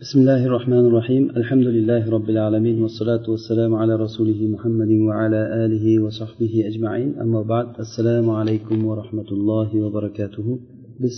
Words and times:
بسم 0.00 0.20
الله 0.20 0.46
الرحمن 0.46 0.84
الرحيم 0.86 1.30
الحمد 1.40 1.66
لله 1.76 2.10
رب 2.10 2.28
العالمين 2.30 2.82
والصلاة 2.82 3.30
والسلام 3.30 3.74
على 3.74 3.94
رسوله 3.96 4.40
محمد 4.54 4.90
وعلى 5.08 5.40
آله 5.64 6.02
وصحبه 6.04 6.52
أجمعين 6.70 7.18
أما 7.24 7.42
بعد 7.42 7.66
السلام 7.78 8.30
عليكم 8.30 8.84
ورحمة 8.84 9.28
الله 9.36 9.70
وبركاته 9.84 10.58
بس 11.02 11.16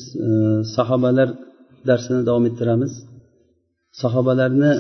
صحابة 0.77 1.11
لر 1.11 1.30
درسنا 1.87 2.22
دوام 2.22 2.45
الترامز 2.46 2.93
صحابة 4.03 4.35
لرنا 4.35 4.71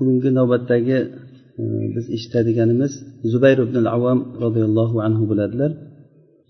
بقنق 0.00 0.24
نوبة 0.38 0.70
بس 1.96 2.06
اشتادقان 2.18 2.78
مز 2.78 2.94
زبير 3.32 3.64
بن 3.64 3.76
العوام 3.76 4.18
رضي 4.46 4.62
الله 4.68 5.02
عنه 5.02 5.26
بلادلر 5.26 5.72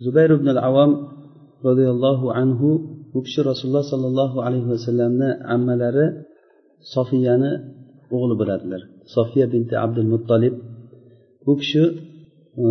زبير 0.06 0.36
بن 0.36 0.48
العوام 0.48 0.92
رضي 1.64 1.90
الله 1.90 2.32
عنه 2.32 2.60
وكش 3.14 3.40
رسول 3.40 3.66
الله 3.70 3.84
صلى 3.92 4.06
الله 4.06 4.32
عليه 4.44 4.64
وسلم 4.72 5.22
عمالره 5.50 6.27
sofiyani 6.94 7.52
o'g'li 8.16 8.34
bo'ladilar. 8.40 8.82
Sofiya 9.14 9.46
binti 9.54 9.74
abdul 9.84 10.08
muttolib 10.14 10.54
bu 11.46 11.52
kishi 11.60 11.82
e, 12.64 12.66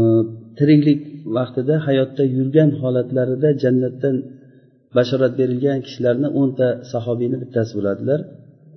tiriklik 0.58 1.02
vaqtida 1.38 1.76
hayotda 1.88 2.24
yurgan 2.38 2.70
holatlarida 2.82 3.50
jannatdan 3.64 4.16
bashorat 4.98 5.34
berilgan 5.40 5.80
kishilarni 5.86 6.28
o'nta 6.42 6.68
sahobiyni 6.92 7.38
bittasi 7.44 7.72
bo'ladilar. 7.78 8.20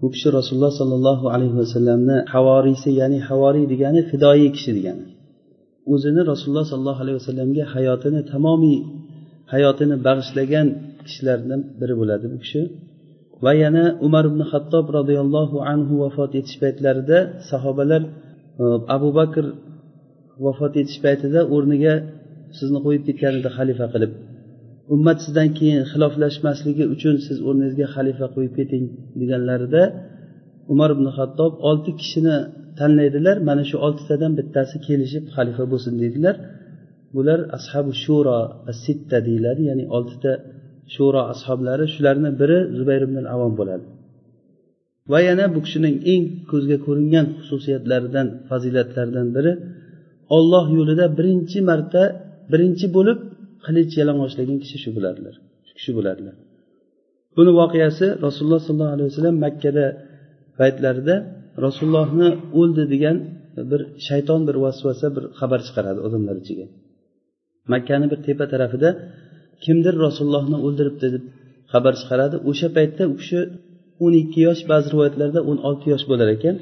Bu 0.01 0.07
kishi 0.15 0.29
rasululloh 0.39 0.73
sollallohu 0.81 1.27
alayhi 1.35 1.57
vasallamni 1.63 2.17
havoriysi 2.35 2.89
ya'ni 3.01 3.19
havoriy 3.29 3.67
degani 3.73 4.01
fidoyi 4.11 4.49
kishi 4.57 4.71
degani. 4.79 5.05
O'zini 5.93 6.23
rasululloh 6.33 6.67
sollallohu 6.73 7.01
alayhi 7.05 7.19
vasallamga 7.21 7.65
hayotini 7.75 8.21
tamomiy 8.33 8.79
hayotini 9.53 9.97
bag'ishlagan 10.07 10.67
kishilardan 11.07 11.61
biri 11.81 11.95
bo'ladi 12.01 12.27
bu 12.33 12.39
kishi. 12.45 12.61
Va 13.45 13.53
yana 13.63 13.85
umar 14.07 14.25
ibn 14.31 14.41
hattob 14.53 14.87
roziyallohu 14.99 15.57
anhu 15.73 15.95
vafot 16.03 16.31
etish 16.41 16.57
paytlarida 16.63 17.19
sahobalar 17.51 18.03
e, 18.63 18.65
abu 18.97 19.09
bakr 19.19 19.45
vafot 20.45 20.73
etish 20.83 20.99
paytida 21.05 21.41
o'rniga 21.55 21.95
sizni 22.59 22.79
qo'yib 22.85 23.03
ketgan 23.09 23.33
edi 23.41 23.51
xalifa 23.57 23.87
qilib 23.95 24.13
ummat 24.95 25.19
sizdan 25.25 25.49
keyin 25.59 25.83
xiloflashmasligi 25.93 26.85
uchun 26.95 27.15
siz 27.27 27.37
o'rningizga 27.49 27.87
xalifa 27.95 28.27
qo'yib 28.35 28.53
keting 28.59 28.85
deganlarida 29.21 29.83
umar 30.73 30.91
ibn 30.97 31.07
hattob 31.19 31.53
olti 31.71 31.91
kishini 32.01 32.37
tanlaydilar 32.79 33.37
mana 33.49 33.63
shu 33.71 33.77
oltitadan 33.87 34.33
bittasi 34.39 34.77
kelishib 34.87 35.25
xalifa 35.37 35.65
bo'lsin 35.73 35.95
deydilar. 36.03 36.37
Bular 37.15 37.41
ashabu 37.59 37.93
shuro 38.05 38.39
sitta 38.85 39.17
deyiladi 39.27 39.63
ya'ni 39.71 39.85
oltita 39.97 40.33
shuro 40.95 41.21
ashoblari 41.33 41.85
shularni 41.95 42.31
biri 42.41 42.59
zubayr 42.79 43.03
ibn 43.09 43.17
avom 43.35 43.53
bo'ladi. 43.61 43.87
Va 45.13 45.19
yana 45.29 45.45
bu 45.55 45.61
kishining 45.67 45.97
eng 46.13 46.25
ko'zga 46.51 46.77
ko'ringan 46.87 47.27
xususiyatlaridan 47.39 48.27
fazilatlaridan 48.49 49.29
biri 49.37 49.53
olloh 50.37 50.65
yo'lida 50.79 51.05
birinchi 51.19 51.59
marta 51.71 52.03
birinchi 52.53 52.87
bo'lib 52.97 53.19
qilich 53.65 53.93
yalang'ochlagan 54.01 54.59
kishi 54.63 54.77
shu 54.83 54.91
bo'ladilar 54.97 55.35
shu 55.67 55.73
kishi 55.79 55.93
bo'ladilar. 55.99 56.35
Buni 57.37 57.51
voqeasi 57.61 58.07
rasululloh 58.27 58.61
sollallohu 58.67 58.95
alayhi 58.97 59.09
vasallam 59.11 59.37
makkada 59.47 59.85
paytlarida 60.59 61.15
rasulullohni 61.67 62.29
o'ldi 62.61 62.85
degan 62.95 63.17
bir 63.71 63.81
shayton 64.09 64.41
bir 64.49 64.57
vasvasa 64.65 65.07
bir 65.17 65.25
xabar 65.39 65.61
chiqaradi 65.67 66.01
odamlar 66.07 66.37
ichiga. 66.43 66.67
Makkani 67.73 68.07
bir 68.13 68.19
tepa 68.27 68.45
tarafida 68.53 68.91
kimdir 69.65 69.95
rasulullohni 70.07 70.59
o'ldiribdi 70.67 71.07
deb 71.15 71.25
xabar 71.73 71.95
chiqaradi. 72.01 72.37
O'sha 72.51 72.69
paytda 72.77 73.03
u 73.13 73.15
kishi 73.21 73.39
o'n 74.05 74.13
ikki 74.23 74.41
yosh 74.49 74.63
ba'zi 74.71 74.87
rivoyatlarda 74.95 75.41
o'n 75.51 75.59
olti 75.69 75.87
yosh 75.93 76.05
bo'lar 76.11 76.29
ekan. 76.37 76.55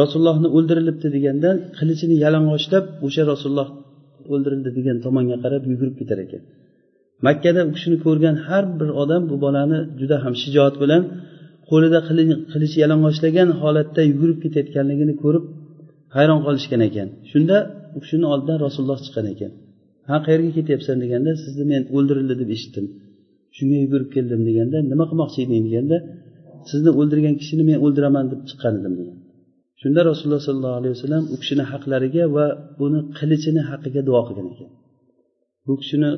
Rasulullohni 0.00 0.48
o'ldirilibdi 0.56 1.08
deganda 1.16 1.50
qilichini 1.78 2.16
yalang'ochlab 2.24 2.84
o'sha 3.06 3.22
rasululloh 3.32 3.68
o'ldirildi 4.32 4.70
degan 4.78 4.96
tomonga 5.04 5.36
qarab 5.44 5.62
yugurib 5.70 5.96
ketar 6.00 6.18
ekan. 6.26 6.42
Makkada 7.26 7.60
u 7.68 7.70
kishini 7.76 7.96
ko'rgan 8.06 8.36
har 8.46 8.64
bir 8.80 8.90
odam 9.02 9.22
bu 9.30 9.36
bolani 9.44 9.78
juda 10.00 10.16
ham 10.24 10.34
shijoat 10.42 10.74
bilan 10.82 11.02
qo'lida 11.70 11.98
qilich 12.52 12.74
yalang'ochlagan 12.82 13.48
holatda 13.60 14.02
yugurib 14.10 14.38
ketayotganligini 14.44 15.14
ko'rib 15.22 15.44
hayron 16.16 16.40
qolishgan 16.46 16.80
ekan. 16.88 17.08
Shunda 17.30 17.56
u 17.96 17.98
kishini 18.04 18.26
oldidan 18.32 18.58
rasululloh 18.66 18.98
chiqqan 19.04 19.26
ekan. 19.34 19.52
Ha 20.08 20.16
qayerga 20.26 20.50
ketyapsan 20.58 20.96
deganda 21.04 21.30
sizni 21.44 21.64
men 21.72 21.82
o'ldirildi 21.96 22.34
deb 22.40 22.50
eshitdim. 22.56 22.86
Shunga 23.56 23.76
yugurib 23.84 24.10
keldim 24.16 24.40
deganda 24.48 24.78
nima 24.92 25.04
qilmoqchi 25.10 25.38
eding 25.46 25.62
deganda 25.68 25.96
sizni 26.70 26.90
o'ldirgan 27.00 27.34
kishini 27.40 27.64
men 27.70 27.78
o'ldiraman 27.84 28.24
deb 28.32 28.40
chiqqan 28.48 28.74
edim 28.80 28.94
degan. 29.00 29.16
Shunda 29.80 30.00
rasululloh 30.10 30.42
sollallohu 30.48 30.78
alayhi 30.80 30.94
vasallam 30.96 31.24
u 31.34 31.36
kishini 31.42 31.64
haqlariga 31.72 32.24
va 32.36 32.46
buni 32.80 33.00
qilichini 33.18 33.62
haqqiga 33.70 34.02
duo 34.08 34.20
qilgan 34.28 34.46
ekan. 34.54 34.70
Bu 35.66 35.74
kishini 35.80 36.10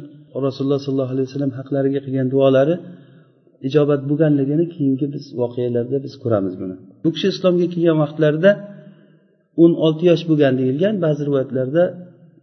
rasululloh 0.47 0.81
sollallohu 0.87 1.13
alayhi 1.15 1.27
vasallam 1.29 1.53
haqlariga 1.59 2.01
qilgan 2.07 2.27
duolari 2.35 2.75
ijobat 3.69 4.01
bo'lganligini 4.11 4.65
keyingi 4.75 5.07
biz 5.15 5.25
voqealarda 5.41 5.97
biz 6.05 6.15
ko'ramiz 6.23 6.55
buni. 6.63 6.77
Bu 7.05 7.09
kishi 7.15 7.29
islomga 7.35 7.67
kelgan 7.75 7.97
vaqtlarida 8.05 8.51
o'n 9.63 9.73
olti 9.87 10.03
yosh 10.11 10.25
bo'lgan 10.31 10.55
deyilgan 10.61 10.95
ba'zi 11.05 11.23
rivoyatlarda 11.29 11.83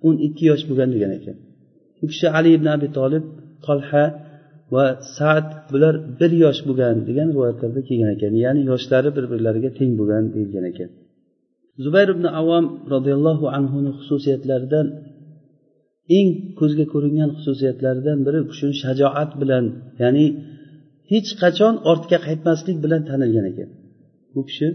o'n 0.05 0.15
ikki 0.27 0.43
yosh 0.51 0.63
bo'lgan 0.69 0.89
degan 0.95 1.11
ekan. 1.17 1.37
U 2.03 2.05
kishi 2.11 2.27
ali 2.37 2.49
ibn 2.57 2.67
abi 2.75 2.87
tolib 2.97 3.25
tolha 3.65 4.03
va 4.73 4.85
saad 5.17 5.47
bular 5.71 5.95
bir 6.19 6.31
yosh 6.43 6.61
bo'lgan 6.67 6.95
degan 7.09 7.27
rivoyatlarda 7.35 7.81
kelgan 7.89 8.09
ekan. 8.15 8.33
Ya'ni 8.43 8.61
yoshlari 8.71 9.09
bir 9.17 9.25
birlariga 9.31 9.69
teng 9.79 9.91
bo'lgan 9.99 10.23
deyilgan 10.33 10.65
ekan. 10.71 10.89
Zubayr 11.83 12.09
ibn 12.15 12.25
avom 12.41 12.65
roziyallohu 12.93 13.45
anhuni 13.57 13.91
xususiyatlaridan 13.97 14.87
eng 16.17 16.29
ko'zga 16.59 16.85
ko'ringan 16.93 17.29
xususiyatlaridan 17.37 18.17
biri 18.25 18.37
u 18.43 18.47
kishini 18.51 18.75
shajoat 18.83 19.31
bilan 19.41 19.65
ya'ni 20.01 20.25
hech 21.11 21.29
qachon 21.41 21.73
ortga 21.91 22.17
qaytmaslik 22.27 22.77
bilan 22.83 23.01
tanilgan 23.09 23.45
ekan. 23.51 23.69
Bu 24.33 24.41
kishi 24.49 24.67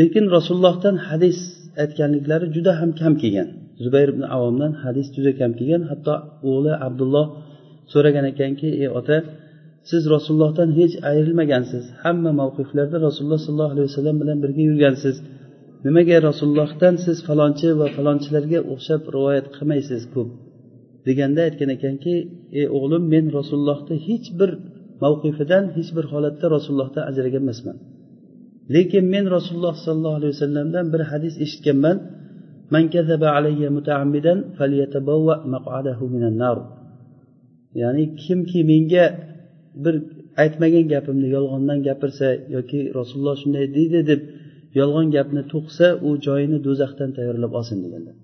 lekin 0.00 0.24
rasulullohdan 0.36 0.96
hadis 1.08 1.38
aytganliklari 1.82 2.46
juda 2.56 2.72
ham 2.80 2.90
kam 3.00 3.14
kelgan. 3.22 3.48
Zubayr 3.84 4.08
ibn 4.14 4.24
avomdan 4.36 4.72
hadis 4.84 5.06
juda 5.14 5.32
kam 5.40 5.50
kelgan. 5.58 5.82
Hatto 5.90 6.14
o'g'li 6.48 6.72
abdulloh 6.86 7.26
so'ragan 7.92 8.24
ekanki 8.32 8.68
ey 8.82 8.88
ota 8.98 9.16
siz 9.90 10.02
rasulullohdan 10.14 10.70
hech 10.78 10.94
ayrilmagansiz. 11.10 11.84
Hamma 12.02 12.30
mavqiflarda 12.40 12.96
rasululloh 13.06 13.40
sollallohu 13.46 13.72
alayhi 13.74 13.88
vasallam 13.90 14.16
bilan 14.22 14.38
birga 14.44 14.62
yurgansiz. 14.68 15.16
Nimaga 15.86 16.16
rasulullohdan 16.28 16.94
siz 17.04 17.16
falonchi 17.28 17.68
va 17.80 17.86
falonchilarga 17.96 18.60
o'xshab 18.72 19.02
rivoyat 19.14 19.46
qilmaysiz 19.56 20.02
ko'p 20.14 20.28
deganda 21.06 21.40
aytgan 21.48 21.70
ekanki 21.76 22.14
ey 22.58 22.66
o'g'lim 22.76 23.04
men 23.14 23.24
rasulullohni 23.38 23.96
hech 24.08 24.26
bir 24.40 24.50
mavqifidan 25.04 25.64
hech 25.76 25.90
bir 25.96 26.04
holatda 26.12 26.46
rasulullohdan 26.56 27.02
ajragan 27.10 27.42
emasman 27.46 27.76
lekin 28.74 29.04
men 29.14 29.24
rasululloh 29.36 29.76
sollallohu 29.86 30.16
alayhi 30.20 30.34
vasallamdan 30.36 30.86
bir 30.92 31.02
hadis 31.10 31.34
eshitganman. 31.44 31.96
من 32.73 32.83
كذب 32.93 33.23
علي 33.35 33.61
متعمدا 33.77 34.33
فليتبوأ 34.57 35.37
مقعده 35.53 35.99
من 36.15 36.23
النار 36.31 36.59
ya'ni 37.81 38.03
kimki 38.23 38.59
menga 38.71 39.05
bir 39.83 39.95
aytmagan 40.43 40.85
gapimni 40.93 41.27
yolg'ondan 41.35 41.79
gapirsa 41.87 42.27
yoki 42.55 42.79
rasululloh 42.99 43.35
shunday 43.41 43.65
deydi 43.77 43.99
deb 44.11 44.21
yolg'on 44.79 45.07
gapni 45.15 45.41
to'qisa 45.53 45.87
u 46.07 46.09
joyini 46.27 46.57
do'zaxdan 46.67 47.09
tayyorlab 47.17 47.51
olsin 47.59 47.77
deganlar 47.85 48.15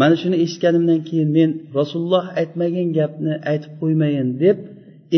mana 0.00 0.14
shuni 0.22 0.36
eshitganimdan 0.44 1.00
keyin 1.08 1.30
men 1.38 1.50
rasululloh 1.78 2.24
aytmagan 2.40 2.88
gapni 2.98 3.32
aytib 3.50 3.72
qo'ymayin 3.80 4.28
deb 4.44 4.58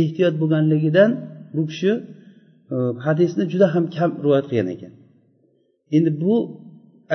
ehtiyot 0.00 0.34
bo'lganligidan 0.40 1.10
bu 1.56 1.62
kishi 1.70 1.92
hadisni 3.06 3.44
juda 3.52 3.66
ham 3.74 3.84
kam 3.96 4.10
rivoyat 4.24 4.46
qilgan 4.50 4.68
ekan 4.74 4.92
endi 5.96 6.10
bu 6.22 6.34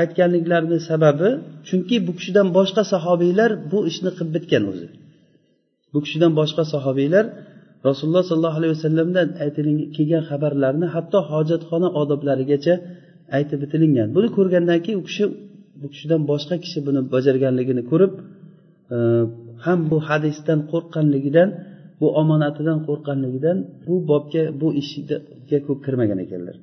aytganliklarini 0.01 0.79
sababi 0.91 1.29
chunki 1.69 1.97
bu 2.07 2.13
kishidan 2.19 2.49
boshqa 2.59 2.83
sahobiylar 2.93 3.51
bu 3.73 3.79
ishni 3.91 4.11
qilib 4.17 4.31
bitgan 4.37 4.65
o'zi. 4.71 4.89
Bu 5.93 5.99
kishidan 6.05 6.33
boshqa 6.41 6.63
sahobiylar 6.75 7.25
rasululloh 7.89 8.25
sollallohu 8.31 8.59
alayhi 8.61 8.75
vasallamdan 8.77 9.27
kelgan 9.97 10.23
xabarlarni 10.31 10.87
hatto 10.95 11.19
hojatxona 11.31 11.89
odoblarigacha 12.01 12.75
aytib 13.37 13.59
bitilingan. 13.63 14.09
Buni 14.17 14.29
ko'rgandan 14.37 14.79
keyin 14.85 14.99
u 15.03 15.05
kishi 15.09 15.25
bu 15.81 15.87
kishidan 15.93 16.21
boshqa 16.31 16.55
kishi 16.65 16.79
buni 16.87 17.01
bajarganligini 17.15 17.83
ko'rib 17.91 18.13
e, 18.95 18.97
ham 19.65 19.79
bu 19.91 19.99
hadisdan 20.09 20.61
qo'rqqanligidan 20.73 21.49
bu 22.01 22.07
omonatidan 22.21 22.79
qo'rqqanligidan 22.89 23.57
bu 23.87 23.95
bobga 24.11 24.43
bu 24.61 24.69
ishga 24.83 25.59
ko'p 25.67 25.79
kirmagan 25.87 26.19
ekanlar. 26.27 26.57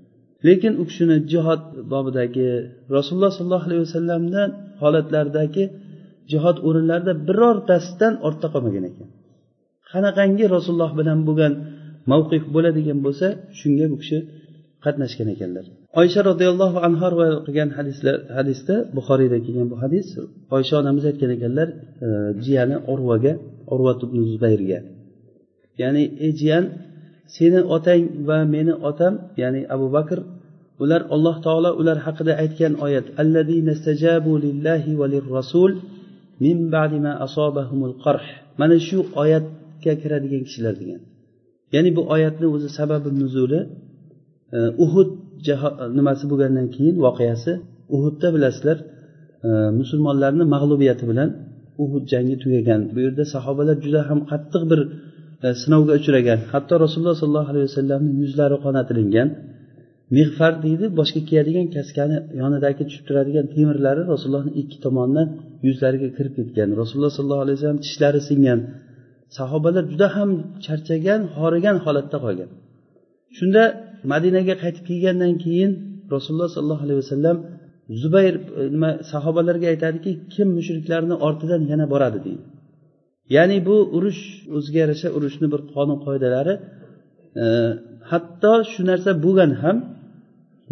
Lekin 0.47 0.73
u 0.81 0.83
kishini 0.89 1.17
jihod 1.31 1.61
bobidagi 1.91 2.49
rasululloh 2.95 3.31
sollallohu 3.37 3.65
alayhi 3.67 3.83
vasallamdan 3.87 4.49
holatlaridagi 4.81 5.63
jihod 6.31 6.57
o'rinlarida 6.67 7.13
birortasidan 7.27 8.13
ortda 8.27 8.47
qolmagan 8.53 8.83
ekan. 8.89 9.07
Qanaqangi 9.91 10.45
rasululloh 10.55 10.91
bilan 10.99 11.19
bo'lgan 11.27 11.53
mavqif 12.11 12.43
bo'ladigan 12.55 12.99
bo'lsa 13.05 13.27
shunga 13.59 13.85
bu 13.91 13.97
kishi 14.01 14.17
qatnashgan 14.85 15.27
ekanlar. 15.35 15.65
Oysha 16.01 16.21
roziyallohu 16.29 16.77
anhu 16.87 17.05
rivoyat 17.13 17.39
qilgan 17.47 17.69
hadislar 17.77 18.15
hadisda 18.37 18.75
buxoriyda 18.97 19.37
kelgan 19.45 19.67
bu 19.73 19.77
hadis 19.83 20.07
oysha 20.55 20.75
onamiz 20.81 21.03
aytgan 21.09 21.31
ekanlar 21.37 21.67
e, 22.05 22.07
jiyani 22.45 22.77
urvaga 22.93 23.33
urvat 23.73 23.99
ibn 24.07 24.17
zubayrga. 24.31 24.79
Ya'ni 25.81 26.03
ey 26.25 26.31
jiyan 26.41 26.65
seni 27.35 27.59
otang 27.75 28.03
va 28.27 28.37
meni 28.53 28.73
otam 28.89 29.13
ya'ni 29.41 29.61
abu 29.75 29.87
bakr 29.95 30.19
ular 30.83 31.01
alloh 31.15 31.35
taolo 31.45 31.69
ular 31.81 31.97
haqida 32.05 32.33
aytgan 32.43 32.73
oyat 32.85 33.05
lillahi 34.45 34.91
va 34.99 35.05
lirrasul 35.13 35.71
min 36.43 36.57
ba'di 36.75 36.97
ma 37.05 37.13
asobahumul 37.25 37.95
qarh. 38.03 38.25
Mana 38.59 38.75
shu 38.87 38.97
oyatga 39.23 39.93
kiradigan 40.01 40.41
kishilar 40.47 40.73
degan. 40.81 41.01
Ya'ni 41.75 41.89
bu 41.97 42.01
oyatni 42.15 42.47
o'zi 42.55 42.69
sababi 42.79 43.09
nuzuli 43.21 43.59
e, 44.55 44.59
uhud 44.85 45.09
nimasi 45.97 46.23
bo'lgandan 46.31 46.67
keyin 46.75 46.95
voqeasi 47.05 47.51
uhudda 47.95 48.27
bilasizlar 48.35 48.77
e, 49.47 49.49
musulmonlarni 49.79 50.43
mag'lubiyati 50.55 51.03
bilan 51.11 51.29
uhud 51.83 52.03
jangi 52.13 52.35
tugagan. 52.43 52.81
Bu 52.93 52.99
yerda 53.05 53.23
sahobalar 53.33 53.77
juda 53.85 54.01
ham 54.09 54.19
qattiq 54.31 54.63
bir 54.71 54.79
E, 55.45 55.47
sinovga 55.61 55.93
uchragan. 55.99 56.39
Hatto 56.53 56.73
rasululloh 56.83 57.15
sollallohu 57.21 57.49
alayhi 57.53 57.67
vasallamni 57.69 58.11
yuzlari 58.21 58.57
qonatilingan 58.65 59.27
mig'far 60.15 60.53
deydi 60.65 60.85
boshga 60.99 61.21
kiyadigan 61.29 61.67
kaskani 61.75 62.17
yonidagi 62.41 62.83
tushib 62.87 63.03
turadigan 63.07 63.45
temirlari 63.55 64.01
rasulullohni 64.11 64.51
ikki 64.61 64.77
tomonidan 64.85 65.27
yuzlariga 65.67 66.09
kirib 66.17 66.33
ketgan. 66.39 66.69
Rasululloh 66.81 67.11
sollallohu 67.17 67.43
alayhi 67.45 67.57
vasallam 67.57 67.79
tishlari 67.85 68.21
singan. 68.29 68.59
Sahobalar 69.37 69.83
juda 69.91 70.07
ham 70.15 70.29
charchagan 70.65 71.21
horigan 71.37 71.77
holatda 71.85 72.17
qolgan. 72.25 72.49
Shunda 73.37 73.63
madinaga 74.11 74.55
qaytib 74.63 74.83
kelgandan 74.89 75.33
keyin 75.43 75.71
rasululloh 76.13 76.49
sollallohu 76.55 76.83
alayhi 76.85 76.99
vasallam 77.03 77.37
zubayr 78.01 78.35
e, 78.59 78.61
nima 78.75 78.89
sahobalarga 79.11 79.67
aytadiki 79.73 80.11
kim 80.33 80.47
mushriklarni 80.57 81.15
ortidan 81.27 81.61
yana 81.71 81.85
boradi 81.93 82.19
deydi. 82.27 82.43
Ya'ni 83.35 83.57
bu 83.67 83.75
urush 83.97 84.21
o'ziga 84.57 84.79
yarasha 84.83 85.09
urushni 85.17 85.47
bir 85.53 85.61
qonun 85.73 85.97
qoidalari 86.05 86.53
e, 87.43 87.45
hatto 88.11 88.53
shu 88.71 88.81
narsa 88.91 89.11
bo'lgan 89.25 89.51
ham 89.61 89.77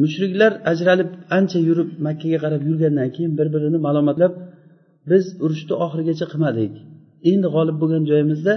mushriklar 0.04 0.52
ajralib 0.72 1.10
ancha 1.38 1.60
yurib 1.70 1.90
makkaga 2.08 2.38
qarab 2.44 2.62
yurgandan 2.70 3.10
keyin 3.16 3.32
bir 3.40 3.48
birini 3.54 3.80
malomatlab 3.88 4.34
biz 5.12 5.24
urushni 5.46 5.74
oxirigacha 5.86 6.26
qilmadik. 6.32 6.74
Endi 7.32 7.48
g'olib 7.56 7.78
bo'lgan 7.82 8.04
joyimizda 8.12 8.54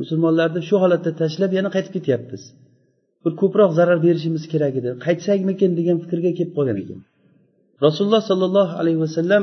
musulmonlarni 0.00 0.60
shu 0.68 0.76
holatda 0.82 1.10
tashlab 1.20 1.50
yana 1.58 1.70
qaytib 1.74 1.92
ketyapmiz. 1.96 2.42
Bir 3.24 3.32
ko'proq 3.40 3.70
zarar 3.78 3.98
berishimiz 4.06 4.44
kerak 4.52 4.74
edi. 4.80 4.90
Qaytsakmikin 5.06 5.70
degan 5.78 5.96
fikrga 6.02 6.30
kelib 6.38 6.52
qolgan 6.58 6.76
ekan. 6.82 6.98
Rasululloh 7.86 8.22
sollallohu 8.30 8.74
alayhi 8.80 9.00
vasallam 9.04 9.42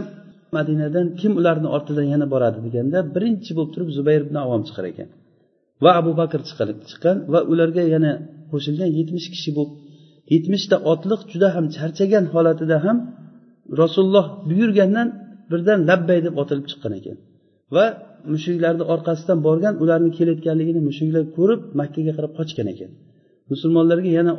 madinadan 0.58 1.08
kim 1.20 1.32
ularni 1.40 1.68
ortidan 1.76 2.08
yana 2.14 2.26
boradi 2.34 2.60
deganda 2.66 2.98
birinchi 3.16 3.52
bo'lib 3.58 3.72
turib 3.76 3.90
zubayr 3.98 4.22
ibn 4.28 4.36
avom 4.46 4.62
chiqar 4.68 4.86
ekan. 4.92 5.10
Va 5.84 5.92
abu 6.02 6.12
bakr 6.22 6.40
chiqqan 6.48 7.18
va 7.34 7.40
ularga 7.52 7.84
yana 7.96 8.12
qo'shilgan 8.52 8.90
yetmish 9.00 9.28
kishi 9.34 9.52
bo'lib 9.58 9.74
yetmishta 10.34 10.76
otliq 10.92 11.22
juda 11.32 11.48
ham 11.56 11.66
charchagan 11.78 12.26
holatida 12.34 12.78
ham 12.86 12.98
rasululloh 13.82 14.26
buyurgandan 14.50 15.08
birdan 15.52 15.80
labbay 15.90 16.20
deb 16.26 16.34
otilib 16.42 16.66
chiqqan 16.72 16.94
ekan. 17.00 17.18
Va 17.76 17.86
mushriklarni 18.34 18.84
orqasidan 18.94 19.40
borgan 19.48 19.74
ularni 19.84 20.12
kelayotganligini 20.18 20.82
mushriklar 20.90 21.24
ko'rib 21.38 21.62
makkaga 21.80 22.12
qarab 22.18 22.34
qochgan 22.40 22.68
ekan. 22.74 22.92
Musulmonlarga 23.52 24.10
yana 24.20 24.34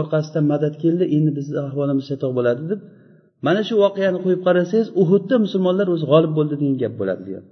orqasidan 0.00 0.44
madad 0.52 0.74
keldi 0.82 1.04
endi 1.16 1.30
bizni 1.38 1.56
ahvolimiz 1.66 2.04
chatoq 2.10 2.32
bo'ladi 2.38 2.62
deb 2.72 2.80
mana 3.44 3.60
shu 3.68 3.74
voqeani 3.84 4.18
qo'yib 4.24 4.40
qarasangiz 4.46 4.88
uhudda 5.02 5.36
musulmonlar 5.44 5.86
o'zi 5.94 6.04
g'olib 6.12 6.32
bo'ldi 6.38 6.54
degan 6.60 6.76
gap 6.82 6.94
bo'ladi 7.00 7.22
degan. 7.28 7.44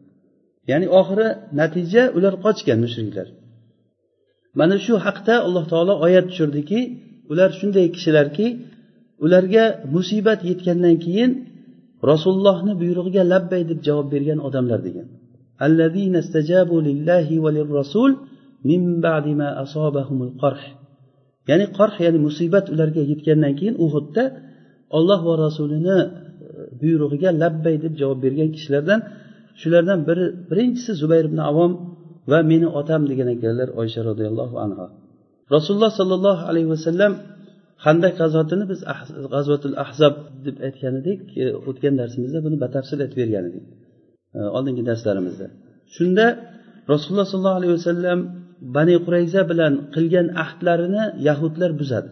Ya'ni 0.70 0.86
oxiri 1.00 1.28
natija 1.60 2.02
ular 2.16 2.34
qochgan 2.44 2.78
mushriklar. 2.84 3.28
Mana 4.60 4.76
shu 4.84 4.94
haqda 5.06 5.34
alloh 5.46 5.64
taolo 5.72 5.94
oyat 6.06 6.24
tushirdiki 6.30 6.80
ular 7.32 7.50
shunday 7.58 7.86
kishilarki 7.94 8.46
ularga 9.24 9.64
musibat 9.94 10.40
yetgandan 10.50 10.96
keyin 11.04 11.30
rasulullohni 12.10 12.72
buyrug'iga 12.80 13.22
labbay 13.32 13.62
deb 13.70 13.78
javob 13.86 14.06
bergan 14.14 14.38
odamlar 14.48 14.80
degan. 14.86 15.06
Ya'ni 21.50 21.66
qorh 21.78 21.94
ya'ni 22.04 22.18
musibat 22.26 22.66
ularga 22.74 23.02
yetgandan 23.12 23.52
keyin 23.58 23.76
uhudda 23.86 24.24
olloh 24.96 25.20
va 25.28 25.34
rasulini 25.46 25.98
e, 26.04 26.08
buyrug'iga 26.80 27.30
labbay 27.42 27.76
deb 27.84 27.94
javob 28.00 28.18
bergan 28.24 28.48
kishilardan 28.56 29.00
shulardan 29.60 29.98
biri 30.08 30.24
birinchisi 30.50 30.92
zubayr 31.00 31.24
ibn 31.30 31.40
avom 31.50 31.72
va 32.30 32.38
meni 32.50 32.68
otam 32.80 33.02
degan 33.10 33.28
ekanlar 33.36 33.68
oysha 33.80 34.00
roziyallohu 34.10 34.56
anhu 34.64 34.84
rasululloh 35.54 35.92
sollallohu 36.00 36.42
alayhi 36.50 36.68
vasallam 36.74 37.12
handak 37.86 38.12
g'azotini 38.20 38.64
biz 38.72 38.80
g'azvatul 39.34 39.76
ahzab 39.84 40.14
deb 40.46 40.56
aytgan 40.66 40.94
edik 41.00 41.20
e, 41.42 41.44
o'tgan 41.68 41.94
darsimizda 42.00 42.38
buni 42.46 42.56
batafsil 42.64 42.98
aytib 43.04 43.18
bergan 43.22 43.44
edik 43.50 43.64
e, 44.36 44.38
oldingi 44.56 44.82
darslarimizda. 44.90 45.46
Shunda 45.96 46.26
rasululloh 46.92 47.26
sollallohu 47.32 47.58
alayhi 47.60 47.74
vasallam 47.80 48.18
bani 48.76 48.94
qurayza 49.04 49.40
bilan 49.50 49.72
qilgan 49.94 50.26
ahdlarini 50.44 51.04
yahudlar 51.28 51.70
buzadi. 51.80 52.10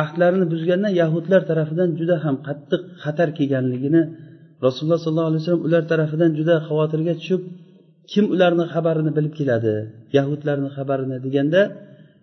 Ahdlarini 0.00 0.46
buzgandan 0.52 0.92
yahudlar 1.02 1.40
tarafidan 1.50 1.88
juda 1.98 2.16
ham 2.24 2.36
qattiq 2.46 2.82
xatar 3.04 3.28
kelganligini 3.38 4.02
rasululloh 4.66 5.00
sollallohu 5.04 5.30
alayhi 5.30 5.42
vasallam 5.42 5.64
ular 5.68 5.82
tarafidan 5.92 6.30
juda 6.38 6.54
xavotirga 6.66 7.12
tushib 7.20 7.42
kim 8.12 8.24
ularni 8.34 8.64
xabarini 8.74 9.10
bilib 9.16 9.34
keladi 9.38 9.74
yahudlarni 10.16 10.68
xabarini 10.76 11.16
deganda 11.26 11.60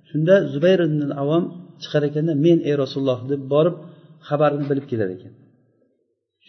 shunda 0.10 0.36
zubayr 0.54 0.80
ibn 0.90 1.02
avom 1.24 1.44
chiqar 1.82 2.04
ekanda 2.10 2.34
men 2.46 2.58
ey 2.70 2.76
rasululloh 2.84 3.20
deb 3.32 3.42
borib 3.54 3.76
xabarini 4.30 4.66
bilib 4.72 4.86
kelar 4.92 5.10
ekan. 5.16 5.34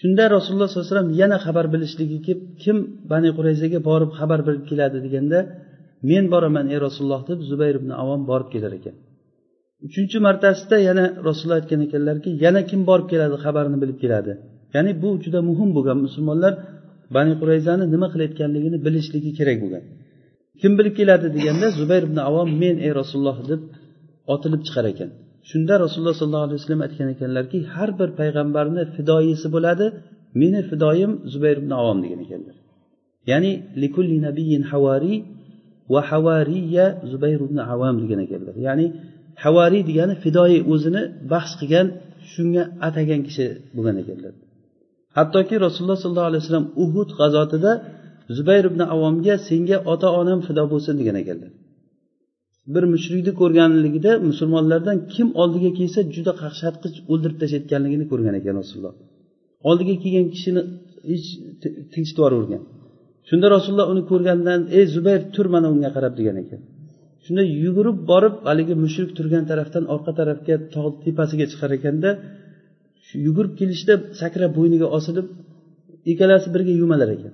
Shunda 0.00 0.24
rasululloh 0.36 0.68
sollallohu 0.68 0.86
alayhi 0.86 0.96
vasallam 0.96 1.12
yana 1.22 1.36
xabar 1.46 1.66
bilishligi 1.74 2.18
kelib 2.26 2.42
kim 2.62 2.76
bani 3.12 3.30
qurayzaga 3.36 3.78
borib 3.90 4.10
xabar 4.18 4.40
bilib 4.46 4.64
keladi 4.70 4.98
deganda 5.06 5.38
men 6.10 6.24
boraman 6.32 6.66
ey 6.72 6.78
rasululloh 6.86 7.22
deb 7.30 7.38
zubayr 7.50 7.74
ibn 7.80 7.90
avom 8.02 8.20
borib 8.30 8.48
kelar 8.54 8.72
ekan. 8.78 8.96
Uchinchi 9.86 10.18
martasida 10.26 10.76
yana 10.88 11.04
rasululloh 11.28 11.58
aytgan 11.60 11.80
ekanlarki 11.86 12.30
yana 12.44 12.60
kim 12.70 12.80
borib 12.90 13.06
keladi 13.12 13.36
xabarini 13.44 13.78
bilib 13.82 13.98
keladi. 14.04 14.32
Ya'ni 14.74 14.92
bu 15.02 15.10
juda 15.24 15.40
muhim 15.50 15.70
bo'lgan 15.76 15.98
musulmonlar 16.06 16.52
bani 17.16 17.32
qurayzani 17.40 17.84
nima 17.94 18.06
qilayotganligini 18.12 18.78
bilishligi 18.86 19.30
kerak 19.38 19.58
bo'lgan. 19.62 19.82
Kim 20.60 20.72
bilib 20.78 20.94
keladi 21.00 21.26
deganda 21.36 21.66
zubayr 21.78 22.02
ibn 22.08 22.18
avom 22.28 22.48
men 22.62 22.76
ey 22.86 22.92
rasululloh 23.00 23.38
deb 23.50 23.60
otilib 24.34 24.62
chiqar 24.66 24.86
ekan. 24.92 25.10
Shunda 25.50 25.74
rasululloh 25.84 26.16
sollallohu 26.20 26.46
alayhi 26.48 26.60
vasallam 26.60 26.82
aytgan 26.86 27.08
ekanlarki 27.14 27.58
har 27.74 27.90
bir 28.00 28.08
payg'ambarni 28.20 28.82
fidoyisi 28.96 29.48
bo'ladi 29.54 29.86
meni 30.40 30.60
fidoyim 30.70 31.12
zubayr 31.32 31.56
ibn 31.62 31.72
avom 31.80 31.98
degan 32.04 32.20
ekanlar. 32.26 32.56
Ya'ni 33.30 33.52
likulli 33.82 34.18
nabiyin 34.26 34.62
havariy 34.72 35.18
va 35.92 36.00
havariya 36.10 36.86
zubayr 37.12 37.40
ibn 37.48 37.58
avam 37.74 37.94
degan 38.02 38.20
ekanlar. 38.26 38.54
Ya'ni 38.66 38.86
havariy 39.44 39.82
degani 39.90 40.14
fidoyi 40.24 40.58
o'zini 40.72 41.02
bahs 41.32 41.52
qilgan 41.60 41.86
shunga 42.32 42.62
atagan 42.86 43.20
kishi 43.26 43.46
bo'lgan 43.76 43.96
ekanlar. 44.02 44.32
Hattoki 45.16 45.54
rasululloh 45.66 45.98
sollallohu 46.04 46.30
alayhi 46.30 46.42
vasallam 46.44 46.66
uhud 46.84 47.08
g'azotida 47.18 47.72
zubayr 48.36 48.64
ibn 48.70 48.80
avomga 48.94 49.34
senga 49.48 49.76
ota 49.92 50.08
onam 50.20 50.38
fido 50.46 50.64
bo'lsin 50.72 50.94
degan 51.00 51.16
ekanlar. 51.22 51.50
Bir 52.74 52.84
mushrikni 52.94 53.32
ko'rganligida 53.40 54.12
musulmonlardan 54.28 54.96
kim 55.14 55.28
oldiga 55.42 55.70
kelsa 55.78 56.00
juda 56.14 56.32
qaqshatqich 56.42 56.96
o'ldirib 57.12 57.36
tashlayotganligini 57.42 58.04
ko'rgan 58.12 58.34
ekan 58.40 58.54
rasululloh. 58.62 58.94
Oldiga 59.68 59.94
kelgan 60.02 60.26
kishini 60.34 60.62
hech 61.10 61.26
tinchitib 61.92 62.18
yuboravergan 62.20 62.62
shunda 63.28 63.46
rasululloh 63.56 63.86
uni 63.92 64.02
ko'rgandan 64.10 64.60
ey 64.78 64.84
zubayr 64.94 65.20
tur 65.34 65.46
mana 65.54 65.66
unga 65.74 65.90
qarab 65.96 66.12
degan 66.20 66.36
ekan. 66.44 66.60
Shunda 67.24 67.42
yugurib 67.64 67.96
borib 68.10 68.34
haligi 68.48 68.74
mushrik 68.84 69.10
turgan 69.18 69.44
tarafdan 69.50 69.84
orqa 69.94 70.12
tarafga 70.20 70.54
tog' 70.74 70.96
tepasiga 71.04 71.46
chiqar 71.52 71.70
ekanda 71.78 72.10
yugurib 73.26 73.52
kelishda 73.60 73.94
sakrab 74.20 74.50
bo'yniga 74.58 74.86
osilib 74.98 75.26
ikkalasi 76.12 76.48
birga 76.54 76.72
yumalar 76.82 77.08
ekan. 77.16 77.32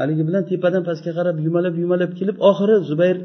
Haligi 0.00 0.22
bilan 0.28 0.42
tepadan 0.50 0.82
pastga 0.88 1.12
qarab 1.18 1.36
yumalab 1.46 1.74
yumalab 1.82 2.10
kelib 2.18 2.36
oxiri 2.50 2.74
zubayr 2.90 3.16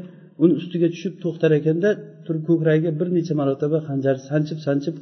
uni 0.42 0.52
ustiga 0.60 0.88
tushib 0.94 1.14
to'xtar 1.24 1.50
ekanda 1.60 1.88
turib 2.26 2.42
ko'kragiga 2.48 2.90
bir 3.00 3.08
necha 3.16 3.34
marotaba 3.40 3.78
hanjar 3.88 4.16
sanchib 4.28 4.58
sanchib 4.66 4.96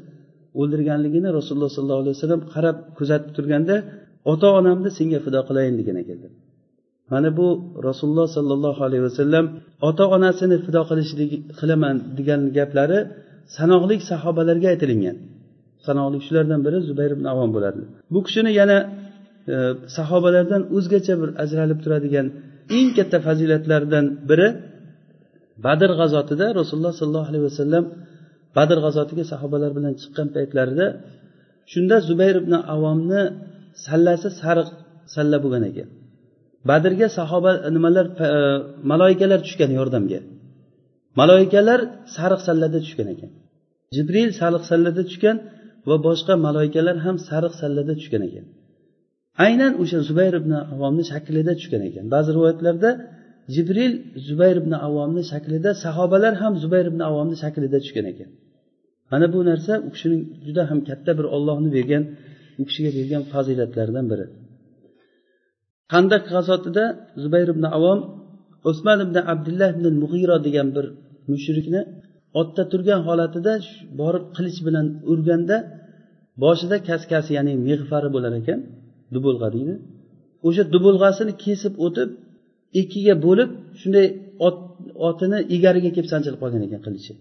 o'ldirganligini 0.61 1.29
rasululloh 1.39 1.71
sollallohu 1.77 2.03
alayhi 2.05 2.17
vasallam 2.19 2.43
qarab 2.55 2.77
kuzatib 2.99 3.31
turganda 3.37 3.75
ota 4.33 4.49
onamni 4.59 4.91
senga 4.99 5.19
fido 5.25 5.41
qilayin 5.49 5.75
degan 5.81 5.97
ekanlar 6.03 6.33
mana 7.13 7.31
bu 7.39 7.49
rasululloh 7.89 8.29
sollallohu 8.37 8.81
alayhi 8.87 9.05
vasallam 9.09 9.45
ota 9.89 10.05
onasini 10.17 10.57
fido 10.65 10.83
qilishlik 10.91 11.31
qilaman 11.59 11.97
degan 12.19 12.41
gaplari 12.59 12.99
sanoqli 13.57 13.97
sahobalarga 14.11 14.69
aytilingan. 14.73 15.17
Sanoqli 15.87 16.19
shulardan 16.27 16.61
biri 16.67 16.79
zubayr 16.89 17.11
ibn 17.17 17.27
avon 17.33 17.51
bo'ladi. 17.57 17.81
Bu 18.13 18.21
kishini 18.27 18.51
yana 18.61 18.79
e, 19.55 19.57
sahobalardan 19.97 20.63
o'zgacha 20.77 21.15
bir 21.21 21.31
ajralib 21.43 21.79
turadigan 21.85 22.27
eng 22.77 22.89
katta 22.97 23.19
fazilatlaridan 23.27 24.07
biri 24.31 24.49
badr 25.67 25.91
g'azotida 26.01 26.47
rasululloh 26.61 26.95
sollallohu 27.01 27.29
alayhi 27.31 27.47
vasallam 27.51 27.85
badr 28.57 28.79
g'azotiga 28.85 29.25
sahobalar 29.33 29.71
bilan 29.79 29.93
chiqqan 30.01 30.29
paytlarida 30.37 30.87
shunda 31.73 31.97
zubayr 32.09 32.37
ibn 32.43 32.55
avomni 32.75 33.23
sallasi 33.87 34.29
sariq 34.41 34.69
salla 35.15 35.37
bo'lgan 35.45 35.65
ekan. 35.71 35.89
Badrga 36.71 37.09
sahoba 37.19 37.51
nimalar 37.77 38.07
e, 38.07 38.29
maloyikalar 38.91 38.91
maloikalar 38.91 39.41
tushgan 39.47 39.71
yordamga. 39.79 40.21
Maloikalar 41.21 41.81
sariq 42.17 42.41
sallada 42.49 42.79
tushgan 42.85 43.09
ekan. 43.15 43.31
Jibril 43.95 44.31
sariq 44.41 44.63
sallada 44.71 45.03
tushgan 45.11 45.37
va 45.89 45.97
boshqa 46.07 46.35
maloikalar 46.47 46.97
ham 47.07 47.17
sariq 47.29 47.55
sallada 47.63 47.93
tushgan 48.01 48.23
ekan. 48.29 48.45
Aynan 49.47 49.73
o'sha 49.83 49.99
zubayr 50.09 50.35
ibn 50.41 50.53
avomni 50.75 51.05
shaklida 51.13 51.53
tushgan 51.59 51.83
ekan. 51.89 52.05
Ba'zi 52.15 52.31
rivoyatlarda 52.37 52.91
jibril 53.55 53.93
zubayr 54.29 54.57
ibn 54.63 54.73
avomni 54.87 55.23
shaklida 55.33 55.71
sahobalar 55.85 56.35
ham 56.43 56.53
zubayr 56.63 56.87
ibn 56.93 57.01
avomni 57.11 57.37
shaklida 57.43 57.79
tushgan 57.85 58.07
ekan. 58.13 58.31
Mana 59.11 59.27
bu 59.35 59.41
narsa 59.51 59.73
u 59.87 59.89
kishining 59.95 60.23
juda 60.47 60.63
ham 60.71 60.79
katta 60.89 61.11
bir 61.19 61.27
ollohni 61.37 61.71
bergan 61.77 62.03
u 62.61 62.63
kishiga 62.69 62.91
bergan 62.99 63.23
fazilatlaridan 63.33 64.07
biri. 64.13 64.27
Handaq 65.93 66.23
g'azotida? 66.33 66.85
Zubayr 67.23 67.49
ibn 67.55 67.65
avom 67.79 68.01
usmon 68.71 68.99
ibn 69.07 69.17
abdullah 69.33 69.69
ibn 69.75 69.87
mug'iro 70.03 70.37
degan 70.47 70.69
bir 70.77 70.87
mushrikni 71.31 71.81
otda 72.41 72.63
turgan 72.73 73.01
holatida 73.09 73.53
borib 74.01 74.25
qilich 74.37 74.59
bilan 74.67 74.87
urganda 75.13 75.57
boshida 76.45 76.77
kaskasi 76.89 77.31
ya'ni 77.39 77.53
mig'fari 77.69 78.09
bo'lar 78.15 78.33
ekan 78.41 78.59
dubulg'a 79.15 79.49
deydi. 79.57 79.75
O'sha 80.47 80.63
dubulg'asini 80.75 81.33
kesib 81.45 81.75
o'tib 81.87 82.09
ikkiga 82.81 83.15
bo'lib 83.27 83.51
shunday 83.81 84.07
ot 84.47 84.57
otini 85.09 85.39
egariga 85.57 85.91
kelib 85.97 86.09
sanchilib 86.13 86.39
qolgan 86.43 86.63
ekan 86.69 86.81
qilichi. 86.87 87.13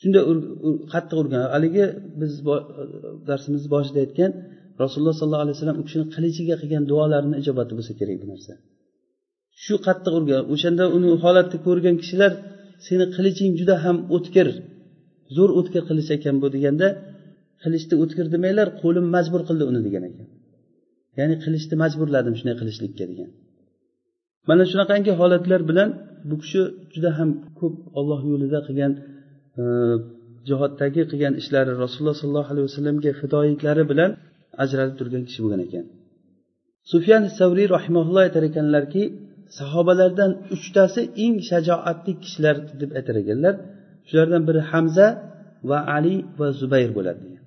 Shunday 0.00 0.22
qattiq 0.92 1.16
urgan. 1.22 1.42
Haligi 1.54 1.84
biz 2.20 2.32
darsimizni 3.28 3.68
boshida 3.74 3.98
aytgan 4.04 4.30
rasululloh 4.82 5.14
sollallohu 5.20 5.44
alayhi 5.44 5.56
vasallam 5.56 5.78
u 5.82 5.84
kishini 5.86 6.06
qilichiga 6.14 6.54
qilgan 6.62 6.84
duolarini 6.90 7.36
ijobati 7.42 7.72
bo'lsa 7.78 7.92
kerak 8.00 8.16
bu 8.22 8.26
narsa. 8.32 8.52
Shu 9.64 9.74
qattiq 9.86 10.12
urgan 10.18 10.42
o'shanda 10.54 10.84
uni 10.96 11.08
holatni 11.24 11.58
ko'rgan 11.66 11.94
kishilar 12.02 12.32
seni 12.86 13.04
qiliching 13.16 13.50
juda 13.60 13.74
ham 13.84 13.96
o'tkir 14.16 14.48
zo'r 15.36 15.50
o'tkir 15.58 15.82
qilich 15.88 16.08
ekan 16.16 16.34
bu 16.42 16.48
deganda 16.54 16.86
qilichni 17.62 17.94
o'tkir 18.02 18.26
demanglar 18.34 18.68
qo'lim 18.82 19.06
majbur 19.16 19.42
qildi 19.48 19.64
uni 19.70 19.80
degan 19.86 20.04
ekan. 20.10 20.26
Ya'ni 21.18 21.36
qilichni 21.44 21.74
majburladim 21.84 22.34
shunday 22.38 22.56
qilishlikka 22.60 23.04
degan. 23.12 23.30
Mana 24.48 24.62
shunaqangi 24.70 25.12
holatlar 25.20 25.60
bilan 25.70 25.88
bu 26.28 26.34
kishi 26.42 26.60
juda 26.94 27.10
ham 27.18 27.30
ko'p 27.60 27.76
olloh 27.98 28.20
yo'lida 28.30 28.58
qilgan 28.66 28.92
e, 29.60 29.64
jihoddagi 30.48 31.02
qilgan 31.10 31.34
ishlari 31.40 31.72
rasululloh 31.82 32.16
sollallohu 32.22 32.50
alayhi 32.52 32.66
vasallamga 32.70 33.10
fidoyiliklari 33.20 33.84
bilan 33.92 34.10
ajralib 34.62 34.94
turgan 35.00 35.22
kishi 35.28 35.40
bo'lgan 35.44 35.60
ekan. 35.66 35.84
Sufyan 36.92 37.22
savriy 37.38 37.68
rahimaulloh 37.76 38.22
aytar 38.26 38.42
ekanlarki 38.50 39.02
sahobalardan 39.58 40.30
uchtasi 40.54 41.02
eng 41.24 41.34
shajoatli 41.50 42.12
kishilar 42.22 42.56
deb 42.80 42.90
aytar 42.98 43.16
ekanlar. 43.22 43.54
Shulardan 44.08 44.42
biri 44.48 44.60
hamza 44.72 45.06
va 45.70 45.78
ali 45.96 46.16
va 46.38 46.48
zubayr 46.60 46.90
bo'ladi 46.96 47.20
degan. 47.26 47.44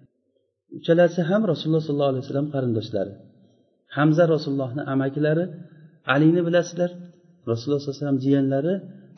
Uchalasi 0.80 1.20
ham 1.30 1.42
rasululloh 1.52 1.84
sollallohu 1.88 2.12
alayhi 2.14 2.24
vasallam 2.26 2.48
qarindoshlari. 2.56 3.14
Hamza 3.98 4.24
rasulullohni 4.34 4.82
amakilari 4.94 5.46
alini 6.14 6.42
bilasizlar 6.48 6.92
rasululloh 7.52 7.80
sallallohu 7.80 7.96
alayhi 7.96 8.04
vasallam 8.04 8.20
jiyanlari 8.26 8.74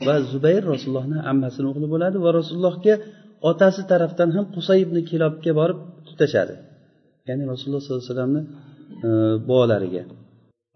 va 0.08 0.16
zubayr 0.32 0.64
rasulullohni 0.74 1.18
ammasini 1.32 1.66
o'g'li 1.72 1.88
bo'ladi 1.94 2.18
va 2.26 2.30
rasulullohga 2.40 2.94
otasi 3.50 3.82
tarafdan 3.92 4.30
ham 4.36 4.46
qusay 4.56 4.80
ibn 4.86 4.98
kilobga 5.10 5.52
borib 5.60 5.80
tutashadi. 6.08 6.56
Ya'ni 7.30 7.44
rasululloh 7.54 7.82
sollallohu 7.84 8.04
alayhi 8.04 8.14
vasallamni 8.14 8.42
e, 9.08 9.10
bolalariga. 9.50 10.04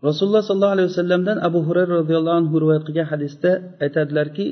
Rasululloh 0.08 0.44
sollallohu 0.50 0.76
alayhi 0.76 0.90
vasallamdan 0.92 1.38
abu 1.48 1.60
hurayra 1.68 1.94
roziyallohu 2.02 2.38
anhu 2.42 2.56
rivoyat 2.64 2.84
qilgan 2.88 3.08
hadisda 3.14 3.52
aytadilarki 3.86 4.46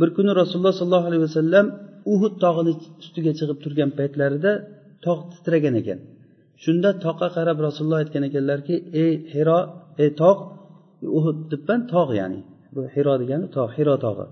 bir 0.00 0.08
kuni 0.16 0.30
rasululloh 0.40 0.74
sollallohu 0.80 1.08
alayhi 1.10 1.24
vasallam 1.28 1.66
uhud 2.12 2.34
tog'ini 2.44 2.72
ustiga 3.02 3.32
chiqib 3.38 3.58
turgan 3.64 3.90
paytlarida 3.98 4.52
tog' 5.06 5.22
titragan 5.32 5.74
ekan. 5.80 5.98
Shunda 6.64 6.90
toqqa 7.04 7.28
qarab 7.36 7.58
rasululloh 7.66 7.98
aytgan 8.02 8.22
ekanlarki 8.28 8.74
ey 9.04 9.12
hiro 9.34 9.60
ey 10.02 10.10
tog' 10.22 10.40
uhud 11.18 11.38
debman 11.52 11.80
tog' 11.94 12.12
ya'ni 12.20 12.40
bu 12.74 12.80
hiro 12.94 13.14
degani 13.22 13.46
tog' 13.56 13.72
hiro 13.78 13.94
tog'i. 14.06 14.26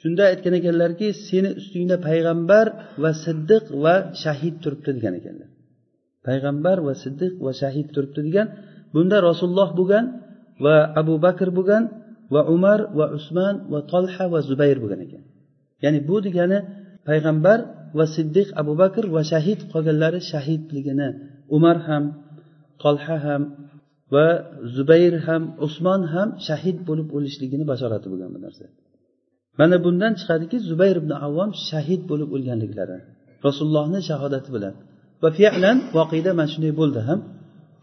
Shunda 0.00 0.22
aytgan 0.32 0.54
ekanlarki 0.60 1.06
seni 1.28 1.50
ustingda 1.60 1.96
payg'ambar 2.08 2.66
va 3.02 3.10
siddiq 3.24 3.64
va 3.84 3.94
shahid 4.22 4.54
turibdi 4.62 4.90
degan 4.98 5.14
ekanlar. 5.20 5.48
Payg'ambar 6.26 6.76
va 6.86 6.94
siddiq 7.02 7.32
va 7.44 7.52
shahid 7.60 7.86
turibdi 7.94 8.20
degan 8.28 8.46
bunda 8.94 9.16
rasululloh 9.28 9.70
bo'lgan 9.78 10.04
va 10.64 10.76
abu 11.00 11.14
bakr 11.26 11.48
bo'lgan 11.58 11.82
va 12.34 12.42
umar 12.54 12.80
va 12.98 13.06
usmon 13.18 13.54
va 13.72 13.80
tolha 13.92 14.24
va 14.32 14.40
zubayr 14.48 14.76
bo'lgan 14.82 15.00
ekan. 15.06 15.22
Ya'ni 15.84 16.00
bu 16.08 16.16
degani 16.26 16.58
payg'ambar 17.08 17.58
va 17.98 18.04
siddiq 18.16 18.48
abu 18.60 18.72
bakr 18.82 19.04
va 19.14 19.22
shahid 19.32 19.60
qolganlari 19.72 20.20
shahidligini 20.32 21.08
umar 21.56 21.76
ham 21.88 22.04
tolha 22.82 23.16
ham 23.26 23.42
va 24.14 24.26
zubayr 24.76 25.14
ham 25.26 25.42
usmon 25.66 26.00
ham 26.14 26.28
shahid 26.48 26.78
bo'lib 26.88 27.08
o'lishligini 27.16 27.64
bashorati 27.72 28.06
bo'lgan 28.12 28.30
bu 28.34 28.38
narsa. 28.46 28.64
Mana 29.60 29.76
bundan 29.84 30.12
chiqadiki 30.20 30.56
zubayr 30.70 30.96
ibn 31.02 31.12
avvom 31.26 31.50
shahid 31.70 32.02
bo'lib 32.10 32.28
o'lganliklari 32.36 32.98
rasulullohni 33.46 34.00
shahodati 34.10 34.50
bilan. 34.56 34.74
Va 35.22 35.30
filan 35.36 35.76
voqeda 35.98 36.30
mana 36.38 36.48
shunday 36.52 36.72
bo'ldi 36.80 37.00
ham. 37.08 37.20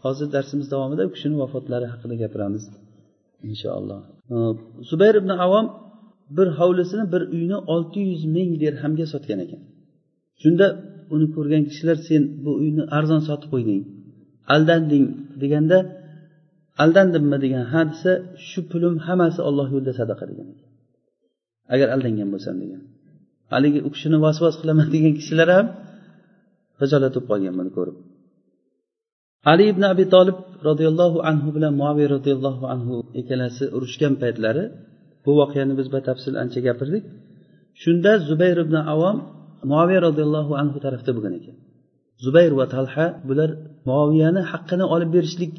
Hozir 0.04 0.28
darsimiz 0.36 0.66
davomida 0.74 1.02
u 1.08 1.10
kishini 1.14 1.36
vafotlari 1.42 1.86
haqida 1.92 2.14
gapiramiz 2.22 2.64
inshaalloh. 3.50 4.00
Zubayr 4.90 5.14
ibn 5.22 5.30
avom 5.46 5.66
bir 6.36 6.48
hovlisini 6.58 7.04
bir 7.12 7.22
uyni 7.36 7.58
olti 7.74 8.00
yuz 8.10 8.22
ming 8.36 8.50
dirhamga 8.62 9.06
sotgan 9.12 9.38
ekan. 9.44 9.62
Shunda 10.42 10.66
uni 11.14 11.26
ko'rgan 11.36 11.62
kishilar 11.70 11.96
sen 12.08 12.22
bu 12.44 12.50
uyni 12.62 12.82
arzon 12.98 13.20
sotib 13.28 13.48
qo'yding 13.54 13.82
aldanding 14.54 15.04
deganda 15.42 15.78
aldandimmi 16.84 17.38
degan 17.44 17.64
ha 17.72 17.80
desa 17.90 18.12
shu 18.48 18.60
pulim 18.70 18.94
hammasi 19.06 19.40
olloh 19.48 19.66
yo'lida 19.74 19.92
sadaqa 20.00 20.24
degan 20.30 20.48
agar 21.74 21.88
aldangan 21.94 22.28
bo'lsam 22.34 22.56
degan. 22.62 22.82
Haligi 23.52 23.80
u 23.86 23.88
kishini 23.94 24.18
vasvas 24.26 24.54
qilaman 24.60 24.86
degan 24.94 25.12
kishilar 25.20 25.48
ham 25.56 25.66
xijolat 26.80 27.12
bo'lib 27.14 27.26
qolgan 27.30 27.54
buni 27.60 27.70
ko'rib. 27.76 27.96
Ali 29.52 29.64
ibn 29.72 29.82
abi 29.92 30.04
tolib 30.14 30.38
roziyallohu 30.68 31.18
anhu 31.30 31.48
bilan 31.56 31.72
muaviy 31.80 32.06
roziyallohu 32.16 32.64
anhu 32.74 32.94
ikkalasi 33.20 33.64
urushgan 33.76 34.14
paytlari 34.22 34.64
bu 35.24 35.30
voqeani 35.40 35.74
biz 35.80 35.88
batafsil 35.94 36.34
ancha 36.42 36.60
gapirdik. 36.66 37.04
Shunda 37.82 38.12
zubayr 38.28 38.58
ibn 38.64 38.76
avom 38.94 39.16
muaviya 39.70 40.00
roziyallohu 40.08 40.52
anhu 40.62 40.78
tarafda 40.84 41.10
bo'lgan 41.16 41.34
ekan. 41.40 41.56
Zubayr 42.24 42.52
va 42.60 42.66
talha 42.74 43.06
bular 43.28 43.50
muaviyani 43.88 44.40
haqqini 44.50 44.84
olib 44.94 45.10
berishlik 45.16 45.52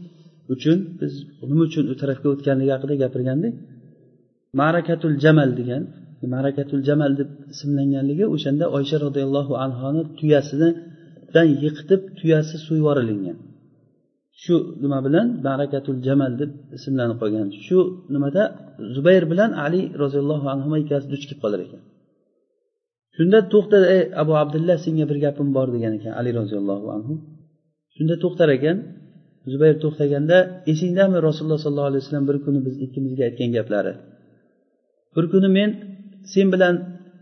uchun 0.53 0.77
biz 0.99 1.13
nima 1.49 1.63
uchun 1.69 1.85
u 1.93 1.95
tarafga 2.01 2.27
o'tganligi 2.33 2.71
haqida 2.75 2.95
gapirgandik. 3.03 3.53
Marakatul 4.61 5.15
jamal 5.23 5.49
degan 5.59 5.83
marakatul 6.35 6.81
jamal 6.89 7.11
deb 7.19 7.29
ismlanganligi 7.53 8.25
o'shanda 8.35 8.65
oysha 8.77 8.97
roziyallohu 9.05 9.53
anhoni 9.65 10.01
dan 11.33 11.45
yiqitib 11.63 12.01
tuyasi 12.19 12.55
so'yib 12.65 12.81
yuborilingan 12.81 13.37
shu 14.43 14.55
nima 14.83 14.99
bilan? 15.07 15.27
Barakatul 15.47 15.97
jamal 16.07 16.31
deb 16.41 16.51
ismlanib 16.77 17.17
qolgan 17.21 17.47
shu 17.65 17.79
nimada? 18.13 18.43
Zubayr 18.95 19.23
bilan 19.31 19.51
ali 19.65 19.81
roziyallohu 20.03 20.45
anhu 20.53 20.67
ikkalasi 20.81 21.07
duch 21.13 21.23
kelib 21.29 21.39
qolar 21.43 21.59
ekan. 21.65 21.81
Shunda 23.15 23.39
to'xta 23.53 23.77
ey 23.95 24.03
abu 24.21 24.33
abdullah 24.43 24.77
senga 24.85 25.05
bir 25.09 25.17
gapim 25.25 25.47
bor 25.57 25.67
degan 25.75 25.93
ekan 25.97 26.13
ali 26.19 26.31
roziyallohu 26.39 26.87
anhu. 26.95 27.13
Shunda 27.95 28.15
to'xtar 28.23 28.49
ekan. 28.57 28.77
Zubayr 29.51 29.75
to'xtaganda 29.83 30.37
esingdami 30.71 31.17
rasululloh 31.27 31.59
sollallohu 31.65 31.89
alayhi 31.91 32.03
vasallam 32.03 32.25
bir 32.29 32.37
kuni 32.45 32.59
biz 32.67 32.75
ikkimizga 32.85 33.23
aytgan 33.29 33.49
gaplari? 33.57 33.93
Bir 35.15 35.25
kuni 35.33 35.49
men 35.57 35.69
sen 36.33 36.47
bilan 36.53 36.75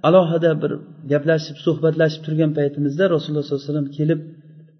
alohida 0.07 0.51
bir 0.61 0.71
gaplashib 1.11 1.57
suhbatlashib 1.65 2.21
turgan 2.25 2.51
paytimizda 2.59 3.03
rasululloh 3.15 3.43
sollallohu 3.45 3.63
alayhi 3.63 3.71
vasallam 3.71 3.89
kelib 3.99 4.19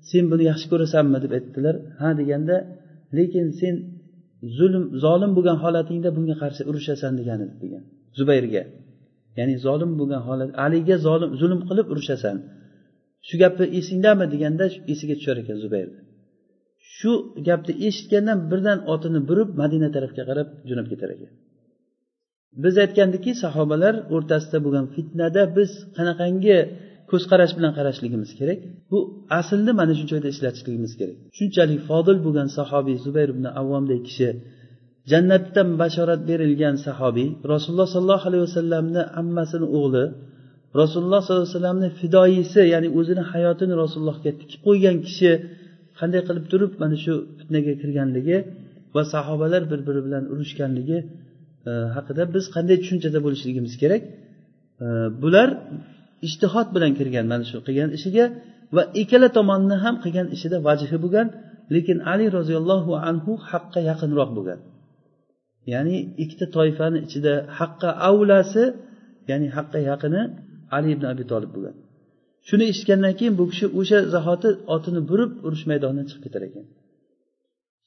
sen 0.10 0.24
buni 0.32 0.44
yaxshi 0.52 0.68
ko'rasanmi? 0.72 1.18
deb 1.26 1.32
aytdilar. 1.38 1.76
Ha 2.00 2.10
deganda 2.20 2.56
lekin 3.18 3.46
sen 3.60 3.76
zulm 4.58 4.84
zolim 5.04 5.32
bo'lgan 5.38 5.58
holatingda 5.64 6.10
bunga 6.18 6.36
qarshi 6.42 6.62
urushasan 6.70 7.14
degan 7.20 7.40
edi 7.46 7.56
degan. 7.64 7.84
Zubayrga 8.18 8.64
ya'ni 9.40 9.56
zolim 9.66 9.92
bo'lgan 10.00 10.22
holat 10.28 10.50
aliga 10.66 10.96
zolim 11.08 11.32
zulm 11.42 11.60
qilib 11.70 11.88
urushasan 11.94 12.38
shu 13.28 13.36
gapni 13.44 13.66
esingdami? 13.80 14.26
deganda 14.34 14.66
esiga 14.94 15.16
tushar 15.20 15.38
ekan 15.44 15.58
zubayr. 15.64 15.90
Shu 16.98 17.12
gapni 17.48 17.74
eshitgandan 17.88 18.40
birdan 18.52 18.80
otini 18.94 19.20
burib 19.30 19.50
madina 19.62 19.90
tarafga 19.96 20.24
qarab 20.30 20.48
jo'nab 20.70 20.88
ketar 20.92 21.10
ekan. 21.16 21.32
Biz 22.64 22.76
aytgandikki 22.84 23.32
sahobalar 23.44 23.96
o'rtasida 24.16 24.58
bo'lgan 24.66 24.86
fitnada 24.96 25.42
biz 25.58 25.72
qanaqangi 25.98 26.58
ko'zqarash 27.12 27.54
bilan 27.58 27.72
qarashligimiz 27.78 28.32
kerak? 28.40 28.60
Bu 28.92 28.98
aslni 29.40 29.72
mana 29.80 29.94
shu 30.00 30.06
joyda 30.12 30.28
ishlatishligimiz 30.34 30.94
kerak. 31.00 31.18
Shunchalik 31.38 31.82
fodil 31.90 32.18
bo'lgan 32.26 32.48
sahobiy 32.58 32.98
zubayr 33.06 33.30
ibn 33.36 33.46
avvomdek 33.60 34.02
kishi 34.08 34.30
jannatdan 35.12 35.70
bashorat 35.82 36.22
berilgan 36.30 36.76
sahobiy 36.86 37.30
rasululloh 37.54 37.88
sollallohu 37.96 38.26
alayhi 38.30 38.46
vasallamni 38.48 39.02
ammasini 39.22 39.68
o'g'li 39.80 40.04
rasululloh 40.82 41.22
sollallohu 41.24 41.46
alayhi 41.46 41.58
vasallamni 41.58 41.90
fidoyisi 42.00 42.62
ya'ni 42.74 42.90
o'zini 43.00 43.24
hayotini 43.32 43.74
rasulullohga 43.84 44.32
tikib 44.42 44.60
qo'ygan 44.68 44.98
kishi 45.08 45.32
qanday 46.00 46.22
qilib 46.28 46.46
turib 46.52 46.72
mana 46.82 46.96
shu 47.04 47.14
fitnaga 47.38 47.74
kirganligi 47.82 48.38
va 48.96 49.04
sahobalar 49.14 49.62
bir 49.72 49.80
biri 49.88 50.02
bilan 50.08 50.24
urushganligi 50.34 50.98
E, 51.70 51.72
haqida 51.96 52.24
biz 52.36 52.46
qanday 52.56 52.78
tushunchada 52.82 53.20
bo'lishligimiz 53.26 53.74
kerak? 53.82 54.02
E, 54.86 54.88
bular 55.24 55.50
ishtihod 56.28 56.68
bilan 56.76 56.92
kirgan 57.00 57.26
mana 57.32 57.44
shu 57.50 57.58
qilgan 57.68 57.90
ishiga 57.98 58.26
va 58.76 58.84
ikkala 59.02 59.28
tomonni 59.38 59.76
ham 59.84 59.96
qilgan 60.04 60.28
ishida 60.36 60.58
vajhi 60.68 60.98
bo'lgan 61.04 61.28
lekin 61.76 61.98
ali 62.12 62.26
roziyallohu 62.38 62.92
anhu 63.10 63.32
haqqa 63.52 63.80
yaqinroq 63.90 64.30
bo'lgan. 64.38 64.60
Ya'ni 65.74 65.98
ikkita 66.24 66.46
toifani 66.58 67.00
ichida 67.08 67.34
haqqa 67.60 67.90
avlasi 68.10 68.64
ya'ni 69.30 69.48
haqqa 69.58 69.80
yaqini 69.92 70.22
ali 70.76 70.88
ibn 70.96 71.06
abi 71.14 71.24
tolib 71.32 71.52
bo'lgan. 71.56 71.76
Shuni 72.48 72.66
eshitgandan 72.72 73.14
keyin 73.20 73.34
bu 73.40 73.46
kishi 73.52 73.66
o'sha 73.80 74.00
zahoti 74.16 74.50
otini 74.76 75.02
burib 75.10 75.32
urush 75.46 75.64
maydonidan 75.72 76.06
chiqib 76.10 76.24
ketar 76.26 76.44
ekan. 76.50 76.66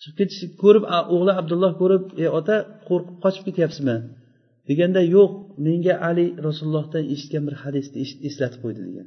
Chiqib 0.02 0.16
ketish 0.20 0.40
ko'rib 0.62 0.84
o'g'li 1.14 1.32
abdulloh 1.40 1.72
ko'rib 1.80 2.04
ey 2.22 2.28
ota 2.38 2.56
qo'rqib 2.88 3.16
qochib 3.24 3.44
ketyapsizmi? 3.48 3.96
deganda 4.68 5.00
yo'q 5.16 5.30
menga 5.66 5.94
ali 6.08 6.26
rasulullohdan 6.46 7.04
eshitgan 7.14 7.42
bir 7.48 7.54
hadisni 7.62 7.98
eslatib 8.28 8.60
qo'ydi 8.64 8.80
degan. 8.88 9.06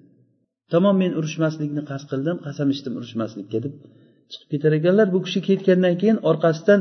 Tamom 0.73 0.95
men 1.03 1.11
urushmaslikni 1.19 1.81
qasd 1.91 2.05
qildim 2.11 2.37
qasam 2.47 2.67
ichdim 2.75 2.93
urushmaslikka 2.99 3.59
deb 3.65 3.73
chiqib 4.31 4.49
ketar 4.53 4.71
ekanlar 4.79 5.07
bu 5.15 5.19
kishi 5.25 5.39
ketgandan 5.49 5.95
keyin 6.01 6.17
orqasidan 6.29 6.79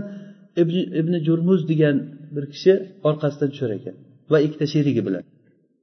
ibn, 0.62 0.76
ibn 1.00 1.14
jurmuz 1.26 1.60
degan 1.70 1.96
bir 2.34 2.44
kishi 2.52 2.72
orqasidan 3.08 3.48
tushar 3.52 3.70
ekan 3.78 3.94
va 4.32 4.38
ikkita 4.46 4.66
sherigi 4.74 5.02
bilan. 5.08 5.22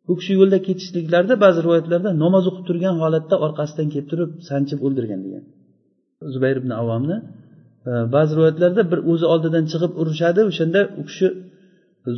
Bu 0.07 0.13
kishi 0.19 0.33
yo'lda 0.39 0.57
ketishliklarida 0.67 1.35
ba'zi 1.45 1.59
rivoyatlarda 1.65 2.09
namoz 2.23 2.43
o'qib 2.49 2.65
turgan 2.69 2.95
holatda 3.03 3.35
orqasidan 3.45 3.87
kelib 3.93 4.07
turib 4.11 4.31
sanchib 4.49 4.79
o'ldirgan 4.85 5.19
degan. 5.25 5.43
Zubayr 6.33 6.57
ibn 6.61 6.71
avomni 6.81 7.17
ba'zi 8.15 8.31
rivoyatlarda 8.37 8.81
bir 8.91 8.99
o'zi 9.11 9.25
oldidan 9.33 9.65
chiqib 9.71 9.91
urushadi 10.01 10.41
o'shanda 10.49 10.81
u 10.99 11.03
kishi 11.09 11.27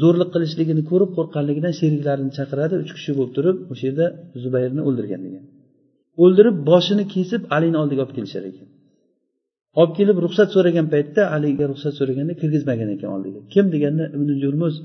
zo'rlik 0.01 0.29
qilishligini 0.35 0.83
ko'rib 0.91 1.11
qo'rqqanligidan 1.17 1.73
sheriklarini 1.79 2.31
chaqiradi 2.37 2.75
uch 2.83 2.91
kishi 2.97 3.11
bo'lib 3.17 3.33
turib 3.37 3.57
o'sha 3.71 3.83
yerda 3.89 4.05
zubayrni 4.43 4.81
o'ldirgan 4.87 5.21
degan. 5.27 5.43
O'ldirib 6.23 6.55
boshini 6.69 7.05
kesib 7.15 7.41
alini 7.55 7.77
oldiga 7.81 8.01
olib 8.03 8.13
kelishar 8.17 8.43
ekan. 8.51 8.67
Olib 9.79 9.93
kelib 9.99 10.17
ruxsat 10.25 10.49
so'ragan 10.55 10.87
paytda 10.93 11.21
aliga 11.35 11.65
ruxsat 11.71 11.93
so'raganda 11.99 12.33
kirgizmagan 12.41 12.89
ekan 12.95 13.09
oldiga. 13.15 13.39
Kim 13.53 13.65
deganda 13.75 14.03
ibn 14.15 14.29
jurmuz 14.43 14.75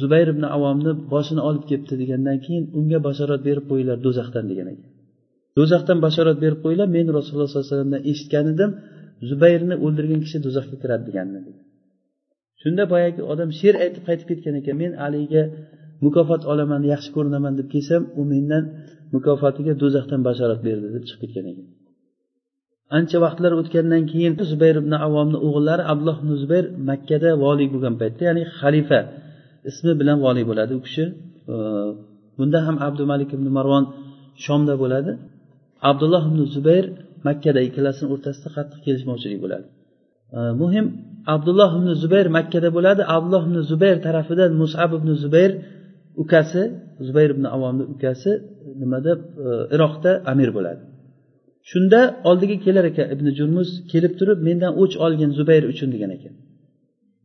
zubayr 0.00 0.28
ibn 0.34 0.44
avomni 0.56 0.92
boshini 1.12 1.42
olib 1.48 1.64
kelibdi 1.70 1.94
degandan 2.02 2.38
keyin 2.44 2.64
unga 2.78 2.98
bashorat 3.06 3.40
berib 3.48 3.64
qo'yinglar 3.70 3.98
do'zaxdan 4.06 4.44
degan 4.50 4.66
ekan. 4.72 4.88
Do'zaxdan 5.58 5.98
bashorat 6.06 6.38
berib 6.44 6.58
qo'yinglar 6.64 6.88
men 6.96 7.06
rasululloh 7.16 7.48
sollallohu 7.50 7.66
alayhi 7.66 7.74
vasallamdan 7.74 8.02
eshitgan 8.10 8.46
edim. 8.54 8.70
Zubayrni 9.30 9.74
o'ldirgan 9.84 10.20
kishi 10.24 10.38
do'zaxga 10.46 10.76
kiradi 10.82 11.04
deganini 11.08 11.40
shunda 12.62 12.84
boyagi 12.92 13.20
odam 13.32 13.50
she'r 13.60 13.76
aytib 13.84 14.02
qaytib 14.08 14.26
ketgan 14.30 14.54
ekan 14.60 14.76
men 14.82 14.92
aliga 15.06 15.42
mukofot 16.04 16.42
olaman 16.52 16.82
yaxshi 16.92 17.10
ko'rinaman 17.16 17.52
deb 17.58 17.68
kelsam 17.74 18.02
u 18.20 18.22
mendan 18.32 18.64
mukofotiga 19.14 19.72
do'zaxdan 19.82 20.20
bashorat 20.28 20.60
berdi 20.66 20.86
deb 20.94 21.04
chiqib 21.08 21.20
ketgan 21.22 21.46
ekan. 21.52 21.66
Ancha 22.98 23.18
vaqtlar 23.24 23.52
o'tgandan 23.60 24.02
keyin 24.12 24.32
zubayr 24.52 24.76
ibn 24.82 24.92
avomni 25.06 25.38
o'g'illari 25.46 25.82
abdulloh 25.92 26.16
ibn 26.22 26.30
zubayr 26.42 26.64
makkada 26.90 27.30
voliy 27.44 27.68
bo'lgan 27.74 27.94
paytda 28.00 28.22
ya'ni 28.28 28.42
xalifa 28.58 29.00
ismi 29.70 29.92
bilan 30.00 30.18
voliy 30.24 30.44
bo'ladi. 30.50 30.72
U 30.78 30.80
kishi 30.86 31.04
e, 31.52 31.56
bunda 32.38 32.58
ham 32.66 32.76
abdumalik 32.86 33.30
ibn 33.36 33.46
marvon 33.58 33.84
shomda 34.44 34.74
bo'ladi. 34.82 35.12
Abdulloh 35.90 36.22
ibn 36.30 36.40
zubayr 36.54 36.84
makkada 37.28 37.60
ikkalasini 37.68 38.08
o'rtasida 38.14 38.48
qattiq 38.56 38.80
kelishmovchilik 38.86 39.38
bo'ladi. 39.44 39.66
Muhim 40.62 40.86
abdulloh 41.34 41.70
ibn 41.78 41.88
zubayr 42.02 42.26
makkada 42.38 42.68
bo'ladi. 42.76 43.02
Abdulloh 43.16 43.42
ibn 43.48 43.56
zubayr 43.70 43.96
tarafidan 44.06 44.50
musab 44.62 44.90
ibn 44.98 45.08
zubayr 45.24 45.52
ukasi 46.22 46.62
zubayr 47.06 47.30
ibn 47.36 47.44
avomni 47.56 47.84
ukasi 47.94 48.30
nimada? 48.82 49.12
Iroqda 49.74 50.10
amir 50.32 50.50
bo'ladi. 50.56 50.82
Shunda 51.70 52.00
oldiga 52.28 52.56
kelar 52.64 52.84
ekan 52.90 53.06
ibn 53.14 53.26
jurmuz 53.38 53.68
kelib 53.92 54.12
turib 54.18 54.38
mendan 54.48 54.72
o'ch 54.82 54.94
olgin 55.04 55.30
zubayr 55.38 55.62
uchun 55.72 55.88
degan 55.94 56.10
ekan. 56.16 56.34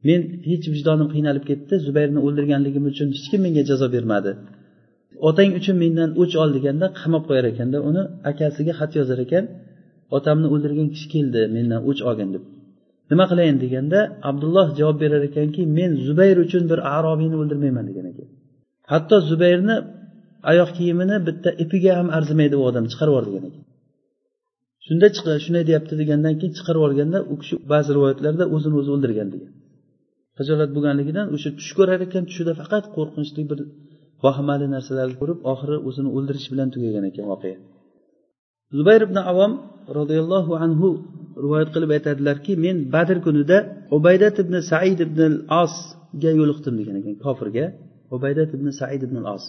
Men 0.07 0.21
hech 0.49 0.65
vijdonim 0.73 1.07
qiynalib 1.13 1.43
ketdi 1.49 1.73
zubayrni 1.87 2.19
o'ldirganligim 2.25 2.83
uchun 2.91 3.07
hech 3.15 3.27
kim 3.31 3.41
menga 3.45 3.63
jazo 3.69 3.87
bermadi. 3.95 4.31
Otang 5.29 5.51
uchun 5.59 5.75
mendan 5.83 6.09
o'ch 6.21 6.35
ol 6.41 6.49
deganda 6.57 6.85
qamab 6.99 7.23
qo'yar 7.29 7.45
ekanda 7.53 7.77
uni 7.89 8.03
akasiga 8.31 8.73
xat 8.79 8.91
yozar 8.99 9.19
ekan. 9.25 9.43
Otamni 10.17 10.47
o'ldirgan 10.53 10.87
kishi 10.93 11.07
keldi 11.13 11.41
mendan 11.55 11.81
o'ch 11.89 12.01
olgin 12.09 12.29
deb. 12.35 12.43
Nima 13.11 13.25
qilayin 13.31 13.57
deganda 13.63 13.99
abdulloh 14.29 14.67
javob 14.79 14.97
berar 15.03 15.21
ekanki 15.29 15.61
men 15.77 15.91
zubayr 16.07 16.37
uchun 16.45 16.63
bir 16.71 16.79
arobiyni 16.97 17.35
o'ldirmayman 17.41 17.85
degan 17.89 18.05
ekan. 18.11 18.27
Hatto 18.91 19.15
zubayrni 19.29 19.75
oyoq 20.51 20.69
kiyimini 20.77 21.15
bitta 21.27 21.49
ipiga 21.63 21.91
ham 21.99 22.07
arzimaydi 22.17 22.55
u 22.61 22.63
odam 22.69 22.85
chiqarib 22.91 23.13
yubor 23.13 23.25
degan 23.29 23.43
ekan. 23.49 23.63
Shunda 24.85 25.07
shunday 25.45 25.63
deyapti 25.69 25.93
degandan 26.01 26.33
keyin 26.39 26.53
chiqarib 26.57 26.81
yuborganda 26.81 27.19
u 27.31 27.33
kishi 27.41 27.55
ba'zi 27.71 27.89
rivoyatlarda 27.97 28.43
o'zini 28.55 28.75
o'zi 28.81 28.89
o'ldirgan 28.95 29.27
degan. 29.33 29.51
Hijolat 30.39 30.69
bo'lganligidan 30.75 31.25
o'sha 31.35 31.49
tush 31.57 31.71
ko'rar 31.77 31.99
ekan 32.07 32.23
tushida 32.29 32.53
faqat 32.61 32.85
qo'rqinchli 32.95 33.41
bir 33.51 33.59
vahimali 34.25 34.67
narsalarni 34.75 35.15
ko'rib 35.21 35.39
oxiri 35.51 35.77
o'zini 35.87 36.09
o'ldirish 36.17 36.47
bilan 36.53 36.67
tugagan 36.73 37.03
ekan 37.11 37.25
voqea. 37.31 37.57
Zubayr 38.77 39.01
ibn 39.07 39.17
avom 39.31 39.51
roziyallohu 39.99 40.51
anhu 40.63 40.87
rivoyat 41.43 41.69
qilib 41.75 41.91
aytadilarki 41.97 42.53
men 42.65 42.77
badr 42.95 43.17
kunida 43.25 43.57
ubaydat 43.97 44.35
ibn 44.43 44.55
said 44.71 44.99
ibn 45.07 45.19
al 45.29 45.37
osga 45.63 46.31
yo'liqdim 46.39 46.73
degan 46.79 46.95
ekan 47.01 47.15
kofirga. 47.25 47.65
Ubaydat 48.15 48.49
ibn 48.57 48.67
said 48.79 49.01
ibn 49.07 49.17
al 49.21 49.27
os 49.35 49.45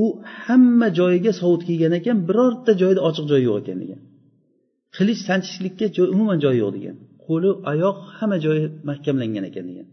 u 0.00 0.04
hamma 0.44 0.88
joyiga 0.98 1.32
sovut 1.40 1.62
kiygan 1.68 1.92
ekan 2.00 2.16
birorta 2.28 2.72
joyda 2.82 3.00
ochiq 3.08 3.26
joy 3.32 3.40
yo'q 3.48 3.56
ekan 3.62 3.78
degan. 3.82 4.00
Qilich 4.96 5.20
sanchishlikka 5.28 5.86
umuman 6.14 6.38
joy 6.44 6.54
yo'q 6.62 6.70
degan. 6.76 6.96
Qo'li 7.26 7.50
oyoq 7.72 7.98
hamma 8.18 8.36
joyi 8.44 8.64
mahkamlangan 8.88 9.44
ekan 9.50 9.64
degan. 9.70 9.86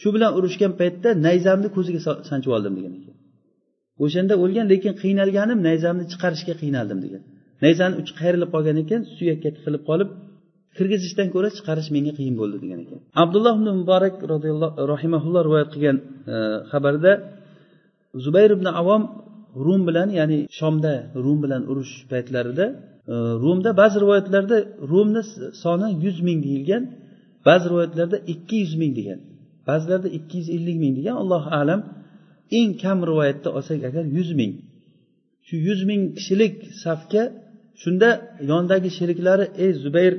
Shu 0.00 0.08
bilan 0.14 0.30
urushgan 0.38 0.72
paytda 0.80 1.08
nayzamni 1.26 1.68
ko'ziga 1.76 2.00
sanchib 2.30 2.50
oldim 2.56 2.74
degan 2.78 2.92
ekan. 3.00 3.16
O'shanda 4.04 4.34
o'lgan 4.42 4.66
lekin 4.72 4.92
qiynalganim 5.02 5.58
nayzamni 5.68 6.04
chiqarishga 6.12 6.54
qiynaldim 6.62 6.98
degan. 7.04 7.22
Nayzani 7.64 7.94
uchi 8.00 8.12
qayrilib 8.20 8.50
qolgan 8.54 8.76
ekan 8.84 9.00
suyakka 9.16 9.48
tiqilib 9.56 9.82
qolib 9.90 10.08
kirgizishdan 10.76 11.28
ko'ra 11.34 11.48
chiqarish 11.56 11.88
menga 11.96 12.12
qiyin 12.18 12.34
bo'ldi 12.40 12.56
degan 12.64 12.78
ekan. 12.84 12.98
Abdulloh 13.22 13.54
ibn 13.58 13.68
muborak 13.80 14.14
roziyallohu 14.32 14.74
rahimaulloh 14.92 15.42
rivoyat 15.48 15.68
qilgan 15.74 15.96
e, 16.34 16.36
xabarda 16.70 17.12
zubayr 18.24 18.50
ibn 18.56 18.66
avom 18.80 19.02
rum 19.66 19.80
bilan 19.88 20.08
ya'ni 20.18 20.38
shomda 20.58 20.92
rum 21.24 21.38
bilan 21.44 21.62
urush 21.70 21.94
paytlarida 22.12 22.66
e, 23.12 23.14
rumda 23.42 23.70
ba'zi 23.80 23.96
rivoyatlarda 24.04 24.56
rumni 24.90 25.22
soni 25.62 25.88
yuz 26.04 26.18
ming 26.26 26.38
deyilgan 26.46 26.82
ba'zi 27.48 27.64
rivoyatlarda 27.72 28.18
ikki 28.32 28.56
yuz 28.64 28.74
ming 28.82 28.92
degan 28.98 29.20
ba'zilarda 29.68 30.08
ikki 30.18 30.34
yuz 30.40 30.48
ellik 30.56 30.76
ming 30.82 30.92
degan 30.98 31.16
allohu 31.22 31.48
alam 31.60 31.80
eng 32.58 32.70
kam 32.82 32.98
rivoyatda 33.10 33.48
olsak 33.58 33.80
agar 33.88 34.04
yuz 34.16 34.30
ming. 34.40 34.52
Shu 35.46 35.54
yuz 35.68 35.80
ming 35.90 36.02
kishilik 36.18 36.54
safga 36.84 37.22
shunda 37.82 38.08
yonidagi 38.50 38.90
sheriklari 38.98 39.44
ey 39.64 39.70
zubayr 39.84 40.14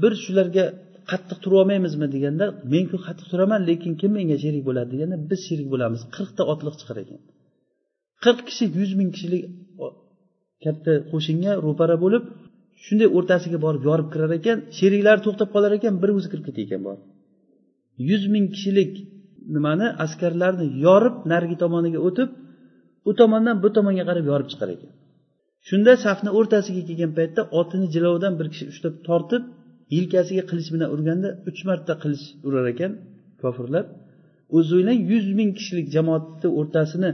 bir 0.00 0.12
shularga 0.24 0.64
qattiq 1.10 1.38
turib 1.42 1.56
olmaymizmi 1.62 2.06
deganda 2.14 2.46
men 2.72 2.84
ku 2.90 2.96
qattiq 3.06 3.26
turaman 3.32 3.60
lekin 3.70 3.92
kim 4.00 4.10
menga 4.18 4.36
sherik 4.44 4.62
bo'ladi? 4.68 4.88
deganda 4.94 5.16
biz 5.30 5.40
sherik 5.48 5.68
bo'lamiz 5.72 6.00
qirqta 6.16 6.42
otliq 6.52 6.74
chiqar 6.80 6.96
ekan. 7.04 7.20
Qirq 8.24 8.40
kishi 8.48 8.64
yuz 8.78 8.90
ming 9.00 9.10
kishilik 9.14 9.42
katta 10.64 10.92
qo'shinga 11.10 11.52
ro'para 11.66 11.96
bo'lib 12.04 12.24
shunday 12.84 13.08
o'rtasiga 13.16 13.58
borib 13.66 13.82
yorib 13.88 14.08
kirar 14.12 14.30
ekan 14.38 14.58
sheriklari 14.78 15.20
to'xtab 15.26 15.48
qolar 15.54 15.72
ekan 15.78 15.94
bir 16.02 16.10
o'zi 16.16 16.28
kirib 16.32 16.44
ketar 16.48 16.62
ekan 16.66 16.80
borib. 16.88 17.02
Yuz 18.08 18.22
ming 18.34 18.46
kishilik 18.54 18.92
nimani 19.54 19.86
askarlarni 20.04 20.66
yorib 20.86 21.14
narigi 21.32 21.56
tomoniga 21.62 22.00
o'tib 22.08 22.28
u 23.08 23.10
tomondan 23.20 23.56
bu 23.62 23.68
tomonga 23.76 24.04
qarab 24.10 24.24
yorib 24.32 24.48
chiqar 24.52 24.68
ekan. 24.76 24.92
Shunda 25.68 25.92
safni 26.04 26.30
o'rtasiga 26.38 26.82
kelgan 26.88 27.12
paytda 27.18 27.42
otini 27.60 27.86
jilovidan 27.94 28.34
bir 28.40 28.46
kishi 28.52 28.64
ushlab 28.72 28.94
tortib 29.08 29.42
yelkasiga 29.96 30.42
qilich 30.50 30.68
bilan 30.74 30.88
urganda 30.94 31.28
uch 31.48 31.60
marta 31.68 31.94
qilich 32.02 32.24
urar 32.46 32.66
ekan 32.72 32.92
kofirlar. 33.42 33.84
O'zi 34.56 34.72
o'ylang 34.78 35.00
yuz 35.12 35.26
ming 35.38 35.50
kishilik 35.58 35.86
jamoatni 35.96 36.48
o'rtasini 36.58 37.10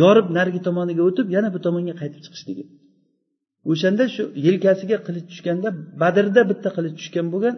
yorib 0.00 0.28
narigi 0.36 0.60
tomoniga 0.68 1.02
o'tib 1.08 1.26
yana 1.36 1.48
bu 1.54 1.58
tomonga 1.66 1.94
qaytib 2.00 2.20
chiqishligi 2.26 2.64
o'shanda 3.70 4.04
shu 4.14 4.22
yelkasiga 4.46 4.96
qilich 5.06 5.26
tushganda 5.30 5.68
badrda 6.02 6.42
bitta 6.50 6.68
qilich 6.76 6.94
tushgan 6.98 7.26
bo'lgan 7.34 7.54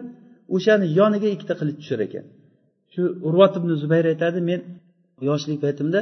o'shani 0.55 0.85
yoniga 0.99 1.27
ikkita 1.35 1.53
qilich 1.59 1.77
tushar 1.81 1.99
ekan. 2.07 2.25
Shu 2.93 3.01
urvat 3.27 3.53
ibn 3.59 3.69
zubayr 3.81 4.05
aytadi 4.13 4.39
men 4.49 4.59
yoshlik 5.29 5.59
paytimda 5.65 5.99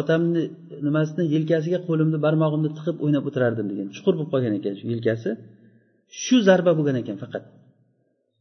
otamni 0.00 0.42
nimasini 0.86 1.24
yelkasiga 1.34 1.78
qo'limni 1.88 2.18
barmog'imni 2.26 2.70
tiqib 2.78 2.96
o'ynab 3.04 3.24
o'tirardim 3.28 3.66
degan 3.72 3.86
chuqur 3.96 4.14
bo'lib 4.18 4.30
qolgan 4.34 4.54
ekan 4.58 4.74
shu 4.80 4.84
yelkasi. 4.94 5.30
Shu 6.22 6.36
zarba 6.48 6.72
bo'lgan 6.78 6.96
ekan 7.02 7.16
faqat. 7.22 7.44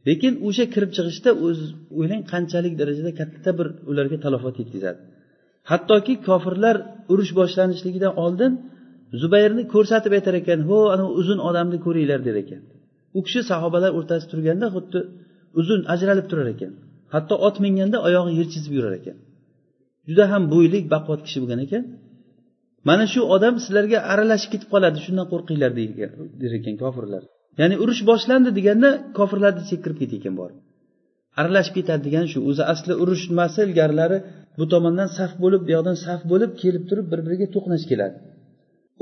Lekin 0.08 0.34
o'sha 0.48 0.66
kirib 0.74 0.92
chiqishda 0.98 1.32
o'z 1.46 1.60
o'ylang 2.00 2.22
qanchalik 2.32 2.74
darajada 2.82 3.12
katta 3.20 3.50
bir 3.60 3.68
ularga 3.92 4.18
talofat 4.26 4.56
yetkazadi. 4.62 5.00
Hattoki 5.72 6.14
kofirlar 6.28 6.76
urush 7.12 7.32
boshlanishligidan 7.40 8.14
oldin 8.24 8.52
zubayrni 9.22 9.64
ko'rsatib 9.74 10.12
aytar 10.18 10.36
ekan 10.42 10.60
ho 10.70 10.78
anavi 10.94 11.12
uzun 11.22 11.40
odamni 11.50 11.78
ko'ringlar 11.86 12.20
der 12.28 12.36
ekan. 12.44 12.62
U 13.18 13.20
kishi 13.26 13.42
sahobalar 13.52 13.92
o'rtasida 14.00 14.30
turganda 14.34 14.68
xuddi 14.76 15.00
uzun 15.60 15.82
ajralib 15.94 16.26
turar 16.32 16.48
ekan. 16.56 16.72
Hatto 17.14 17.36
ot 17.48 17.56
minganda 17.66 17.98
oyog'i 18.08 18.32
yer 18.40 18.48
chizib 18.54 18.74
yurar 18.78 18.94
ekan. 19.00 19.18
Juda 20.10 20.26
ham 20.32 20.44
bo'ylik 20.54 20.84
baquvvat 20.94 21.22
kishi 21.26 21.38
bo'lgan 21.42 21.60
ekan. 21.66 21.84
Mana 22.90 23.06
shu 23.14 23.22
odam 23.36 23.56
sizlarga 23.64 23.98
aralashib 24.12 24.50
ketib 24.54 24.70
qoladi 24.74 25.00
shundan 25.06 25.28
qo'rqinglar 25.34 25.72
der 26.42 26.52
ekan 26.60 26.76
kofirlar. 26.84 27.24
Ya'ni 27.60 27.76
urush 27.84 28.02
boshlandi 28.10 28.50
deganda 28.58 28.90
kofirlarni 29.18 29.60
ichiga 29.66 29.82
kirib 29.86 29.98
ketdi 30.02 30.16
ekan 30.22 30.36
borib 30.42 30.58
aralashib 31.40 31.74
ketadi 31.78 32.02
degani 32.08 32.28
shu. 32.34 32.40
O'zi 32.50 32.64
asli 32.74 32.94
urush 33.04 33.24
nimasi 33.32 33.60
ilgarilari 33.68 34.18
bu 34.60 34.66
tomondan 34.74 35.10
saf 35.18 35.32
bo'lib 35.44 35.62
bu 35.68 35.72
yoqdan 35.76 35.98
saf 36.06 36.22
bo'lib 36.32 36.52
kelib 36.62 36.84
turib 36.90 37.06
bir 37.12 37.20
biriga 37.26 37.48
to'qnash 37.56 37.86
keladi. 37.92 38.18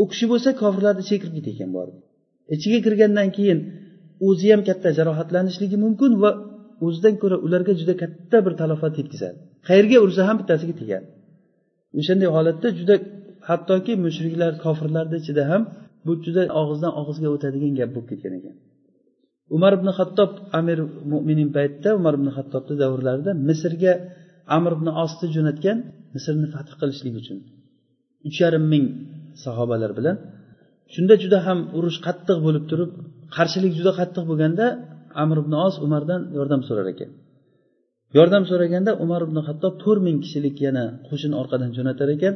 U 0.01 0.03
kishi 0.11 0.25
bo'lsa 0.31 0.49
kofirlarni 0.61 1.01
ichiga 1.05 1.19
kirib 1.23 1.35
ketdi 1.37 1.51
ekan 1.55 1.71
borib 1.77 1.95
ichiga 2.55 2.79
kirgandan 2.85 3.29
keyin 3.37 3.59
o'zi 4.27 4.47
ham 4.53 4.61
katta 4.69 4.89
jarohatlanishligi 4.97 5.77
mumkin 5.85 6.11
va 6.23 6.31
o'zidan 6.85 7.15
ko'ra 7.21 7.37
ularga 7.45 7.73
juda 7.79 7.93
katta 8.03 8.37
bir 8.45 8.53
talofat 8.61 8.93
yetkazadi. 9.01 9.37
Qayerga 9.67 9.97
ursa 10.05 10.21
ham 10.27 10.35
bittasiga 10.41 10.73
tegadi 10.81 11.07
o'shanday 11.99 12.29
holatda 12.35 12.67
juda 12.79 12.95
hattoki 13.49 13.93
mushriklar 14.05 14.51
kofirlarni 14.65 15.15
ichida 15.21 15.43
ham 15.51 15.61
bu 16.05 16.13
juda 16.25 16.43
og'izdan 16.61 16.91
og'izga 17.01 17.27
o'tadigan 17.35 17.73
gap 17.79 17.89
bo'lib 17.95 18.07
ketgan 18.11 18.33
ekan. 18.39 18.55
Umar 19.55 19.71
ibn 19.77 19.87
hattob 19.97 20.31
amir 20.59 20.79
mo'minin 21.11 21.49
paytida 21.57 21.89
umar 21.99 22.13
ibn 22.19 22.27
hattobni 22.37 22.75
davrlarida 22.83 23.31
misrga 23.49 23.93
amr 24.57 24.71
ibn 24.77 24.87
osni 25.03 25.27
jo'natgan 25.35 25.77
misrni 26.15 26.47
fath 26.53 26.71
qilishlik 26.79 27.13
uchun 27.21 27.37
uch 28.27 28.37
yarim 28.43 28.65
ming 28.73 28.85
sahobalar 29.43 29.91
bilan 29.99 30.15
shunda 30.93 31.15
juda 31.23 31.37
ham 31.47 31.59
urush 31.77 31.99
qattiq 32.07 32.37
bo'lib 32.45 32.63
turib 32.71 32.89
qarshilik 33.35 33.73
juda 33.79 33.91
qattiq 33.99 34.23
bo'lganda 34.29 34.65
amr 35.23 35.37
ibn 35.43 35.53
os 35.65 35.75
umardan 35.85 36.21
yordam 36.37 36.61
so'rar 36.67 36.87
ekan. 36.93 37.09
Yordam 38.17 38.43
so'raganda 38.51 38.91
umar 39.03 39.21
ibn 39.27 39.37
hattob 39.47 39.73
to'rt 39.83 40.01
ming 40.07 40.17
kishilik 40.25 40.55
yana 40.67 40.83
qo'shin 41.07 41.31
orqadan 41.41 41.69
jo'natar 41.77 42.09
ekan. 42.15 42.33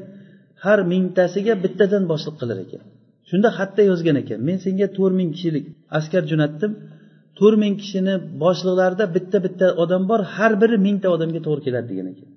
Har 0.64 0.80
mingtasiga 0.92 1.54
bittadan 1.64 2.04
boshliq 2.12 2.36
qilar 2.42 2.58
ekan. 2.66 2.82
Shunda 3.30 3.50
xatda 3.58 3.82
yozgan 3.92 4.18
ekan. 4.24 4.40
Men 4.48 4.58
senga 4.66 4.88
to'rt 4.98 5.16
ming 5.20 5.30
kishilik 5.36 5.66
askar 5.98 6.24
jo'natdim. 6.32 6.72
To'rt 7.40 7.58
ming 7.64 7.76
kishini 7.82 8.14
boshliqlarida 8.44 9.06
bitta 9.16 9.38
bitta 9.46 9.68
odam 9.84 10.04
bor 10.10 10.22
har 10.36 10.52
biri 10.62 10.78
mingta 10.88 11.08
odamga 11.16 11.40
to'g'ri 11.48 11.62
keladi 11.68 11.88
degan 11.92 12.08
ekan. 12.14 12.30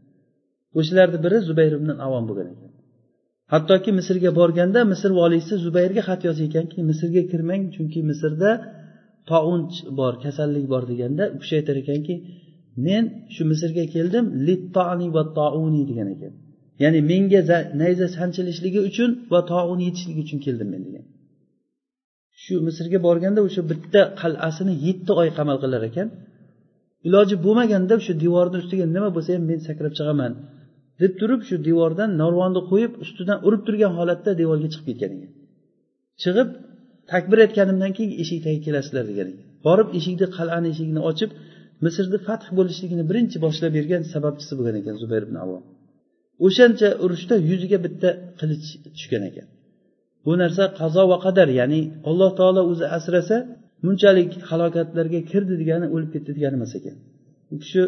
O'shalarni 0.79 1.19
biri 1.25 1.39
zubayr 1.49 1.73
ibn 1.79 1.89
avom 2.07 2.25
bo'lgan 2.29 2.49
ekan. 2.55 2.71
Hattoki 3.53 3.91
misrga 3.99 4.31
borganda 4.41 4.81
misr 4.93 5.11
voliysi 5.21 5.55
zubayrga 5.65 6.03
xat 6.09 6.21
yozganki 6.29 6.79
misrga 6.91 7.23
kirmang 7.31 7.63
chunki 7.75 8.01
misrda 8.11 8.51
tounch 9.31 9.77
bor 9.99 10.15
kasallik 10.25 10.65
bor 10.73 10.83
deganda 10.91 11.25
u 11.35 11.37
kishi 11.43 11.55
aytar 11.61 11.77
ekanki 11.83 12.15
men 12.87 13.05
shu 13.35 13.43
misrga 13.51 13.85
keldim 13.95 14.25
littoni 14.47 15.09
va 15.17 15.23
touni 15.39 15.83
degan 15.91 16.09
ekan. 16.15 16.33
Ya'ni 16.83 17.01
menga 17.11 17.41
nayza 17.81 18.07
sanchilishligi 18.17 18.81
uchun 18.89 19.11
va 19.33 19.41
toun 19.53 19.79
yetishligi 19.87 20.21
uchun 20.27 20.39
keldim 20.47 20.69
men 20.75 20.83
degan. 20.89 21.05
Shu 22.43 22.55
misrga 22.67 22.99
borganda 23.07 23.41
o'sha 23.49 23.63
bitta 23.71 24.01
qal'asini 24.21 24.75
yetti 24.87 25.13
oy 25.21 25.29
qamal 25.39 25.57
qilar 25.65 25.83
ekan. 25.91 26.09
Iloji 27.07 27.37
bo'lmaganda 27.45 27.95
shu 28.07 28.13
devorni 28.25 28.57
ustiga 28.63 28.85
nima 28.97 29.09
bo'lsa 29.17 29.31
ham 29.37 29.45
men 29.51 29.59
sakrab 29.69 29.93
chiqaman 29.99 30.33
deb 31.03 31.13
turib 31.21 31.41
shu 31.49 31.57
devordan 31.69 32.11
narvonni 32.23 32.61
qo'yib 32.71 32.93
ustidan 33.05 33.39
urib 33.47 33.63
turgan 33.67 33.93
holatda 33.99 34.31
devorga 34.41 34.69
chiqib 34.75 34.87
ketgan 34.91 35.11
ekan. 35.17 35.31
Chiqib 36.23 36.49
takbir 37.13 37.39
aytganimdan 37.45 37.93
keyin 37.97 38.13
eshik 38.23 38.39
tagiga 38.45 38.63
kelasizlar 38.67 39.05
degan 39.11 39.27
ekan. 39.33 39.47
Borib 39.67 39.89
eshikni 39.99 40.27
qal'ani 40.37 40.67
eshigini 40.73 41.03
ochib 41.11 41.31
misrni 41.85 42.19
fath 42.29 42.47
bo'lishligini 42.59 43.05
birinchi 43.11 43.37
boshlab 43.45 43.73
bergan 43.79 44.03
sababchisi 44.15 44.53
bo'lgan 44.59 44.77
ekan 44.81 44.95
zubayr 45.03 45.23
ibn 45.29 45.37
avom 45.45 45.63
o'shancha 46.47 46.89
urushda 47.05 47.35
yuziga 47.51 47.79
bitta 47.87 48.09
qilich 48.41 48.67
tushgan 48.97 49.23
ekan. 49.31 49.47
Bu 50.27 50.33
narsa 50.43 50.65
qazo 50.81 51.03
va 51.13 51.19
qadar 51.27 51.49
ya'ni 51.61 51.81
alloh 52.11 52.31
taolo 52.39 52.63
o'zi 52.73 52.87
asrasa 52.99 53.37
bunchalik 53.85 54.31
halokatlarga 54.51 55.21
kirdi 55.31 55.55
degani 55.63 55.87
o'lib 55.95 56.11
ketdi 56.15 56.31
degani 56.37 56.55
emas 56.61 56.73
ekan. 56.79 56.97
U 57.53 57.55
kishi 57.63 57.83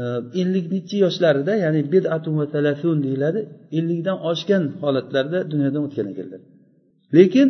e, 0.00 0.02
ellik 0.40 0.66
nechi 0.74 0.96
yoshlarida 1.04 1.52
ya'ni 1.64 1.80
bidatu 1.92 2.28
va 2.38 2.46
talasun 2.54 2.96
deyiladi 3.06 3.40
ellikdan 3.78 4.16
oshgan 4.30 4.62
holatlarda 4.82 5.38
dunyodan 5.52 5.82
o'tgan 5.86 6.06
ekanlar. 6.12 6.40
Lekin 7.16 7.48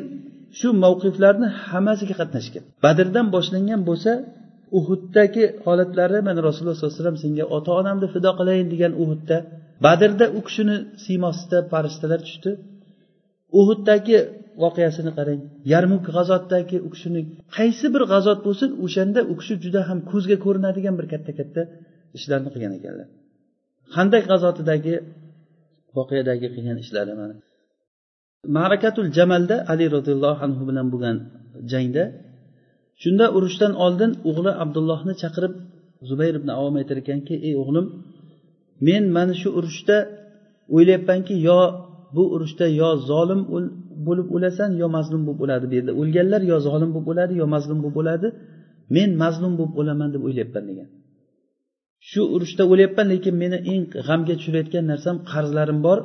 shu 0.59 0.69
mavqiflarni 0.85 1.49
hammasiga 1.69 2.15
qatnashgan. 2.21 2.65
Badrdan 2.85 3.27
boshlangan 3.35 3.81
bo'lsa 3.89 4.12
uhuddagi 4.79 5.44
holatlari 5.64 6.18
mana 6.29 6.40
rasululloh 6.48 6.76
sollallohu 6.76 6.94
alayhi 6.94 7.02
vasallam 7.02 7.20
senga 7.24 7.44
ota 7.57 7.70
onamni 7.81 8.07
fido 8.14 8.31
qilayin 8.38 8.66
degan 8.72 8.92
uhudda 9.02 9.37
badrda 9.85 10.26
u 10.38 10.40
kishini 10.46 10.76
siymosida 11.05 11.59
farishtalar 11.72 12.20
tushdi. 12.26 12.50
Uhuddagi 13.61 14.16
voqeasini 14.62 15.12
qarang. 15.18 15.40
Yarmuk 15.72 16.02
g'azotdagi 16.16 16.76
u 16.87 16.88
kishini 16.94 17.20
qaysi 17.57 17.87
bir 17.94 18.02
g'azot 18.12 18.38
bo'lsin 18.46 18.70
o'shanda 18.85 19.20
u 19.33 19.35
kishi 19.40 19.55
juda 19.64 19.81
ham 19.88 19.98
ko'zga 20.11 20.37
ko'rinadigan 20.44 20.94
bir 20.98 21.07
katta 21.12 21.33
katta 21.38 21.62
ishlarni 22.18 22.48
qilgan 22.55 22.72
ekanlar. 22.79 23.09
Handak 23.96 24.24
g'azotidagi 24.31 24.94
voqeadagi 25.96 26.46
qilgan 26.55 26.79
ishlari 26.85 27.12
mana? 27.20 27.35
Marakatul 28.59 29.09
jamalda 29.18 29.57
ali 29.72 29.85
roziyallohu 29.96 30.40
anhu 30.46 30.62
bilan 30.68 30.87
bo'lgan 30.92 31.16
jangda 31.72 32.05
shunda 33.02 33.26
urushdan 33.37 33.72
oldin 33.85 34.11
o'g'li 34.30 34.52
abdullohni 34.62 35.14
chaqirib 35.22 35.54
zubayr 36.09 36.35
ibn 36.40 36.48
avom 36.59 36.74
aytar 36.80 36.96
ekanki 37.02 37.35
ey 37.48 37.54
o'g'lim 37.62 37.87
men 38.87 39.02
mana 39.16 39.35
shu 39.40 39.48
urushda 39.59 39.96
o'ylayapmanki 40.74 41.35
yo 41.48 41.61
bu 42.16 42.22
urushda 42.35 42.66
yo 42.80 42.88
zolim 43.11 43.40
bo'lib 44.06 44.28
o'lasan 44.37 44.70
yo 44.80 44.87
mazlum 44.96 45.22
bo'lib 45.26 45.40
o'ladi 45.44 45.64
bu 45.70 45.74
yerda 45.78 45.92
o'lganlar 46.00 46.42
yo 46.50 46.56
zolim 46.68 46.90
bo'lib 46.94 47.09
o'ladi 47.12 47.32
yo 47.40 47.46
mazlum 47.54 47.78
bo'lib 47.85 47.98
o'ladi 48.02 48.28
men 48.96 49.11
mazlum 49.22 49.52
bo'lib 49.59 49.74
o'laman 49.80 50.09
deb 50.14 50.22
o'ylayapman 50.28 50.64
degan. 50.70 50.88
Shu 52.11 52.20
urushda 52.35 52.62
o'lyapman 52.72 53.06
lekin 53.12 53.35
meni 53.42 53.59
eng 53.72 53.82
g'amga 54.06 54.35
tushirayotgan 54.38 54.85
narsam 54.92 55.16
qarzlarim 55.32 55.78
bor 55.87 55.98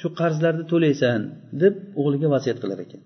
shu 0.00 0.08
qarzlarni 0.20 0.64
to'laysan 0.72 1.20
deb 1.62 1.74
o'g'liga 2.00 2.28
vasiyat 2.34 2.58
qilar 2.62 2.78
ekan. 2.86 3.00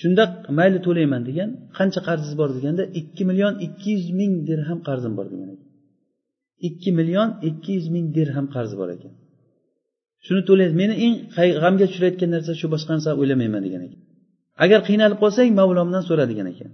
Shunda 0.00 0.24
mayli 0.58 0.78
to'layman 0.86 1.22
degan 1.28 1.48
qancha 1.78 2.00
qarzingiz 2.08 2.34
bor 2.40 2.50
deganda 2.56 2.84
ikki 3.00 3.22
million 3.30 3.54
ikki 3.66 3.88
yuz 3.96 4.06
ming 4.20 4.32
dirham 4.48 4.78
qarzim 4.88 5.12
bor 5.18 5.26
degan 5.32 5.48
ekan. 5.54 5.68
Ikki 6.68 6.90
million 6.98 7.28
ikki 7.48 7.70
yuz 7.76 7.86
ming 7.94 8.06
dirham 8.16 8.46
qarzi 8.54 8.74
bor 8.80 8.88
ekan. 8.96 9.12
Shuni 10.26 10.42
to'laydi 10.48 10.74
meni 10.82 10.94
eng 11.04 11.14
g'amga 11.62 11.86
tushirayotgan 11.90 12.30
narsa 12.34 12.52
shu 12.60 12.66
boshqa 12.74 12.90
narsa 12.96 13.10
o'ylamayman 13.20 13.62
degan 13.66 13.82
ekan. 13.86 14.00
Agar 14.64 14.80
qiynalib 14.88 15.18
qolsang 15.22 15.48
mavlomdan 15.60 16.02
so'ra 16.08 16.24
degan 16.32 16.46
ekan. 16.52 16.70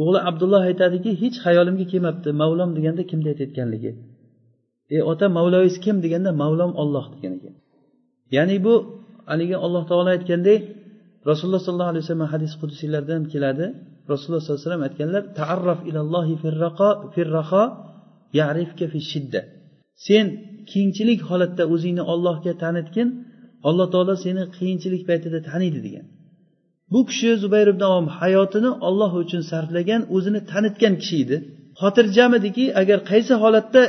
O'g'li 0.00 0.20
abdulloh 0.30 0.62
aytadiki 0.70 1.10
hech 1.22 1.36
xayolimga 1.44 1.86
kelmabdi 1.92 2.28
mavlom 2.42 2.70
deganda 2.78 3.02
kimni 3.10 3.28
aytayotganligi? 3.32 3.92
Ey 4.94 5.02
ota 5.12 5.26
mavloyingiz 5.38 5.76
kim 5.84 5.96
deganda 6.04 6.30
mavlom 6.42 6.72
olloh 6.82 7.06
degan 7.14 7.32
ekan. 7.38 7.54
Ya'ni 8.36 8.56
bu 8.66 8.74
haligi 9.30 9.56
alloh 9.64 9.82
taolo 9.90 10.10
aytgandek 10.16 10.60
rasululloh 11.30 11.62
sollallohu 11.66 11.90
alayhi 11.92 12.04
vasallam 12.04 12.28
hadis 12.34 12.52
qudusiylarda 12.60 13.12
ham 13.16 13.24
keladi. 13.34 13.66
Rasululloh 14.12 14.42
sollallohu 14.42 14.60
alayhi 14.60 14.68
vasallam 14.68 14.84
aytganlar 14.88 15.22
taarraf 15.38 15.80
ilallohi 15.90 16.34
firraho 17.14 17.62
yarifka 18.40 18.86
fi 18.92 18.98
shidda. 19.10 19.40
Sen 20.06 20.26
kengchilik 20.72 21.20
holatda 21.30 21.64
o'zingni 21.74 22.04
ollohga 22.12 22.52
tanitgin 22.62 23.08
alloh 23.68 23.86
taolo 23.94 24.14
seni 24.24 24.42
qiyinchilik 24.56 25.02
paytida 25.08 25.38
taniydi 25.50 25.80
degan. 25.86 26.06
Bu 26.92 27.00
kishi 27.08 27.30
zubayr 27.42 27.68
ibn 27.74 27.82
avom 27.90 28.06
hayotini 28.18 28.70
olloh 28.88 29.12
uchun 29.22 29.42
sarflagan 29.50 30.02
o'zini 30.16 30.40
tanitgan 30.52 30.94
kishi 31.02 31.16
edi. 31.24 31.36
Xotirjam 31.80 32.30
ediki 32.38 32.64
agar 32.80 32.98
qaysi 33.10 33.34
holatda 33.42 33.82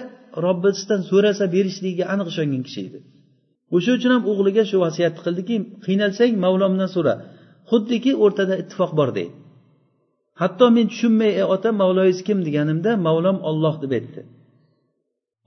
robbisidan 0.45 1.01
so'rasa 1.09 1.45
berishligiga 1.55 2.05
aniq 2.13 2.27
ishongan 2.33 2.61
kishi 2.67 2.81
edi. 2.87 2.99
O'sha 3.75 3.91
uchun 3.97 4.11
ham 4.15 4.23
o'g'liga 4.31 4.63
shu 4.69 4.77
vasiyatni 4.85 5.21
qildiki 5.25 5.55
qiynalsang 5.85 6.33
mavlomdan 6.45 6.89
so'ra 6.95 7.13
xuddiki 7.69 8.11
o'rtada 8.23 8.55
ittifoq 8.61 8.91
bor 8.99 9.09
deydi 9.17 9.33
hatto 10.41 10.65
men 10.75 10.85
tushunmay 10.91 11.31
ey 11.41 11.45
ota 11.55 11.69
mavloyingiz 11.81 12.19
kim? 12.27 12.37
deganimda 12.47 12.91
mavlom 13.07 13.37
olloh 13.49 13.75
deb 13.83 13.91
aytdi. 13.97 14.21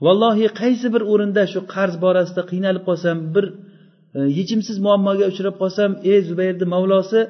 Vallohi 0.05 0.47
qaysi 0.61 0.87
bir 0.95 1.03
o'rinda 1.13 1.43
shu 1.53 1.61
qarz 1.75 1.95
borasida 2.05 2.43
qiynalib 2.51 2.85
qolsam 2.89 3.17
bir 3.35 3.45
e, 4.17 4.21
yechimsiz 4.39 4.77
muammoga 4.87 5.25
uchrab 5.33 5.57
qolsam 5.63 5.91
ey 6.11 6.19
zubayrni 6.29 6.67
mavlosi 6.75 7.21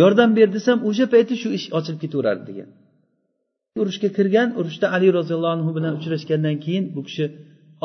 yordam 0.00 0.30
ber 0.38 0.48
desam 0.56 0.78
o'sha 0.88 1.06
payti 1.14 1.34
shu 1.42 1.48
ish 1.58 1.66
ochilib 1.78 2.00
ketaverardi 2.04 2.44
degan. 2.50 2.68
Urushga 3.82 4.08
kirgan 4.16 4.48
urushda 4.60 4.86
ali 4.96 5.08
roziyallohu 5.18 5.54
anhu 5.56 5.70
bilan 5.76 5.92
uchrashgandan 5.98 6.56
keyin 6.64 6.84
bu 6.94 7.00
kishi 7.08 7.24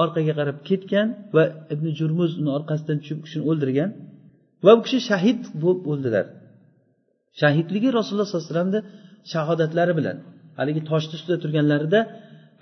orqaga 0.02 0.34
qarab 0.40 0.58
ketgan 0.70 1.08
va 1.36 1.44
ibn 1.74 1.88
jurmuz 2.00 2.32
uni 2.42 2.52
orqasidan 2.58 2.98
tushib 3.02 3.18
u 3.22 3.24
kishini 3.26 3.44
o'ldirgan 3.50 3.90
va 4.66 4.72
bu 4.78 4.82
kishi 4.86 5.00
shahid 5.10 5.40
bo'lib 5.64 5.84
o'ldilar. 5.92 6.26
Shahidligi 7.42 7.90
rasululloh 7.98 8.28
sollallohu 8.30 8.46
alayhi 8.46 8.54
vasallamni 8.54 8.82
shahodatlari 9.34 9.94
bilan 10.00 10.18
haligi 10.60 10.82
toshni 10.92 11.14
ustida 11.18 11.38
turganlarida 11.44 12.00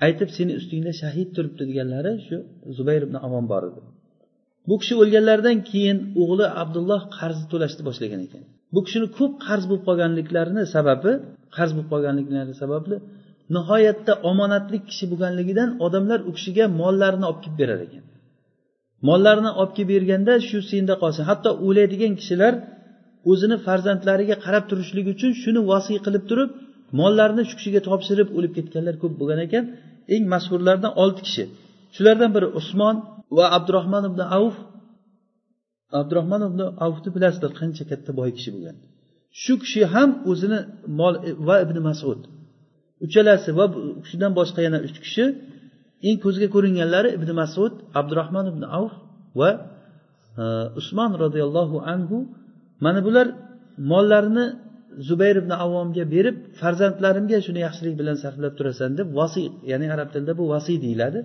aytib 0.05 0.29
seni 0.37 0.51
ustingda 0.59 0.91
shahid 1.01 1.29
turibdi 1.35 1.63
deganlari 1.69 2.11
shu 2.27 2.35
zubayr 2.77 3.01
ibn 3.07 3.15
avon 3.27 3.45
bor 3.51 3.63
edi. 3.69 3.81
Bu 4.69 4.75
kishi 4.81 4.93
o'lganlaridan 5.01 5.57
keyin 5.71 5.97
o'g'li 6.21 6.45
abdulloh 6.63 7.01
qarzni 7.17 7.45
to'lashni 7.53 7.81
boshlagan 7.87 8.21
ekan. 8.27 8.43
Bu 8.73 8.79
kishini 8.85 9.07
ko'p 9.17 9.33
qarz 9.47 9.63
bo'lib 9.69 9.83
qolganliklarini 9.89 10.63
sababi 10.75 11.11
qarz 11.55 11.71
bo'lib 11.75 11.89
qolganliklari 11.93 12.53
sababli 12.63 12.95
nihoyatda 13.55 14.13
omonatli 14.29 14.77
kishi 14.89 15.05
bo'lganligidan 15.11 15.69
odamlar 15.85 16.19
u 16.29 16.31
kishiga 16.37 16.65
mollarini 16.81 17.25
olib 17.29 17.41
kelib 17.43 17.57
berar 17.61 17.79
ekan. 17.87 18.03
Mollarini 19.07 19.51
olib 19.59 19.73
kelib 19.77 19.89
berganda 19.93 20.33
shu 20.47 20.57
senda 20.71 20.93
qolsin. 21.01 21.23
Hatto 21.29 21.49
o'laydigan 21.67 22.13
kishilar 22.19 22.53
o'zini 23.31 23.57
farzandlariga 23.65 24.35
qarab 24.45 24.63
turishlik 24.69 25.05
uchun 25.13 25.31
shuni 25.43 25.61
vasiy 25.71 25.99
qilib 26.05 26.23
turib 26.29 26.49
mollarini 26.99 27.43
shu 27.49 27.55
kishiga 27.59 27.81
topshirib 27.89 28.29
o'lib 28.37 28.53
ketganlar 28.57 28.95
ko'p 29.01 29.13
bo'lgan 29.19 29.39
ekan. 29.47 29.63
Eng 30.13 30.23
mashhurlardan 30.33 30.91
olti 31.03 31.21
kishi. 31.27 31.43
Shulardan 31.95 32.31
biri 32.35 32.47
usmon 32.59 32.95
va 33.37 33.45
abdurahmon 33.57 34.03
ibn 34.09 34.21
avf. 34.37 34.55
Abdurahmon 35.99 36.41
ibn 36.49 36.59
avfni 36.85 37.09
bilasizlar 37.15 37.51
qancha 37.59 37.83
katta 37.91 38.11
boy 38.19 38.29
kishi 38.37 38.49
bo'lgan. 38.55 38.75
Shu 39.41 39.53
kishi 39.63 39.81
ham 39.93 40.09
o'zini 40.31 40.59
mol 40.99 41.13
va 41.47 41.55
ibn 41.65 41.77
masud 41.89 42.19
uchalasi 43.05 43.49
va 43.59 43.65
u 43.89 44.01
kishidan 44.03 44.31
boshqa 44.39 44.59
yana 44.67 44.79
uch 44.87 44.97
kishi 45.05 45.25
eng 46.07 46.17
ko'zga 46.25 46.47
ko'ringanlari 46.55 47.09
ibn 47.17 47.29
masud 47.41 47.73
abdurahmon 47.99 48.45
ibn 48.53 48.63
avf 48.77 48.93
va 49.39 49.49
e, 50.41 50.43
usmon 50.79 51.11
roziyallohu 51.23 51.77
anhu. 51.93 52.17
Mana 52.85 52.99
bular 53.07 53.27
mollarini 53.91 54.45
zubayr 55.07 55.35
ibn 55.41 55.51
avvomga 55.63 56.03
berib 56.15 56.35
farzandlarimga 56.59 57.37
shuni 57.45 57.59
yaxshilik 57.65 57.95
bilan 58.01 58.15
sarflab 58.23 58.53
turasan 58.59 58.91
deb 58.99 59.07
vasiy 59.19 59.47
ya'ni 59.71 59.87
arab 59.95 60.09
tilida 60.13 60.33
bu 60.39 60.43
vasiy 60.53 60.77
deyiladi. 60.85 61.19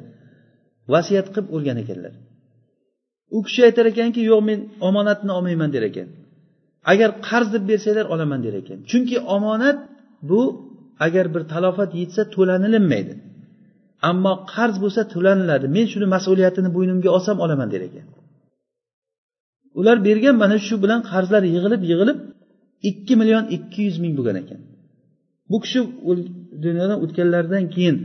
Vasiyat 0.94 1.26
qilib 1.34 1.48
o'lgan 1.56 1.78
ekanlar. 1.84 2.14
U 3.36 3.38
kishi 3.46 3.60
aytar 3.68 3.86
ekanki 3.92 4.20
yo'q 4.30 4.40
men 4.48 4.58
omonatni 4.88 5.30
olmayman 5.38 5.70
der 5.74 5.84
ekan. 5.90 6.08
Agar 6.92 7.10
qarz 7.28 7.48
deb 7.54 7.64
bersanglar 7.70 8.06
olaman 8.14 8.40
der 8.46 8.54
ekan. 8.60 8.78
Chunki 8.90 9.16
omonat 9.36 9.78
bu 10.30 10.40
agar 11.06 11.26
bir 11.34 11.42
talofat 11.52 11.90
yetsa 12.00 12.22
to'lanilinmaydi. 12.34 13.14
Ammo 14.10 14.32
qarz 14.54 14.76
bo'lsa 14.84 15.00
to'laniladi. 15.14 15.66
Men 15.76 15.86
shuni 15.92 16.06
mas'uliyatini 16.14 16.70
bo'ynimga 16.76 17.08
olsam 17.16 17.36
olaman 17.44 17.68
der 17.74 17.82
ekan. 17.88 18.06
Ular 19.78 19.96
bergan 20.08 20.36
mana 20.42 20.56
shu 20.66 20.74
bilan 20.84 21.00
qarzlar 21.10 21.42
yig'ilib 21.54 21.82
yig'ilib 21.90 22.18
ikki 22.90 23.14
million 23.20 23.44
ikki 23.56 23.80
yuz 23.86 23.96
ming 24.04 24.14
bo'lgan 24.18 24.36
ekan. 24.42 24.60
Bu 25.50 25.56
kishi 25.64 25.80
dunyodan 26.64 26.98
o'tganlaridan 27.04 27.64
keyin 27.74 27.96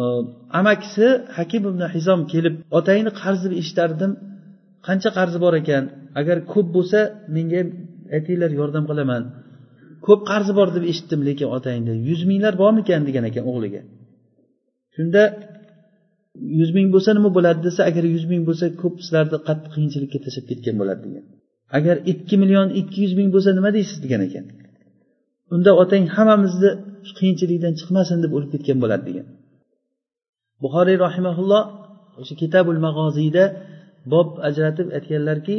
e, 0.00 0.02
amakisi 0.60 1.06
hakim 1.36 1.62
ibn 1.70 1.82
hizom 1.94 2.20
kelib 2.32 2.54
otangni 2.78 3.10
qarzi 3.22 3.46
eshitardim 3.62 4.12
qancha 4.86 5.10
qarzi 5.18 5.38
bor 5.44 5.54
ekan? 5.62 5.84
Agar 6.20 6.36
ko'p 6.52 6.68
bo'lsa 6.76 6.98
menga 7.36 7.60
aytinglar 8.16 8.50
yordam 8.60 8.84
qilaman. 8.90 9.22
Ko'p 10.08 10.22
qarzi 10.30 10.52
bor 10.58 10.68
deb 10.76 10.84
eshitdim 10.92 11.20
lekin 11.28 11.48
otangni 11.56 11.92
yuz 12.08 12.20
minglar 12.30 12.54
bormikan 12.62 13.02
degan 13.08 13.24
ekan 13.30 13.44
o'g'liga. 13.50 13.82
Shunda 14.94 15.22
yuz 16.58 16.70
ming 16.76 16.88
bo'lsa 16.94 17.10
nima 17.18 17.30
bo'ladi 17.36 17.60
desa 17.68 17.80
agar 17.90 18.04
yuz 18.14 18.24
ming 18.32 18.42
bo'lsa 18.48 18.66
ko'p 18.82 18.94
sizlarni 19.04 19.38
qattiq 19.48 19.70
qiyinchilikka 19.74 20.18
tashlab 20.24 20.44
ketgan 20.50 20.76
bo'ladi 20.80 21.00
degan. 21.06 21.24
Agar 21.78 21.96
ikki 22.12 22.36
million 22.42 22.68
ikki 22.80 22.98
yuz 23.04 23.14
ming 23.18 23.28
bo'lsa 23.34 23.50
nima 23.58 23.70
deysiz 23.76 23.98
degan 24.04 24.20
ekan. 24.28 24.44
Unda 25.54 25.70
otang 25.82 26.04
hammamizni 26.16 26.70
qiyinchilikdan 27.18 27.72
chiqmasin 27.80 28.18
deb 28.24 28.32
o'lib 28.36 28.50
ketgan 28.54 28.78
bo'ladi 28.82 29.04
degan. 29.08 29.26
Buxoriy 30.62 30.96
rahimaulloh 31.06 31.62
o'sha 32.20 32.34
kitabul 32.42 32.78
mag'oziyda 32.86 33.44
bob 34.12 34.28
ajratib 34.48 34.88
aytganlarki 34.96 35.56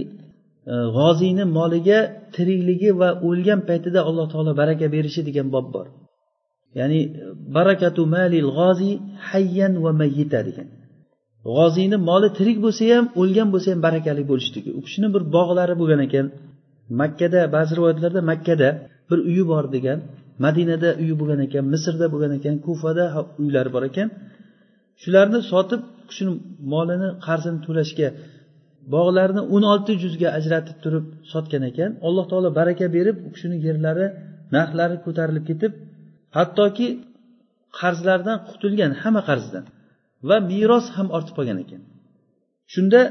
E, 0.73 0.75
g'oziyni 0.97 1.45
moliga 1.57 1.99
tirikligi 2.35 2.91
va 3.01 3.09
o'lgan 3.27 3.59
paytida 3.69 3.99
alloh 4.09 4.25
taolo 4.33 4.51
baraka 4.61 4.85
berishi 4.95 5.21
degan 5.29 5.47
bob 5.55 5.65
bor. 5.75 5.87
Ya'ni 6.79 6.99
barakatu 7.57 8.01
malil 8.15 8.47
g'oziy 8.57 8.95
hayyan 9.29 9.73
va 9.83 9.91
mayyita 10.01 10.39
degan. 10.49 10.67
G'oziyni 11.55 11.97
moli 12.09 12.27
tirik 12.37 12.57
bo'lsa 12.65 12.83
ham 12.93 13.05
o'lgan 13.21 13.47
bo'lsa 13.53 13.67
ham 13.73 13.81
barakali 13.87 14.23
bo'lishligi 14.31 14.71
u 14.77 14.79
kishini 14.85 15.07
bir 15.15 15.23
bog'lari 15.35 15.75
bo'lgan 15.81 16.01
ekan. 16.07 16.25
Makkada 17.01 17.39
ba'zi 17.55 17.71
rivoyatlarda 17.77 18.21
makkada 18.31 18.67
bir 19.09 19.19
uyi 19.29 19.43
bor 19.51 19.65
degan 19.75 19.97
madinada 20.45 20.89
uyi 21.01 21.15
bo'lgan 21.19 21.39
ekan 21.47 21.63
misrda 21.73 22.05
bo'lgan 22.13 22.31
ekan 22.39 22.55
kufada 22.65 23.05
uylari 23.41 23.69
bor 23.75 23.83
ekan. 23.89 24.07
Shularni 25.01 25.39
sotib 25.51 25.81
u 26.01 26.03
kishini 26.09 26.31
molini 26.73 27.09
qarzini 27.25 27.59
to'lashga 27.65 28.07
bog'larni 28.95 29.41
o'n 29.55 29.63
olti 29.73 29.93
juzga 30.03 30.29
ajratib 30.39 30.77
turib 30.83 31.05
sotgan 31.33 31.63
ekan. 31.71 31.91
Alloh 32.07 32.25
taolo 32.31 32.49
baraka 32.59 32.85
berib 32.97 33.17
u 33.27 33.29
kishini 33.35 33.57
yerlari 33.67 34.07
narxlari 34.55 34.97
ko'tarilib 35.05 35.45
ketib 35.49 35.71
hattoki 36.37 36.87
qarzlardan 37.79 38.37
qutulgan 38.49 38.91
hamma 39.01 39.21
qarzdan 39.29 39.63
va 40.29 40.37
meros 40.51 40.85
ham 40.95 41.07
ortib 41.17 41.33
qolgan 41.37 41.57
ekan. 41.65 41.81
Shunda 42.73 43.01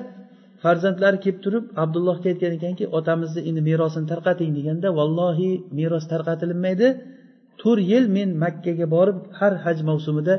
farzandlari 0.62 1.18
kelib 1.24 1.40
turib 1.44 1.64
abdullohga 1.83 2.26
aytgan 2.33 2.52
ekanki 2.59 2.85
otamizni 2.98 3.40
endi 3.48 3.61
merosini 3.70 4.07
tarqating 4.12 4.50
deganda 4.59 4.88
vallohi 4.98 5.50
meros 5.78 6.04
tarqatilmaydi. 6.12 6.88
To'rt 7.61 7.83
yil 7.92 8.04
men 8.16 8.28
makkaga 8.44 8.87
borib 8.96 9.18
har 9.38 9.52
haj 9.64 9.78
mavsumida 9.90 10.35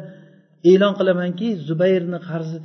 e'lon 0.71 0.93
qilamanki 0.99 1.47
zubayrni 1.67 2.19
qarzi 2.29 2.57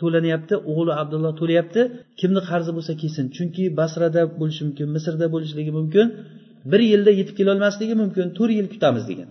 to'lanyapti 0.00 0.54
o'g'li 0.70 0.92
abdulloh 1.02 1.32
to'layapti 1.40 1.80
kimni 2.20 2.40
qarzi 2.50 2.70
bo'lsa 2.76 2.92
kelsin. 3.02 3.24
Chunki 3.36 3.64
basrada 3.80 4.22
bo'lishi 4.40 4.62
mumkin 4.68 4.86
misrda 4.96 5.26
bo'lishligi 5.34 5.72
mumkin 5.78 6.06
bir 6.70 6.80
yilda 6.92 7.10
yetib 7.20 7.34
kelolmasligi 7.40 7.94
mumkin 8.02 8.26
to'rt 8.38 8.52
yil 8.58 8.68
kutamiz 8.74 9.04
degan. 9.10 9.28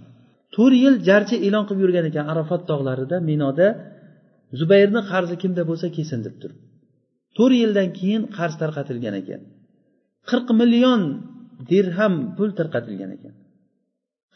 To'rt 0.55 0.75
yil 0.83 0.95
jarchi 1.09 1.35
e'lon 1.47 1.63
qilib 1.67 1.81
yurgan 1.85 2.05
ekan 2.11 2.25
arafat 2.33 2.61
tog'larida 2.69 3.17
minoda. 3.29 3.67
Zubayrni 4.59 5.01
qarzi 5.11 5.35
kimda 5.43 5.63
bo'lsa 5.69 5.87
kelsin 5.97 6.19
deb 6.25 6.35
turib. 6.41 6.59
To'rt 7.37 7.55
yildan 7.61 7.89
keyin 7.99 8.23
qarz 8.37 8.55
tarqatilgan 8.61 9.15
ekan. 9.21 9.41
Qirq 10.29 10.47
million 10.61 11.01
dirham 11.71 12.13
pul 12.37 12.49
tarqatilgan 12.59 13.11
ekan. 13.17 13.33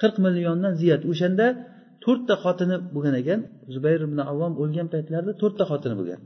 Qirq 0.02 0.16
milliondan 0.26 0.74
ziyod. 0.82 1.02
O'shanda 1.12 1.46
to'rtta 2.04 2.36
xotini 2.44 2.76
bo'lgan 2.96 3.16
ekan. 3.22 3.40
Zubayr 3.74 4.02
ibn 4.08 4.20
avvom 4.32 4.54
o'lgan 4.64 4.88
paytlarida 4.94 5.34
to'rtta 5.42 5.64
xotini 5.72 5.96
bo'lgan. 6.00 6.20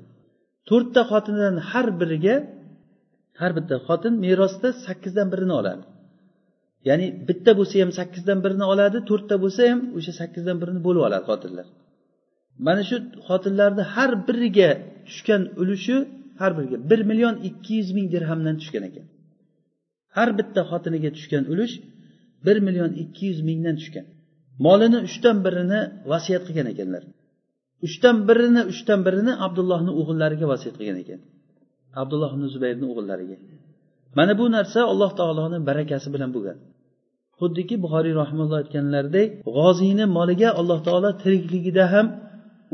To'rtta 0.69 1.01
xotinidan 1.11 1.55
har 1.69 1.87
biriga 2.01 2.35
har 3.41 3.51
bitta 3.57 3.75
xotin 3.87 4.13
merosda 4.25 4.69
sakkizdan 4.85 5.27
birini 5.33 5.53
oladi. 5.61 5.83
Ya'ni 6.89 7.07
bitta 7.27 7.51
bo'lsa 7.59 7.75
ham 7.83 7.91
sakkizdan 7.99 8.39
birini 8.45 8.65
oladi 8.73 8.97
to'rtta 9.09 9.35
bo'lsa 9.43 9.61
ham 9.71 9.79
o'sha 9.97 10.11
sakkizdan 10.21 10.57
birini 10.61 10.81
bo'lib 10.87 11.01
oladi 11.07 11.25
xotinlar. 11.31 11.67
Mana 12.67 12.83
shu 12.89 12.97
xotinlarni 13.27 13.83
har 13.95 14.11
biriga 14.27 14.69
tushgan 15.07 15.41
ulushi 15.61 15.95
har 16.41 16.51
biriga 16.57 16.77
bir 16.89 17.01
million 17.09 17.35
ikki 17.49 17.73
yuz 17.79 17.89
ming 17.97 18.07
dirhamdan 18.13 18.55
tushgan 18.61 18.83
ekan. 18.89 19.05
Har 20.15 20.29
bitta 20.39 20.61
xotiniga 20.71 21.09
tushgan 21.17 21.43
ulush 21.53 21.73
bir 22.45 22.57
million 22.67 22.91
ikki 23.03 23.23
yuz 23.31 23.39
mingdan 23.49 23.75
tushgan. 23.81 24.05
Molini 24.65 24.99
uchdan 25.07 25.37
birini 25.45 25.79
vasiyat 26.11 26.43
qilgan 26.47 26.67
ekanlar. 26.73 27.03
Uchdan 27.85 28.15
birini 28.29 28.61
uchdan 28.71 28.99
birini 29.07 29.33
abdullohni 29.45 29.91
o'g'illariga 29.99 30.45
vasiyat 30.53 30.75
qilgan 30.79 30.97
ekan. 31.03 31.19
Abdulloh 32.01 32.31
ibn 32.35 32.43
zubayrni 32.53 32.85
o'g'illariga. 32.91 33.37
Mana 34.17 34.33
bu 34.39 34.45
narsa 34.55 34.79
alloh 34.91 35.11
taoloni 35.19 35.57
barakasi 35.69 36.07
bilan 36.15 36.29
bo'lgan. 36.35 36.57
Xuddiki 37.39 37.75
buxoriy 37.83 38.13
rahimulloh 38.21 38.57
aytganlaridek 38.63 39.29
g'oziyni 39.57 40.05
moliga 40.17 40.49
alloh 40.59 40.79
taolo 40.87 41.09
tirikligida 41.23 41.85
ham 41.93 42.07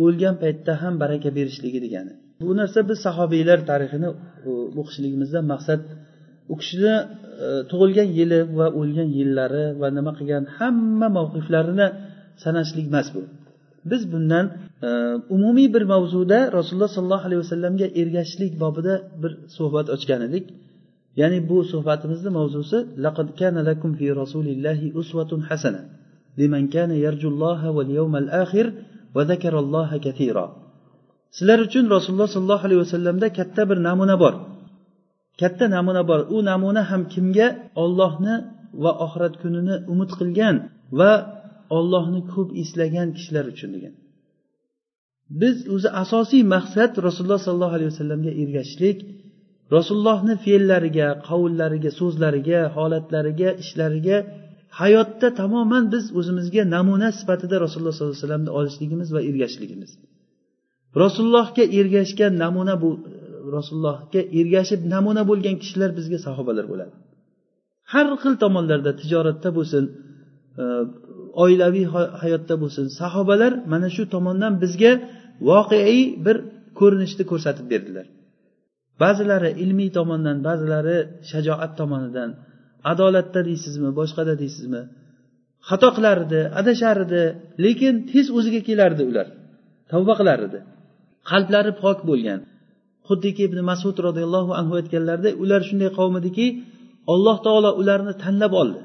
o'lgan 0.03 0.35
paytda 0.43 0.73
ham 0.81 0.93
baraka 1.03 1.29
berishligi 1.37 1.79
degani. 1.85 2.13
Bu 2.47 2.51
narsa 2.59 2.79
biz 2.89 2.97
sahobiylar 3.07 3.59
tarixini 3.69 4.09
o'qishligimizdan 4.79 5.45
maqsad 5.53 5.79
u 6.51 6.55
kishini 6.61 6.95
E, 7.43 7.45
tug'ilgan 7.71 8.09
yili 8.17 8.39
va 8.57 8.67
o'lgan 8.79 9.09
yillari 9.17 9.65
va 9.81 9.87
nima 9.97 10.11
qilgan 10.17 10.43
hamma 10.57 11.07
mavqiflarini 11.17 11.87
sanashlik 12.43 12.85
emas 12.91 13.07
bu. 13.15 13.21
Biz 13.91 14.01
bundan 14.13 14.45
e, 14.87 14.89
umumiy 15.35 15.67
bir 15.75 15.83
mavzuda 15.93 16.39
rasululloh 16.57 16.91
sollallohu 16.97 17.25
alayhi 17.27 17.41
vasallamga 17.45 17.87
ergashishlik 18.01 18.53
bobida 18.63 18.93
bir 19.21 19.31
suhbat 19.57 19.87
ochgan 19.95 20.21
edik. 20.27 20.45
Ya'ni 21.21 21.39
bu 21.49 21.57
suhbatimizni 21.71 22.31
mavzusi 22.39 22.77
laqad 23.05 23.27
kana 23.39 23.61
lakum 23.69 23.91
fi 23.99 24.07
rasulillahi 24.21 24.87
uswatun 25.01 25.41
hasana 25.49 25.81
liman 26.39 26.63
kana 26.75 26.95
yarjulloha 27.05 27.67
wal 27.77 27.89
yawmal 27.99 28.27
akhir 28.43 28.65
va 29.15 29.21
zakaralloha 29.31 29.97
katira 30.05 30.45
sizlar 31.37 31.59
uchun 31.67 31.85
rasululloh 31.95 32.29
sollallohu 32.35 32.65
alayhi 32.67 32.81
vasallamda 32.85 33.27
katta 33.37 33.61
bir 33.69 33.77
namuna 33.87 34.15
bor. 34.23 34.33
Katta 35.41 35.65
namuna 35.75 36.01
bor. 36.09 36.19
U 36.35 36.37
namuna 36.49 36.81
ham 36.91 37.01
kimga? 37.13 37.47
Ollohni 37.83 38.35
va 38.83 38.91
oxirat 39.05 39.35
kunini 39.41 39.75
umid 39.93 40.11
qilgan 40.19 40.55
va 40.99 41.11
ollohni 41.77 42.21
ko'p 42.33 42.49
eslagan 42.61 43.07
kishilar 43.17 43.45
uchun 43.53 43.69
degan. 43.75 43.93
Biz 45.41 45.55
o'zi 45.73 45.89
asosiy 46.03 46.43
maqsad 46.55 46.91
rasululloh 47.07 47.41
sollallohu 47.47 47.75
alayhi 47.77 47.91
vasallamga 47.93 48.31
ergashishlik 48.41 48.97
rasulullohni 49.75 50.33
fe'llariga 50.45 51.07
qavllariga 51.29 51.91
so'zlariga 51.99 52.59
holatlariga 52.75 53.49
ishlariga 53.63 54.17
hayotda 54.79 55.27
tamoman 55.39 55.83
biz 55.93 56.05
o'zimizga 56.19 56.63
namuna 56.75 57.09
sifatida 57.19 57.55
rasululloh 57.65 57.93
sollallohu 57.95 58.13
alayhi 58.15 58.25
vasallamni 58.25 58.51
olishligimiz 58.59 59.09
va 59.15 59.21
ergashishligimiz. 59.29 59.91
Rasulullohga 61.03 61.63
ergashgan 61.79 62.33
namuna 62.43 62.75
bu 62.83 62.89
rasulullohga 63.57 64.21
ergashib 64.39 64.81
namuna 64.93 65.23
bo'lgan 65.29 65.55
kishilar 65.61 65.89
bizga 65.99 66.19
sahobalar 66.27 66.65
bo'ladi. 66.71 66.93
Har 67.91 68.07
xil 68.23 68.33
tomonlarda 68.43 68.91
tijoratda 69.01 69.49
bo'lsin 69.57 69.83
e, 70.61 70.63
oilaviy 71.43 71.85
hayotda 72.21 72.55
bo'lsin 72.63 72.85
sahobalar 72.99 73.51
mana 73.73 73.87
shu 73.95 74.03
tomondan 74.15 74.53
bizga 74.63 74.91
voqeiy 75.49 76.01
bir 76.25 76.37
ko'rinishni 76.79 77.23
ko'rsatib 77.31 77.65
berdilar. 77.73 78.05
Ba'zilari 79.03 79.49
ilmiy 79.63 79.89
tomondan 79.97 80.37
ba'zilari 80.47 80.97
shajoat 81.31 81.71
tomonidan 81.79 82.29
adolatda 82.91 83.39
deysizmi 83.49 83.89
boshqada 83.99 84.33
deysizmi 84.43 84.81
xato 85.69 85.89
qilar 85.97 86.17
edi 86.25 86.41
adashar 86.59 86.97
edi 87.05 87.23
lekin 87.65 87.93
tez 88.11 88.25
o'ziga 88.37 88.61
kelardi 88.69 89.03
ular 89.11 89.27
tavba 89.91 90.13
qilar 90.19 90.39
edi 90.47 90.59
qalblari 91.29 91.71
pok 91.83 91.99
bo'lgan. 92.09 92.39
Xuddiki 93.07 93.41
ibn 93.49 93.59
masud 93.69 93.95
roziyallohu 94.07 94.51
anhu 94.59 94.73
aytganlaridek 94.79 95.33
ular 95.43 95.61
shunday 95.69 95.89
qavm 95.97 96.15
ediki 96.21 96.45
alloh 97.13 97.37
taolo 97.45 97.69
ularni 97.81 98.13
tanlab 98.23 98.53
oldi. 98.61 98.81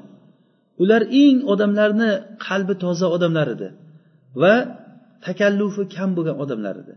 Ular 0.83 1.01
eng 1.23 1.37
odamlarni 1.53 2.09
qalbi 2.47 2.73
toza 2.83 3.07
odamlar 3.15 3.47
edi 3.55 3.67
va 4.41 4.53
takallufi 5.27 5.83
kam 5.95 6.09
bo'lgan 6.17 6.37
odamlar 6.43 6.75
edi. 6.83 6.93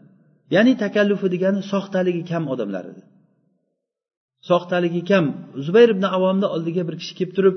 Ya'ni 0.55 0.73
takallufi 0.85 1.27
degani 1.35 1.61
soxtaligi 1.73 2.23
kam 2.31 2.45
odamlar 2.55 2.85
edi. 2.93 3.03
Soxtaligi 4.51 5.03
kam. 5.11 5.25
Zubayr 5.67 5.89
ibn 5.95 6.05
avomni 6.17 6.47
oldiga 6.55 6.83
bir 6.89 6.95
kishi 7.01 7.15
kelib 7.19 7.33
turib 7.37 7.57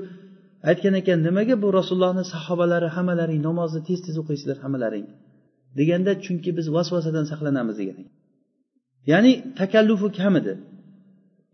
aytgan 0.70 0.94
ekan 1.00 1.18
nimaga 1.28 1.54
bu 1.62 1.68
rasulullohni 1.78 2.24
sahobalari 2.34 2.88
hammalaring 2.96 3.40
namozni 3.48 3.80
tez 3.88 3.98
tez 4.06 4.14
o'qiysizlar 4.22 4.58
hammalaring? 4.64 5.06
deganda 5.78 6.12
chunki 6.24 6.50
biz 6.58 6.66
vasvasadan 6.76 7.24
saqlanamiz 7.30 7.76
degan 7.80 7.98
ya'ni 9.10 9.32
takallufi 9.60 10.08
kam 10.18 10.34
edi. 10.40 10.52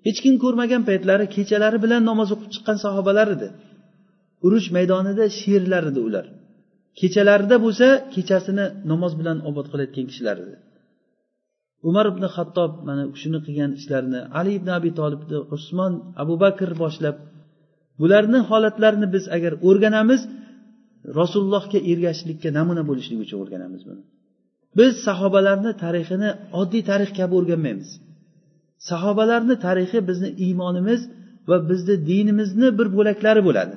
Hech 0.07 0.19
kim 0.25 0.35
ko'rmagan 0.45 0.83
paytlari 0.89 1.27
kechalari 1.37 1.79
bilan 1.85 2.03
namoz 2.11 2.29
o'qib 2.35 2.51
chiqqan 2.55 2.79
sahobalar 2.85 3.29
edi. 3.37 3.49
Urush 4.47 4.69
maydonida 4.77 5.25
sherlar 5.41 5.85
edi 5.91 6.01
ular. 6.09 6.27
Kechalarida 7.01 7.57
bo'lsa 7.65 7.87
kechasini 8.15 8.67
namoz 8.93 9.13
bilan 9.21 9.39
obod 9.49 9.67
qilayotgan 9.73 10.05
kishilar 10.11 10.37
edi. 10.45 10.57
Umar 11.89 12.07
ibn 12.13 12.25
hattob 12.37 12.73
mana 12.89 13.03
shuni 13.21 13.39
qilgan 13.47 13.71
ishlarini 13.79 14.21
ali 14.39 14.53
ibn 14.59 14.69
abi 14.79 14.91
tolibni 15.01 15.39
usmon 15.57 15.93
abu 16.23 16.35
bakr 16.45 16.71
boshlab 16.83 17.17
bularni 18.01 18.41
holatlarini 18.51 19.09
biz 19.15 19.25
agar 19.37 19.53
o'rganamiz 19.69 20.21
rasulullohga 21.21 21.79
ergashishlikka 21.93 22.49
namuna 22.59 22.83
bo'lishlik 22.91 23.19
uchun 23.25 23.39
o'rganamiz 23.43 23.83
buni. 23.89 24.03
Biz 24.79 24.93
sahobalarni 25.07 25.73
tarixini 25.83 26.31
oddiy 26.61 26.83
tarix 26.91 27.11
kabi 27.19 27.33
o'rganmaymiz. 27.39 27.91
Sahobalarni 28.91 29.57
tarixi 29.67 29.99
bizni 30.09 30.31
iymonimiz 30.47 31.01
va 31.51 31.57
bizni 31.71 31.95
dinimizni 32.11 32.69
bir 32.79 32.89
bo'laklari 32.97 33.43
bo'ladi. 33.49 33.75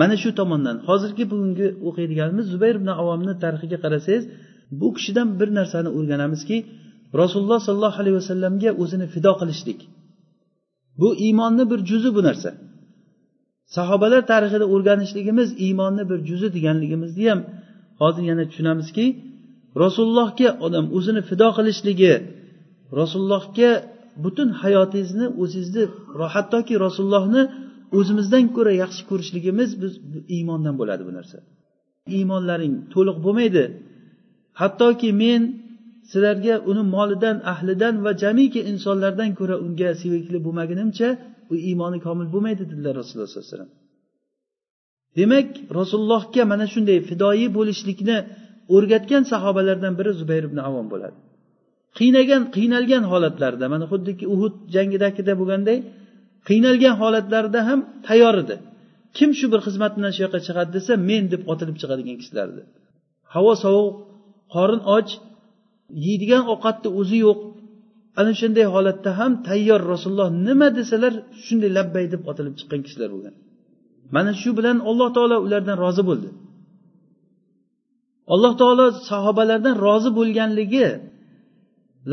Mana 0.00 0.16
shu 0.22 0.30
tomondan 0.40 0.76
hozirgi 0.88 1.24
bugungi 1.32 1.68
o'qiydiganimiz 1.88 2.46
zubayr 2.52 2.74
ibn 2.80 2.90
avomni 3.02 3.34
tarixiga 3.42 3.78
qarasangiz 3.84 4.24
bu 4.80 4.88
kishidan 4.96 5.28
bir 5.40 5.48
narsani 5.58 5.90
o'rganamizki 5.98 6.56
rasululloh 7.20 7.60
sollallohu 7.66 7.98
alayhi 8.02 8.16
vasallamga 8.20 8.70
o'zini 8.82 9.06
fido 9.14 9.32
qilishlik. 9.40 9.80
Bu 11.00 11.08
iymonni 11.26 11.64
bir 11.70 11.80
juzi 11.90 12.10
bu 12.16 12.22
narsa. 12.28 12.50
Sahobalar 13.76 14.22
tarixida 14.32 14.66
o'rganishligimiz 14.74 15.48
iymonni 15.66 16.04
bir 16.10 16.18
juzi 16.28 16.48
deganligimizni 16.56 17.24
ham 17.30 17.40
hozir 18.00 18.24
yana 18.30 18.44
tushunamizki 18.50 19.06
rasulullohga 19.82 20.50
odam 20.66 20.84
o'zini 20.96 21.22
fido 21.28 21.48
qilishligi 21.56 22.14
rasulullohga 23.00 23.70
butun 24.24 24.48
hayotingizni 24.62 25.26
o'zingizni 25.42 25.84
hattoki 26.34 26.74
rasulullohni 26.86 27.42
o'zimizdan 27.98 28.44
ko'ra 28.56 28.72
yaxshi 28.82 29.02
ko'rishligimiz 29.10 29.70
biz 29.82 29.92
iymondan 30.36 30.74
bo'ladi 30.80 31.02
bu 31.08 31.12
narsa. 31.18 31.36
Iymonlaring 32.16 32.74
to'liq 32.94 33.16
bo'lmaydi. 33.26 33.64
Hattoki 34.60 35.10
men 35.22 35.42
sizlarga 36.10 36.54
uni 36.70 36.82
molidan 36.96 37.36
ahlidan 37.52 37.94
va 38.04 38.12
jamiki 38.22 38.60
insonlardan 38.72 39.30
ko'ra 39.38 39.56
unga 39.66 39.90
sevikli 40.02 40.38
bo'lmagunimcha 40.46 41.08
u 41.52 41.54
iymoni 41.68 41.98
komil 42.06 42.26
bo'lmaydi 42.34 42.62
dedilar 42.70 42.92
rasululloh 43.00 43.28
sollallohu 43.30 43.46
alayhi 43.46 43.56
vasallam. 43.56 43.72
Demak 45.18 45.48
rasulullohga 45.78 46.42
mana 46.52 46.66
shunday 46.74 46.98
fidoyi 47.08 47.46
bo'lishlikni 47.56 48.16
o'rgatgan 48.74 49.22
sahobalardan 49.32 49.94
biri 49.98 50.12
zubayr 50.20 50.44
ibn 50.50 50.58
avon 50.68 50.86
bo'ladi. 50.92 51.16
Qiynagan 51.98 52.42
qiynalgan 52.56 53.04
holatlarida 53.12 53.66
mana 53.74 53.84
xuddiki 53.92 54.24
uhud 54.34 54.54
jangidagida 54.74 55.32
bo'lganday 55.40 55.78
qiynalgan 56.48 56.94
holatlarida 57.02 57.60
ham 57.68 57.80
tayyor 58.08 58.36
edi. 58.42 58.56
Kim 59.16 59.30
shu 59.38 59.46
bir 59.52 59.60
xizmat 59.66 59.92
bilan 59.96 60.12
shu 60.14 60.20
yoqqa 60.24 60.40
chiqadi 60.46 60.70
desa 60.76 60.92
men 61.10 61.24
deb 61.32 61.42
otilib 61.52 61.76
chiqadigan 61.82 62.16
kishilar 62.20 62.46
edi. 62.52 62.62
Havo 63.34 63.52
sovuq 63.64 63.88
qorin 64.54 64.80
och 64.96 65.08
yeydigan 66.06 66.42
ovqatni 66.52 66.88
o'zi 67.00 67.18
yo'q. 67.26 67.40
Ana 68.20 68.32
shunday 68.40 68.66
holatda 68.74 69.10
ham 69.20 69.32
tayyor 69.48 69.80
rasululloh 69.92 70.28
nima 70.46 70.68
desalar 70.78 71.12
shunday 71.46 71.70
labbay 71.78 72.04
deb 72.14 72.22
otilib 72.30 72.54
chiqqan 72.58 72.80
kishilar 72.86 73.08
bo'lgan. 73.14 73.34
Mana 74.16 74.32
shu 74.40 74.50
bilan 74.58 74.76
alloh 74.90 75.08
taolo 75.16 75.36
ulardan 75.46 75.76
rozi 75.84 76.02
bo'ldi. 76.10 76.28
alloh 78.33 78.53
taolo 78.61 78.85
sahobalardan 79.09 79.75
rozi 79.87 80.09
bo'lganligi 80.17 80.87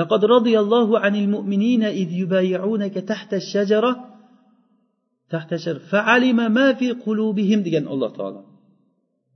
لقد 0.00 0.24
رضي 0.24 0.54
الله 0.62 0.88
عن 1.04 1.14
المؤمنين 1.22 1.82
إذ 1.84 2.08
يبايعونك 2.22 2.94
تحت 2.94 3.30
الشجرة 3.34 3.92
تحت 5.30 5.50
الشجرة 5.52 5.82
فعلم 5.92 6.38
ما 6.52 6.68
في 6.78 6.88
قلوبهم 7.04 7.58
degan 7.66 7.84
alloh 7.92 8.10
taolo 8.18 8.40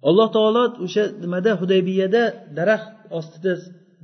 alloh 0.09 0.29
taolo 0.37 0.63
o'sha 0.85 1.05
nimada 1.23 1.53
hudaybiyada 1.61 2.23
daraxt 2.59 2.91
ostida 3.19 3.53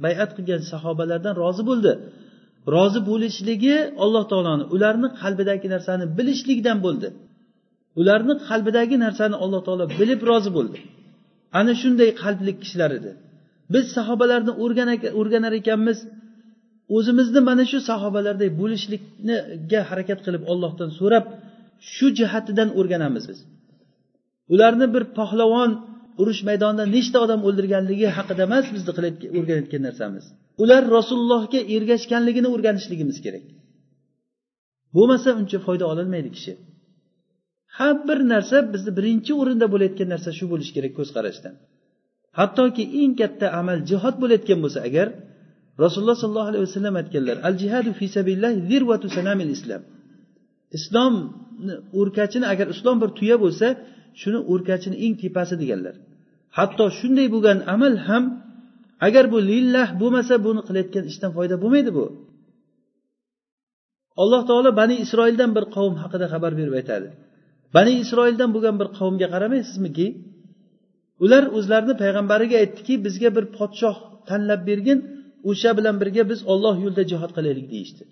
bayat 0.05 0.31
qilgan 0.37 0.63
sahobalardan 0.73 1.35
rozi 1.43 1.63
bo'ldi 1.71 1.93
rozi 2.75 3.01
bo'lishligi 3.11 3.77
alloh 4.05 4.25
taoloni 4.33 4.65
ularni 4.75 5.09
qalbidagi 5.21 5.67
narsani 5.75 6.05
bilishlikdan 6.19 6.79
bo'ldi 6.87 7.09
ularni 8.01 8.35
qalbidagi 8.49 8.97
narsani 9.05 9.37
alloh 9.45 9.61
taolo 9.67 9.85
bilib 10.01 10.21
rozi 10.31 10.51
bo'ldi 10.57 10.79
Ana 11.60 11.74
shunday 11.82 12.10
qalbli 12.24 12.52
kishilar 12.62 12.92
edi. 13.00 13.12
Biz 13.74 13.86
sahobalarni 13.98 14.52
o'rganar 15.20 15.54
ekanmiz. 15.62 16.00
O'zimizni 16.98 17.42
mana 17.50 17.64
shu 17.72 17.80
sahobalardek 17.90 18.52
bo'lishlikniga 18.62 19.82
harakat 19.90 20.20
qilib 20.26 20.44
ollohdan 20.52 20.90
so'rab 21.00 21.26
shu 21.94 22.08
jihatidan 22.20 22.70
o'rganamiz 22.80 23.24
biz. 23.32 23.40
Ularni 24.54 24.88
bir 24.96 25.04
pahlavon 25.18 25.72
urush 26.22 26.42
maydonida 26.50 26.86
nechta 26.96 27.18
odam 27.26 27.42
o'ldirganligi 27.48 28.08
haqida 28.18 28.42
emas 28.50 28.66
bizni 28.76 28.92
o'rganayotgan 29.40 29.82
narsamiz. 29.88 30.26
Ular 30.64 30.84
rasulullohga 30.98 31.60
ergashganligini 31.76 32.50
o'rganishligimiz 32.56 33.18
kerak. 33.26 33.46
Bo'lmasa 34.96 35.30
uncha 35.40 35.58
foyda 35.68 35.86
ololmaydi 35.92 36.30
kishi. 36.36 36.54
Har 37.78 37.94
bir 38.08 38.20
narsa 38.34 38.58
bizni 38.74 38.92
birinchi 38.98 39.32
o'rinda 39.42 39.68
bo'layotgan 39.74 40.08
narsa 40.14 40.30
shu 40.38 40.46
bo'lishi 40.52 40.72
kerak 40.78 40.94
ko'z 41.00 41.10
qarashdan 41.16 41.54
hattoki 42.40 42.84
eng 43.02 43.14
katta 43.22 43.48
amal 43.62 43.78
jihod 43.90 44.16
bo'layotgan 44.24 44.60
bo'lsa 44.64 44.80
agar 44.90 45.08
rasululloh 45.84 46.18
sollallohu 46.24 46.50
alayhi 46.52 46.66
vasallam 46.68 46.96
aytganlar 47.02 47.38
al 47.48 47.56
jihadu 47.62 47.90
fi 48.00 48.06
sabilillah 48.16 48.52
zirvatu 48.70 49.08
sanamil 49.18 49.52
islom 49.58 49.82
islomni 50.78 51.76
o'rkachini 52.00 52.46
agar 52.54 52.68
islom 52.76 52.98
bir 53.04 53.10
tuya 53.20 53.36
bo'lsa 53.44 53.68
shuni 54.22 54.40
o'rkachini 54.52 54.98
eng 55.06 55.14
tepasi 55.22 55.56
deganlar. 55.62 55.96
Hatto 56.58 56.86
shunday 57.00 57.28
bo'lgan 57.34 57.58
amal 57.76 57.94
ham 58.08 58.24
agar 59.08 59.26
bu 59.34 59.38
lillah 59.52 59.88
bo'lmasa 60.02 60.34
buni 60.46 60.62
qilayotgan 60.68 61.04
ishdan 61.12 61.32
foyda 61.38 61.56
bo'lmaydi 61.64 61.92
bu. 61.98 62.06
Alloh 64.22 64.42
taolo 64.50 64.70
bani 64.82 64.96
isroildan 65.06 65.52
bir 65.58 65.66
qavm 65.76 65.94
haqida 66.04 66.26
xabar 66.34 66.52
berib 66.60 66.74
aytadi. 66.80 67.08
bani 67.77 67.93
isroildan 68.03 68.51
bo'lgan 68.55 68.77
bir 68.81 68.89
qavmga 68.99 69.27
qaramaysizmiki 69.35 70.07
ular 71.25 71.45
o'zlarini 71.59 71.95
payg'ambariga 72.03 72.57
aytdiki 72.63 72.95
bizga 73.07 73.31
bir 73.37 73.45
podshoh 73.59 73.97
tanlab 74.29 74.61
bergin 74.71 74.99
o'sha 75.51 75.71
bilan 75.79 75.97
birga 76.03 76.23
biz 76.31 76.41
olloh 76.53 76.75
yo'lida 76.85 77.05
jihod 77.11 77.31
qilaylik 77.37 77.67
deyishdi 77.75 78.03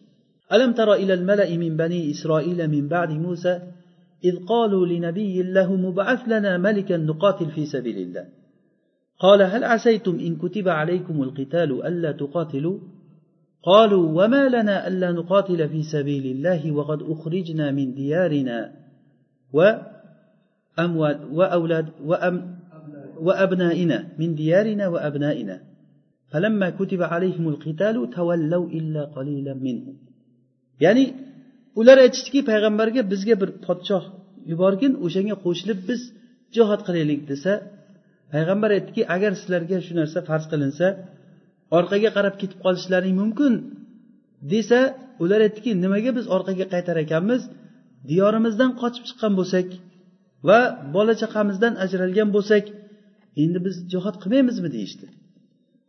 alam 0.55 0.71
tara 0.79 0.95
ilal 1.03 1.25
malai 1.31 1.55
min 1.65 1.73
bani 1.83 2.01
isroila 2.15 2.65
min 2.75 2.85
ba'di 2.95 3.17
musa 3.27 3.55
إذ 4.29 4.37
قالوا 4.53 4.87
لنبي 4.87 5.43
له 5.43 5.77
مبعث 5.87 6.21
لنا 6.33 6.53
ملكا 6.59 6.97
نقاتل 6.97 7.49
في 7.51 7.67
سبيل 7.67 7.99
الله 7.99 8.27
قال 9.19 9.43
هل 9.43 9.65
عسيتم 9.65 10.19
إن 10.27 10.37
كتب 10.37 10.69
عليكم 10.69 11.23
القتال 11.23 11.71
ألا 11.87 12.13
تقاتلوا 12.13 12.79
قالوا 13.63 14.25
وما 14.25 14.49
لنا 14.49 14.89
ألا 14.89 15.13
نقاتل 15.13 15.69
في 15.69 15.83
سبيل 15.83 16.27
الله 16.27 16.73
وقد 16.73 17.03
أخرجنا 17.03 17.71
من 17.71 17.95
ديارنا 17.95 18.73
وأموال 19.57 21.17
وأولاد 21.39 21.87
وأم 22.11 22.37
وأبنائنا 23.27 23.99
من 24.21 24.35
ديارنا 24.35 24.85
وأبنائنا 24.89 25.57
فلما 26.31 26.69
كتب 26.79 27.01
عليهم 27.13 27.45
القتال 27.53 27.97
تولوا 28.19 28.67
إلا 28.79 29.03
قليلا 29.17 29.55
منهم 29.67 29.97
يعني 30.81 31.05
ular 31.81 31.99
aytishdiki 32.05 32.41
payg'ambarga 32.51 33.03
bizga 33.13 33.35
bir 33.43 33.51
podshoh 33.67 34.05
yuborgin 34.51 34.93
o'shanga 35.07 35.37
qo'shilib 35.45 35.79
biz 35.89 36.01
jihod 36.57 36.81
qilaylik 36.87 37.21
desa 37.31 37.53
payg'ambar 38.33 38.71
aytdiki 38.77 39.03
agar 39.15 39.33
sizlarga 39.41 39.77
shu 39.87 39.93
narsa 40.01 40.19
farz 40.29 40.45
qilinsa 40.53 40.87
orqaga 41.79 42.11
qarab 42.17 42.35
ketib 42.41 42.59
qolishlaring 42.67 43.15
mumkin 43.23 43.53
desa 44.53 44.81
ular 45.23 45.41
aytdiki 45.47 45.71
nimaga 45.85 46.11
biz 46.19 46.27
orqaga 46.37 46.67
qaytar 46.75 46.97
ekanmiz 47.05 47.43
Diyorimizdan 48.10 48.72
qochib 48.82 49.04
chiqqan 49.10 49.34
bo'lsak 49.40 49.68
va 50.48 50.60
bola 50.96 51.14
chaqamizdan 51.22 51.74
ajralgan 51.84 52.30
bo'lsak 52.36 52.64
endi 53.44 53.60
biz 53.66 53.76
jihod 53.92 54.16
qilmaymizmi 54.24 54.70
deyishdi. 54.76 55.06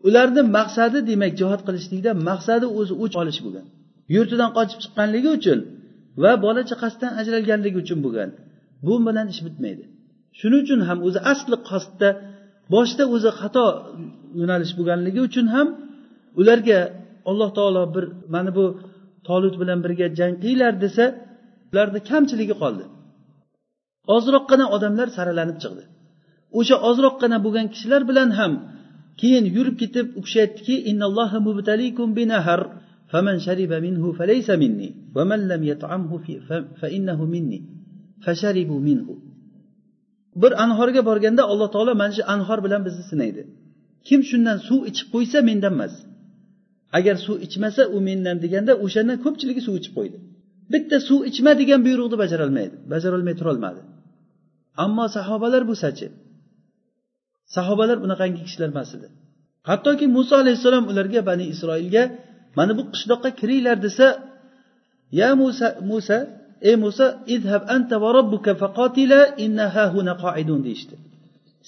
Ularni 0.07 0.43
maqsadi 0.59 0.99
demak 1.11 1.33
jihod 1.41 1.61
qilishlikda 1.67 2.11
maqsadi 2.29 2.67
o'zi 2.79 2.95
o'ch 3.05 3.15
olish 3.23 3.41
bo'lgan. 3.45 3.67
Yurtidan 4.15 4.51
qochib 4.57 4.79
chiqqanligi 4.85 5.31
uchun 5.39 5.59
va 6.23 6.33
bola 6.45 6.63
chaqasidan 6.71 7.13
ajralganligi 7.21 7.79
uchun 7.85 7.99
bo'lgan. 8.05 8.31
Bu 8.87 8.95
bilan 9.07 9.27
ish 9.33 9.41
bitmaydi. 9.47 9.85
Shuning 10.39 10.61
uchun 10.65 10.81
ham 10.89 10.99
o'zi 11.07 11.21
asli 11.33 11.57
qasdda 11.71 12.09
boshda 12.75 13.05
o'zi 13.15 13.31
xato 13.41 13.67
yo'nalish 14.41 14.73
bo'lganligi 14.79 15.21
uchun 15.29 15.47
ham 15.55 15.67
ularga 16.41 16.79
alloh 17.31 17.51
taolo 17.59 17.83
bir 17.95 18.05
mana 18.35 18.51
bu 18.59 18.65
tolut 19.29 19.55
bilan 19.61 19.79
birga 19.85 20.07
jang 20.19 20.35
qilinglar 20.43 20.75
desa 20.85 21.05
ularni 21.72 22.00
kamchiligi 22.10 22.56
qoldi 22.62 22.86
ozroqqina 24.16 24.66
odamlar 24.76 25.08
saralanib 25.18 25.58
chiqdi 25.64 25.84
o'sha 26.60 26.76
ozroqqina 26.90 27.38
bo'lgan 27.46 27.68
kishilar 27.74 28.02
bilan 28.10 28.30
ham 28.40 28.54
keyin 29.22 29.46
yurib 29.56 29.76
ketib 29.82 30.08
u 30.18 30.22
kishi 30.26 30.40
aytdiki 30.46 30.76
فمن 33.12 33.36
شرب 33.40 33.72
منه 33.86 34.04
فليس 34.20 34.50
مني 34.50 34.90
ومن 35.16 35.40
لم 35.48 35.62
يطعمه 35.72 36.12
فإنه 36.82 37.20
مني 37.26 37.60
فشربوا 38.24 38.80
منه 38.90 39.10
bir 40.42 40.52
anhorga 40.64 41.02
borganda 41.10 41.44
alloh 41.52 41.70
taolo 41.76 41.94
mana 42.02 42.14
shu 42.18 42.24
anhor 42.36 42.60
bilan 42.66 42.82
bizni 42.88 43.04
sinaydi 43.12 43.42
kim 44.08 44.22
shundan 44.30 44.58
suv 44.68 44.82
ichib 44.90 45.08
qo'ysa 45.14 45.38
mendan 45.50 45.74
emas 45.78 45.94
agar 46.98 47.16
suv 47.26 47.38
ichmasa 47.46 47.84
u 47.96 47.98
mendan 48.08 48.38
deganda 48.44 48.74
o'shandan 48.86 49.18
ko'pchiligi 49.26 49.62
suv 49.68 49.76
ichib 49.80 49.94
qo'ydi 49.98 50.18
Bitta 50.73 50.97
suv 51.09 51.21
ichma 51.31 51.53
degan 51.61 51.81
buyruqni 51.87 52.17
bajarolmaydi 52.23 52.77
bajarolmay 52.93 53.35
turolmadi. 53.41 53.81
Ammo 54.85 55.05
sahobalar 55.17 55.63
bo'lsachi 55.71 56.07
sahobalar 57.57 57.99
bunaqangi 58.05 58.41
kishilar 58.47 58.69
emas 58.75 58.91
edi. 58.97 59.09
Hattoki 59.69 60.07
muso 60.17 60.35
alayhissalom 60.43 60.85
ularga 60.91 61.21
bani 61.31 61.45
isroilga 61.55 62.03
mana 62.59 62.73
bu 62.79 62.83
qishloqqa 62.93 63.31
kiringlar 63.41 63.77
desa 63.87 64.07
ya 65.21 65.29
musa 65.41 65.69
musa 65.91 66.19
ey 66.69 66.77
muso 66.85 67.07
idhab 67.35 67.63
anta 67.75 67.97
va 68.03 68.09
robbuka 68.19 68.53
faqotila 68.63 69.21
inna 69.45 69.67
hahuna 69.77 70.13
qoidun 70.25 70.61
deyishdi. 70.67 70.95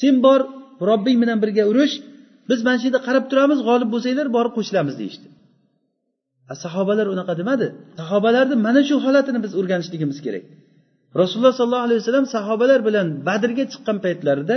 Sen 0.01 0.15
bor 0.25 0.41
robbing 0.89 1.19
bilan 1.23 1.39
birga 1.45 1.65
urush 1.73 1.95
biz 2.51 2.61
mana 2.67 2.77
shu 2.81 2.87
yerda 2.89 3.01
qarab 3.07 3.25
turamiz 3.31 3.59
g'olib 3.69 3.89
bo'lsanglar 3.95 4.27
borib 4.37 4.53
qo'shilamiz 4.59 4.95
deyishdi. 5.01 5.27
Sahobalar 6.65 7.07
unaqa 7.15 7.35
demadi. 7.41 7.67
Sahobalarni 8.01 8.57
mana 8.67 8.81
shu 8.89 8.95
holatini 9.05 9.39
biz 9.45 9.53
o'rganishligimiz 9.61 10.19
kerak. 10.27 10.45
Rasululloh 11.21 11.55
sollallohu 11.61 11.87
alayhi 11.89 12.01
vasallam 12.03 12.27
sahobalar 12.37 12.81
bilan 12.89 13.07
badrga 13.29 13.65
chiqqan 13.73 13.97
paytlarida 14.05 14.57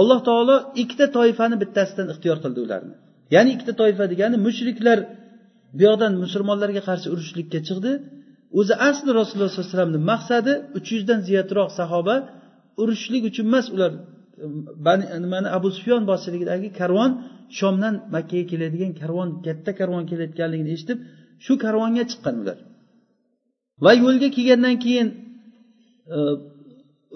alloh 0.00 0.20
taolo 0.28 0.56
ikkita 0.82 1.06
toifani 1.16 1.56
bittasidan 1.62 2.06
ixtiyor 2.12 2.38
qildi 2.44 2.60
ularni. 2.66 2.94
Ya'ni 3.34 3.50
ikkita 3.54 3.72
toifa 3.80 4.04
degani 4.12 4.36
mushriklar 4.46 4.98
bu 5.76 5.80
yoqdan 5.88 6.12
musulmonlarga 6.24 6.82
qarshi 6.88 7.08
urushlikka 7.14 7.58
chiqdi. 7.68 7.92
O'zi 8.58 8.74
asli 8.88 9.10
rasululloh 9.20 9.50
sollallohu 9.50 9.64
alayhi 9.64 9.74
vasallamni 9.74 10.00
maqsadi 10.12 10.52
uch 10.78 10.88
yuzdan 10.94 11.20
ziyodroq 11.28 11.70
sahoba 11.80 12.14
urushlik 12.82 13.22
uchun 13.30 13.44
emas 13.50 13.66
ular 13.74 13.92
nimani 15.24 15.48
abu 15.56 15.68
sufyon 15.76 16.02
boshchiligidagi 16.10 16.68
karvon 16.80 17.10
shomdan 17.58 17.94
makkaga 18.14 18.44
keladigan 18.50 18.92
karvon 19.00 19.28
katta 19.46 19.70
karvon 19.80 20.04
kelayotganligini 20.10 20.70
eshitib 20.76 20.98
shu 21.44 21.52
karvonga 21.64 22.04
chiqqan 22.10 22.34
ular. 22.42 22.58
Va 23.84 23.92
yo'lga 24.02 24.28
kelgandan 24.36 24.76
keyin 24.84 25.08
e, 26.14 26.18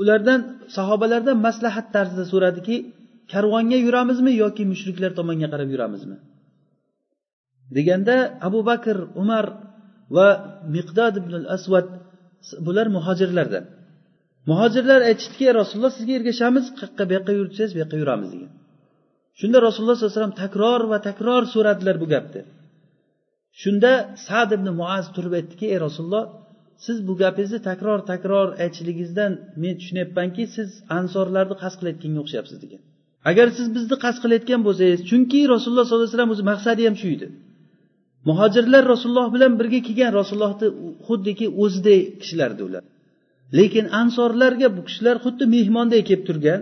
ulardan 0.01 0.41
sahobalardan 0.77 1.39
maslahat 1.47 1.87
tarzida 1.95 2.25
so'radiki 2.33 2.77
karvonga 3.33 3.79
yuramizmi 3.87 4.33
yoki 4.43 4.63
mushriklar 4.73 5.11
tomonga 5.19 5.49
qarab 5.53 5.69
yuramizmi? 5.75 6.17
Deganda 7.77 8.17
abu 8.49 8.61
bakr 8.71 8.97
umar 9.23 9.45
va 10.17 10.29
miqdod 10.75 11.15
ibn 11.23 11.33
asvad 11.57 11.87
bular 12.67 12.87
muhojirlardan. 12.97 13.65
Muhojirlar 14.51 15.01
aytishdiki 15.11 15.47
rasululloh 15.61 15.93
sizga 15.99 16.13
ergashamiz 16.19 16.65
qayerqa 16.79 17.05
bu 17.09 17.13
yoqqa 17.17 17.33
yursangiz 17.41 17.73
bu 17.75 17.79
yoqqa 17.83 17.97
yuramiz 18.03 18.29
degan. 18.35 18.53
Shunda 19.41 19.59
rasululloh 19.67 19.97
sollallohu 19.97 20.13
alayhi 20.15 20.21
vasallam 20.21 20.39
takror 20.45 20.81
va 20.93 20.99
takror 21.09 21.43
so'radilar 21.55 21.97
bu 22.03 22.07
gapni. 22.15 22.43
Shunda 23.63 23.93
sad 24.27 24.51
ibn 24.57 24.69
muaz 24.81 25.07
turib 25.15 25.33
aytdiki 25.39 25.67
ey 25.75 25.79
rasululloh 25.87 26.25
siz 26.87 26.97
bu 27.09 27.13
gapingizni 27.23 27.61
takror 27.71 27.99
takror 28.13 28.49
aytishligingizdan 28.65 29.33
men 29.63 29.75
tushunyapmanki 29.81 30.43
siz 30.57 30.69
ansorlarni 30.99 31.57
qasd 31.63 31.77
qilayotganga 31.81 32.21
o'xshayapsiz 32.25 32.59
degan. 32.65 32.81
Agar 33.31 33.47
siz 33.59 33.67
bizni 33.77 33.97
qasd 34.05 34.19
qilayotgan 34.25 34.61
bo'lsangiz 34.67 35.01
chunki 35.11 35.41
rasululloh 35.55 35.85
sollallohu 35.87 36.05
alayhi 36.07 36.15
vasallam 36.15 36.33
o'zi 36.35 36.45
maqsadi 36.53 36.83
ham 36.89 36.97
shu 37.03 37.09
edi. 37.17 37.27
Muhojirlar 38.29 38.83
rasululloh 38.93 39.29
bilan 39.35 39.53
birga 39.61 39.81
kelgan 39.87 40.11
rasulullohni 40.21 40.69
xuddiki 41.07 41.47
o'ziday 41.63 42.01
kishilardi 42.21 42.63
ular. 42.69 42.85
Lekin 43.59 43.87
ansorlarga 44.01 44.69
bu 44.77 44.81
kishilar 44.89 45.17
xuddi 45.25 45.45
mehmonday 45.55 46.03
kelib 46.09 46.25
turgan. 46.29 46.61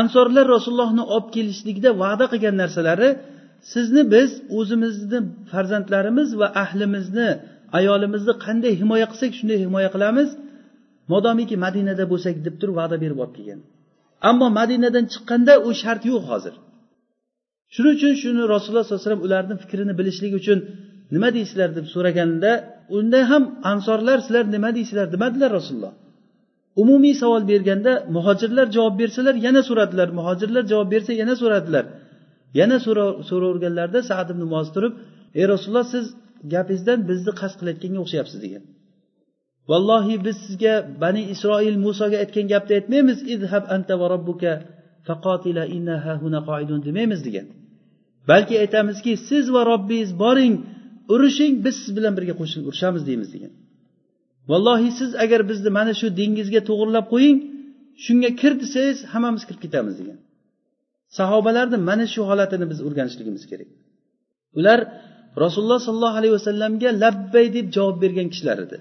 Ansorlar 0.00 0.46
rasulullohni 0.54 1.04
olib 1.14 1.28
kelishlikda 1.36 1.90
va'da 2.02 2.26
qilgan 2.32 2.54
narsalari 2.62 3.08
sizni 3.72 4.02
biz 4.14 4.30
o'zimizni 4.58 5.18
farzandlarimiz 5.50 6.28
va 6.40 6.48
ahlimizni 6.62 7.28
ayolimizni 7.78 8.34
qanday 8.44 8.72
himoya 8.80 9.06
qilsak 9.12 9.32
shunday 9.38 9.58
himoya 9.64 9.90
qilamiz. 9.94 10.28
Modomiki 11.12 11.56
madinada 11.64 12.04
bo'lsak 12.12 12.34
deb 12.46 12.54
turib 12.60 12.76
va'da 12.80 12.96
berib 13.02 13.18
olib 13.22 13.34
kelgan. 13.38 13.60
Ammo 14.30 14.46
madinadan 14.60 15.04
chiqqanda 15.12 15.52
u 15.68 15.70
shart 15.82 16.02
yo'q 16.10 16.22
hozir. 16.30 16.54
Shuning 17.74 17.94
uchun 17.98 18.12
shuni 18.22 18.42
rasululloh 18.54 18.84
sollallohu 18.84 19.00
alayhi 19.00 19.08
vasallam 19.08 19.24
ularni 19.28 19.54
fikrini 19.62 19.92
bilishlik 20.00 20.32
uchun 20.40 20.58
nima 21.14 21.28
deysizlar 21.36 21.70
deb 21.78 21.86
so'raganda 21.94 22.50
unda 22.96 23.20
ham 23.30 23.42
ansorlar 23.72 24.18
sizlar 24.24 24.44
nima 24.54 24.70
deysizlar 24.76 25.06
demadilar 25.14 25.50
rasululloh. 25.58 25.94
Umumiy 26.82 27.14
savol 27.22 27.42
berganda 27.52 27.92
muhojirlar 28.16 28.66
javob 28.76 28.94
bersalar 29.02 29.34
yana 29.46 29.62
so'radilar. 29.68 30.08
Muhojirlar 30.18 30.64
javob 30.72 30.88
bersa 30.94 31.12
yana 31.22 31.34
so'radilar. 31.42 31.84
Yana 32.60 32.76
so'raverganlarida 33.28 34.00
sad 34.10 34.28
ibn 34.34 34.42
moz 34.54 34.68
turib 34.74 34.92
ey 35.38 35.44
rasululloh 35.52 35.86
siz 35.94 36.04
gapingizdan 36.52 36.98
bizni 37.10 37.32
qasd 37.40 37.56
qilayotganga 37.60 37.98
o'xshayapsiz 38.04 38.38
degan. 38.44 38.62
Vallohi 39.70 40.14
biz 40.26 40.36
sizga 40.46 40.74
bani 41.02 41.22
isroil 41.34 41.76
musoga 41.86 42.16
aytgan 42.24 42.46
gapni 42.52 42.72
aytmaymiz. 42.78 43.18
Idhab 43.34 43.64
anta 43.74 43.94
va 44.00 44.06
robbuka 44.14 44.52
faqotila 45.06 45.64
inna 45.76 45.96
huna 46.22 46.40
qoidun 46.48 46.80
demaymiz 46.86 47.20
degan. 47.26 47.46
Balki 48.30 48.54
aytamizki 48.64 49.12
siz 49.28 49.44
va 49.54 49.62
robbingiz 49.70 50.10
boring. 50.22 50.54
Urushing 51.12 51.54
biz 51.64 51.74
siz 51.82 51.90
bilan 51.98 52.12
birga 52.18 52.34
qo'shilib 52.40 52.64
urushamiz 52.70 53.02
deymiz 53.08 53.28
degan. 53.34 53.52
Vallohi 54.50 54.90
siz 54.98 55.10
agar 55.24 55.40
bizni 55.50 55.70
mana 55.78 55.92
shu 56.00 56.06
dengizga 56.20 56.60
to'g'irlab 56.68 57.06
qo'ying 57.14 57.38
shunga 58.04 58.30
kir 58.40 58.52
desangiz 58.62 58.98
hammamiz 59.12 59.42
kirib 59.48 59.60
ketamiz 59.64 59.94
degan. 60.00 60.18
Sahobalarni 61.18 61.78
mana 61.90 62.06
shu 62.14 62.20
holatini 62.30 62.66
biz 62.70 62.78
o'rganishligimiz 62.86 63.44
kerak. 63.50 63.70
Ular 64.58 64.78
rasululloh 65.44 65.80
sollallohu 65.86 66.16
alayhi 66.20 66.34
vasallamga 66.38 66.90
labbay 67.04 67.46
deb 67.56 67.66
javob 67.76 67.96
bergan 68.04 68.28
kishilar 68.32 68.58
edi. 68.66 68.78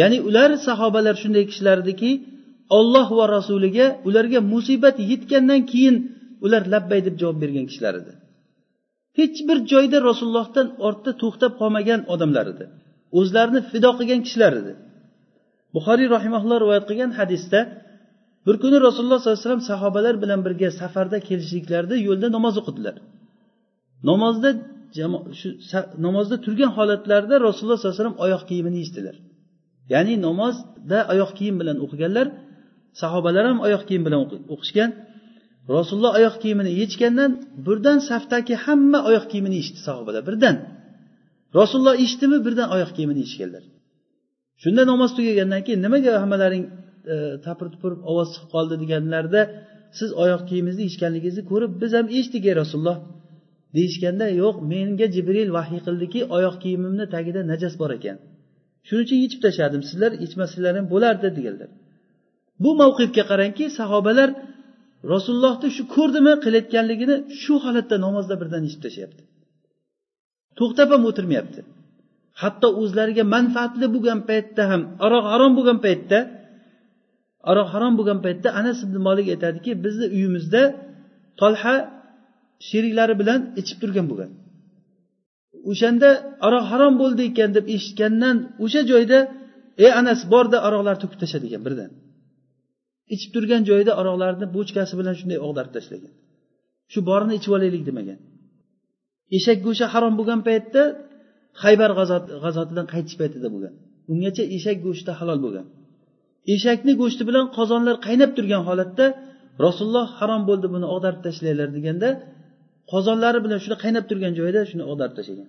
Ya'ni 0.00 0.18
ular 0.28 0.50
sahobalar 0.68 1.14
shunday 1.22 1.44
kishilar 1.50 1.76
ediki 1.84 2.10
olloh 2.78 3.08
va 3.18 3.24
rasuliga 3.36 3.86
ularga 4.08 4.40
musibat 4.52 4.96
yetgandan 5.10 5.60
keyin 5.70 5.96
ular 6.44 6.62
labbay 6.74 7.00
deb 7.06 7.14
javob 7.20 7.38
bergan 7.42 7.66
kishilar 7.70 7.94
edi. 8.00 8.12
Hech 9.18 9.38
bir 9.48 9.58
joyda 9.72 9.98
rasulullohdan 10.08 10.66
ortda 10.86 11.10
to'xtab 11.22 11.52
qolmagan 11.60 12.00
odamlar 12.14 12.46
edi. 12.54 12.64
O'zlarini 13.18 13.60
fido 13.70 13.90
qilgan 13.98 14.20
kishilar 14.26 14.52
edi. 14.60 14.72
Buxoriy 15.74 16.08
rahimaulloh 16.16 16.58
rivoyat 16.64 16.84
qilgan 16.90 17.10
hadisda 17.18 17.60
bir 18.46 18.56
kuni 18.62 18.76
rasululloh 18.86 19.18
sollallohu 19.20 19.36
alayhi 19.36 19.46
vasallam 19.46 19.66
sahobalar 19.72 20.14
bilan 20.22 20.40
birga 20.46 20.68
safarda 20.80 21.18
kelishliklarida 21.28 21.96
yo'lda 22.08 22.28
namoz 22.36 22.54
o'qidilar. 22.60 22.96
Namozda 24.10 24.50
shu 25.38 25.48
namozda 26.06 26.36
turgan 26.44 26.70
holatlarida 26.78 27.36
rasululloh 27.46 27.78
sollallohu 27.78 27.94
alayhi 27.94 28.02
vasallam 28.02 28.18
oyoq 28.26 28.42
kiyimini 28.48 28.78
yechdilar. 28.82 29.16
Ya'ni 29.92 30.14
namozda 30.26 30.98
oyoq 31.12 31.30
kiyim 31.38 31.56
bilan 31.60 31.76
o'qiganlar 31.84 32.26
sahobalar 33.00 33.44
ham 33.50 33.58
oyoq 33.66 33.82
kiyim 33.88 34.02
bilan 34.06 34.20
o'qishgan. 34.54 34.90
Rasululloh 35.76 36.12
oyoq 36.18 36.36
kiyimini 36.42 36.70
yechgandan 36.82 37.30
birdan 37.66 37.98
safdagi 38.10 38.54
hamma 38.64 38.98
oyoq 39.08 39.26
kiyimini 39.30 39.56
yechdi 39.60 39.80
sahobalar 39.88 40.22
birdan. 40.28 40.56
Rasululloh 41.58 41.96
eshitdimi 42.04 42.38
birdan 42.46 42.68
oyoq 42.76 42.90
kiyimini 42.96 43.20
yechganlar 43.26 43.64
shunda 44.62 44.82
namoz 44.90 45.10
tugagandan 45.16 45.62
keyin 45.66 45.80
nimaga 45.86 46.12
hammalaring 46.22 46.64
e, 47.14 47.16
tapir 47.46 47.66
tupur 47.74 47.92
ovoz 48.10 48.28
chiqib 48.34 48.48
qoldi 48.54 48.74
deganlarida 48.82 49.42
siz 49.98 50.10
oyoq 50.24 50.42
kiyimingizni 50.48 50.84
yechganligingizni 50.88 51.42
ko'rib 51.50 51.72
biz 51.82 51.92
ham 51.98 52.06
eshitdik 52.16 52.44
ey 52.50 52.54
rasululloh. 52.62 52.98
Deyishganda 53.76 54.26
yo'q 54.42 54.56
menga 54.72 55.06
jibril 55.14 55.50
vahiy 55.58 55.80
qildiki 55.86 56.20
oyoq 56.36 56.56
kiyimimni 56.62 57.04
tagida 57.14 57.40
najas 57.52 57.74
bor 57.80 57.90
ekan. 57.98 58.16
Shuning 58.86 59.04
uchun 59.06 59.18
yechib 59.24 59.40
tashladim 59.46 59.82
sizlar 59.90 60.12
yechmasanglar 60.24 60.74
ham 60.78 60.86
bo'lardi 60.94 61.28
deganlar. 61.38 61.68
Bu 62.62 62.70
mavqifga 62.82 63.24
qarangki 63.30 63.64
sahobalar 63.78 64.28
rasulullohni 65.12 65.68
shu 65.76 65.82
ko'rdimi 65.94 66.32
qilayotganligini 66.44 67.16
shu 67.42 67.54
holatda 67.64 67.96
namozda 68.06 68.34
birdan 68.40 68.62
eshitib 68.68 68.84
tashlayapti 68.86 69.22
to'xtab 70.58 70.88
ham 70.94 71.02
o'tirmayapti. 71.10 71.60
Hatto 72.42 72.68
o'zlariga 72.82 73.24
manfaatli 73.34 73.86
bo'lgan 73.94 74.20
paytda 74.30 74.62
ham 74.70 74.82
aroq 75.06 75.24
harom 75.32 75.52
bo'lgan 75.58 75.78
paytda 75.86 76.18
aroq 77.50 77.68
harom 77.74 77.92
bo'lgan 77.98 78.18
paytda 78.26 78.48
anas 78.60 78.78
ibn 78.86 78.96
molik 79.06 79.26
aytadiki 79.34 79.70
bizni 79.84 80.06
uyimizda 80.16 80.62
tolha 81.40 81.74
sheriklari 82.68 83.14
bilan 83.20 83.40
ichib 83.60 83.78
turgan 83.82 84.06
bo'lgan. 84.10 84.30
O'shanda 85.70 86.08
aroq 86.46 86.64
harom 86.72 86.94
bo'ldi 87.02 87.22
ekan 87.30 87.50
deb 87.56 87.64
eshitgandan 87.76 88.36
o'sha 88.64 88.80
joyda 88.90 89.18
ey 89.84 89.90
anas 90.00 90.20
borda 90.32 90.56
aroqlarni 90.66 91.00
to'kib 91.02 91.18
tashladi 91.22 91.44
degan 91.46 91.62
birdan 91.66 91.90
ichib 93.14 93.30
turgan 93.34 93.62
joyida 93.68 93.92
aroqlarni 94.00 94.46
bochkasi 94.56 94.94
bilan 95.00 95.14
shunday 95.20 95.38
og'darib 95.46 95.72
tashlagan. 95.76 96.12
Shu 96.92 96.98
borini 97.08 97.34
ichib 97.38 97.52
olaylik 97.56 97.82
demagan. 97.88 98.18
Eshak 99.36 99.58
go'shti 99.66 99.86
harom 99.94 100.14
bo'lgan 100.18 100.40
paytda 100.48 100.82
haybar 101.62 101.90
g'azotidan 102.44 102.86
qaytish 102.92 103.16
paytida 103.20 103.48
bo'lgan. 103.54 103.74
Ungacha 104.12 104.44
eshak 104.56 104.78
go'shti 104.86 105.12
halol 105.18 105.38
bo'lgan. 105.44 105.66
Eshakni 106.54 106.92
go'shti 107.00 107.22
bilan 107.28 107.44
qozonlar 107.56 107.96
qaynab 108.06 108.30
turgan 108.36 108.62
holatda 108.68 109.06
rasululloh 109.66 110.06
harom 110.18 110.42
bo'ldi 110.48 110.66
buni 110.74 110.86
og'darib 110.94 111.20
tashlanglar 111.26 111.68
deganda 111.76 112.08
qozonlari 112.92 113.38
bilan 113.44 113.58
shuni 113.64 113.76
qaynab 113.84 114.04
turgan 114.10 114.32
joyida 114.38 114.60
shuni 114.70 114.84
og'darib 114.90 115.14
tashlagan. 115.18 115.48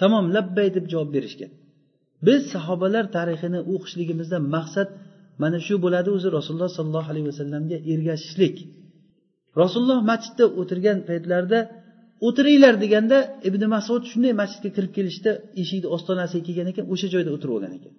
Tamom 0.00 0.24
labbay 0.36 0.68
deb 0.76 0.84
javob 0.92 1.10
berishgan. 1.16 1.50
Biz 2.26 2.40
sahobalar 2.54 3.04
tarixini 3.16 3.60
o'qishligimizdan 3.72 4.42
maqsad 4.56 4.88
mana 5.42 5.58
shu 5.66 5.74
bo'ladi 5.84 6.08
o'zi 6.16 6.28
rasululloh 6.36 6.70
sollallohu 6.78 7.08
alayhi 7.12 7.28
vasallamga 7.32 7.76
ergashishlik. 7.92 8.56
Rasululloh 9.62 10.00
masjidda 10.10 10.44
o'tirgan 10.60 10.98
paytlarida 11.08 11.58
o'tiringlar 12.26 12.74
deganda 12.84 13.18
ibn 13.48 13.62
masud 13.74 14.02
shunday 14.10 14.32
masjidga 14.42 14.70
kirib 14.76 14.92
kelishda 14.98 15.30
eshikni 15.62 15.88
ostonasiga 15.96 16.42
kelgan 16.48 16.68
ekan 16.72 16.84
o'sha 16.92 17.08
joyda 17.14 17.30
o'tirib 17.36 17.54
olgan 17.56 17.72
ekan. 17.78 17.94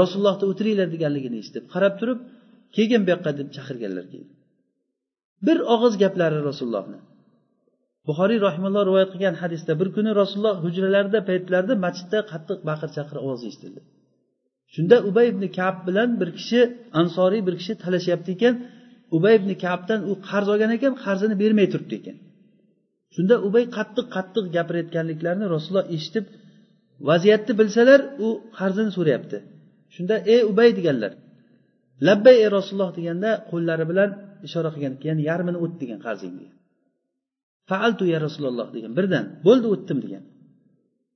Rasulullohni 0.00 0.44
o'tiringlar 0.50 0.88
deganligini 0.94 1.36
eshitib 1.42 1.64
qarab 1.74 1.94
turib 2.00 2.18
kelgin 2.76 3.00
bu 3.04 3.08
yoqqa 3.14 3.30
deb 3.38 3.48
chaqirganlar 3.56 4.06
keyin 4.12 4.28
bir 5.46 5.58
og'iz 5.74 5.94
gaplari 6.02 6.38
rasulullohni. 6.48 6.98
Buxoriy 8.08 8.38
rahimalloh 8.46 8.82
rivoyat 8.88 9.10
qilgan 9.14 9.36
hadisda 9.42 9.72
bir 9.80 9.88
kuni 9.96 10.10
rasululloh 10.20 10.56
hujralarida 10.64 11.20
paytlarida 11.28 11.74
masjidda 11.84 12.18
qattiq 12.32 12.58
baqir 12.68 12.88
chaqir 12.96 13.16
ovozi 13.24 13.44
eshitildi. 13.50 13.80
Shunda 14.74 14.96
ubay 15.08 15.26
ibn 15.32 15.44
kab 15.58 15.76
bilan 15.86 16.10
bir 16.20 16.30
kishi 16.38 16.60
ansoriy 17.00 17.42
bir 17.46 17.54
kishi 17.60 17.72
talashyapti 17.84 18.30
ekan. 18.36 18.54
Ubay 19.16 19.34
ibn 19.40 19.50
kabdan 19.64 20.00
u 20.10 20.12
qarz 20.28 20.46
olgan 20.52 20.70
ekan 20.76 20.92
qarzini 21.04 21.34
bermay 21.42 21.66
turibdi 21.72 21.94
ekan. 22.00 22.16
Shunda 23.14 23.34
ubay 23.46 23.64
qattiq 23.76 24.06
qattiq 24.16 24.44
gapirayotganliklarini 24.56 25.46
rasululloh 25.54 25.86
eshitib 25.96 26.24
vaziyatni 27.08 27.52
bilsalar 27.60 28.00
u 28.26 28.28
qarzini 28.58 28.90
so'rayapti. 28.96 29.38
Shunda 29.94 30.14
ey 30.34 30.40
ubay 30.50 30.70
deganlar 30.78 31.12
labbay 32.06 32.36
ey 32.44 32.48
rasululloh 32.56 32.90
deganda 32.98 33.30
qo'llari 33.50 33.84
bilan 33.90 34.10
ishora 34.46 34.70
qilgan 34.74 34.94
ya'ni 35.08 35.22
yarmini 35.30 35.58
o't 35.64 35.74
degan 35.82 35.98
qarzing 36.06 36.34
degan. 36.40 36.56
Faaltu 37.70 38.04
ya 38.12 38.18
rasululloh 38.26 38.68
degan 38.76 38.92
birdan 38.98 39.24
bo'ldi 39.46 39.66
o'tdim 39.74 39.98
degan. 40.04 40.24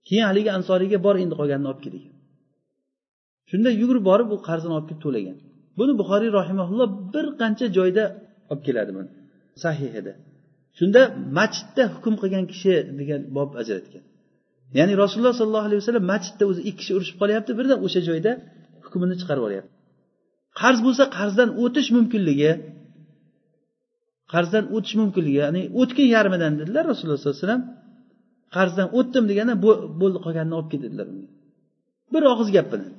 Keyin 0.06 0.24
haligi 0.30 0.50
ansoriyga 0.58 0.98
bor 1.06 1.16
endi 1.24 1.34
qolganini 1.40 1.68
olib 1.72 1.80
kel 1.84 1.92
degan. 1.98 2.11
Shunda 3.50 3.70
yugurib 3.80 4.04
borib 4.10 4.28
u 4.34 4.36
qarzini 4.48 4.72
olib 4.76 4.86
kelib 4.90 5.02
to'lagan. 5.06 5.36
Buni 5.78 5.92
buxoriy 6.00 6.30
rahimaulloh 6.38 6.88
bir 7.14 7.26
qancha 7.40 7.66
joyda 7.78 8.04
olib 8.52 8.62
keladi 8.66 8.90
buni. 8.96 9.10
Sahihida 9.62 10.12
shunda 10.78 11.00
masjidda 11.38 11.82
hukm 11.94 12.14
qilgan 12.22 12.44
kishi 12.52 12.72
degan 13.00 13.20
bob 13.36 13.50
ajratgan. 13.60 14.04
Ya'ni 14.78 14.94
rasululloh 15.02 15.34
sollallohu 15.40 15.66
alayhi 15.68 15.80
vasallam 15.82 16.06
masjidda 16.12 16.44
o'zi 16.50 16.60
ikki 16.70 16.78
kishi 16.80 16.92
urushib 16.96 17.16
qolyapti 17.22 17.52
birdan 17.58 17.78
o'sha 17.86 18.00
joyda 18.08 18.32
hukmini 18.84 19.14
chiqarib 19.20 19.40
yuboryapti 19.42 19.72
qarz 20.60 20.78
bo'lsa 20.86 21.04
qarzdan 21.18 21.48
o'tish 21.62 21.88
mumkinligi 21.96 22.52
qarzdan 24.32 24.64
o'tish 24.76 24.94
mumkinligi 25.00 25.38
ya'ni 25.44 25.62
o'tgin 25.80 26.08
yarmidan 26.16 26.52
dedilar 26.60 26.82
rasululloh 26.90 27.18
sollallohu 27.20 27.38
alayhi 27.38 27.46
vasallam 27.46 27.64
qarzdan 28.56 28.88
o'tdim 28.98 29.24
deganda 29.30 29.54
bo'ldi 30.00 30.18
qolganini 30.24 30.54
olib 30.58 30.68
ket 30.72 30.80
dedilar 30.86 31.06
bir 32.12 32.22
og'iz 32.32 32.48
gap 32.56 32.66
bilan. 32.72 32.90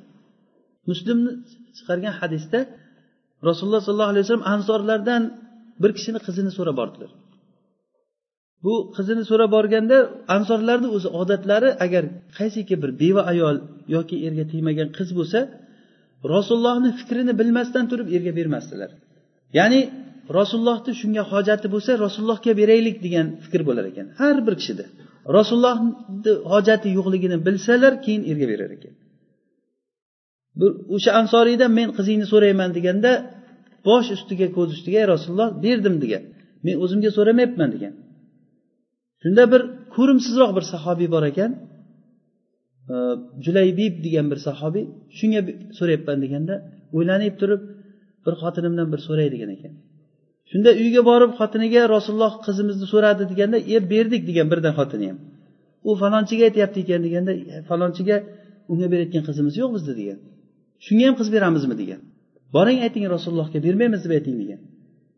Muslimni 0.90 1.32
chiqargan 1.78 2.14
hadisda 2.22 2.60
rasululloh 3.48 3.82
sollallohu 3.88 4.12
alayhi 4.14 4.24
vasallam 4.26 4.48
ansorlardan 4.56 5.24
bir 5.82 5.92
kishini 5.98 6.20
qizini 6.28 6.52
so'rab 6.58 6.76
bordilar. 6.82 7.12
Bu 8.66 8.74
qizini 8.96 9.24
so'rab 9.30 9.50
borganda 9.58 9.98
ansorlarni 10.36 10.90
o'zi 10.98 11.10
odatlari 11.22 11.70
agar 11.86 12.04
qaysiki 12.38 12.76
bir 12.84 12.92
beva 13.02 13.22
ayol 13.32 13.56
yoki 13.96 14.16
erga 14.28 14.46
tegmagan 14.52 14.90
qiz 14.98 15.10
bo'lsa 15.20 15.40
rasulullohni 16.34 16.90
fikrini 17.00 17.34
bilmasdan 17.40 17.86
turib 17.92 18.08
erga 18.18 18.32
bermasdilar. 18.40 18.90
Ya'ni 19.60 19.82
rasulullohni 20.38 20.92
shunga 21.02 21.24
hojati 21.32 21.68
bo'lsa 21.74 21.92
rasulullohga 22.06 22.52
beraylik 22.62 22.98
degan 23.06 23.28
fikr 23.44 23.62
bo'lar 23.70 23.86
ekan. 23.92 24.08
Har 24.20 24.38
bir 24.48 24.56
kishida 24.60 24.86
rasulullohni 25.38 26.32
hojati 26.54 26.88
yo'qligini 26.98 27.38
bilsalar 27.48 27.94
keyin 28.06 28.22
erga 28.32 28.48
berar 28.54 28.72
ekan. 28.78 28.94
O'sha 30.96 31.12
ansoriydan 31.22 31.72
men 31.80 31.90
qizingni 31.98 32.28
so'rayman 32.34 32.70
deganda 32.78 33.12
bosh 33.88 34.08
ustiga 34.16 34.48
ko'z 34.58 34.70
ustiga 34.76 34.98
ey 35.04 35.08
rasululloh 35.14 35.50
berdim 35.66 35.96
degan. 36.04 36.24
Men 36.66 36.76
o'zimga 36.84 37.10
so'ramayapman 37.18 37.70
degan. 37.76 37.94
Shunda 39.24 39.44
bir 39.54 39.62
ko'rimsizroq 39.96 40.52
bir 40.58 40.66
sahobiy 40.74 41.10
bor 41.16 41.24
ekan. 41.32 41.52
Julaybib 43.46 43.94
degan 44.06 44.26
bir 44.32 44.40
sahobiy 44.48 44.86
shunga 45.18 45.42
so'rayapman 45.78 46.18
deganda 46.26 46.56
o'ylanib 46.98 47.36
turib 47.42 47.62
bir 48.26 48.34
xotinimdan 48.42 48.88
bir 48.94 49.00
so'ray 49.08 49.28
degan 49.36 49.50
ekan. 49.58 49.74
Shunda 50.52 50.70
uyga 50.84 51.02
borib 51.10 51.32
xotiniga 51.40 51.82
rasululloh 51.96 52.34
qizimizni 52.46 52.86
so'radi 52.94 53.24
deganda 53.32 53.58
e 53.74 53.78
berdik 53.94 54.22
degan 54.30 54.48
birdan 54.52 54.74
xotini 54.80 55.06
ham. 55.12 55.20
U 55.88 55.92
falonchiga 56.02 56.44
aytyapti 56.50 56.80
ekan 56.86 57.02
deganda 57.08 57.32
e, 57.54 57.56
falonchiga 57.70 58.18
unga 58.72 58.88
berayotgan 58.94 59.24
qizimiz 59.30 59.54
yo'q 59.62 59.72
bizda 59.76 59.94
degan. 60.02 60.20
Shunga 60.86 61.04
ham 61.08 61.16
qiz 61.20 61.28
beramizmi 61.36 61.76
degan. 61.82 62.02
Boring 62.56 62.80
ayting 62.86 63.06
rasulullohga 63.16 63.60
bermaymiz 63.66 64.02
deb 64.06 64.12
ayting 64.18 64.36
degan. 64.42 64.60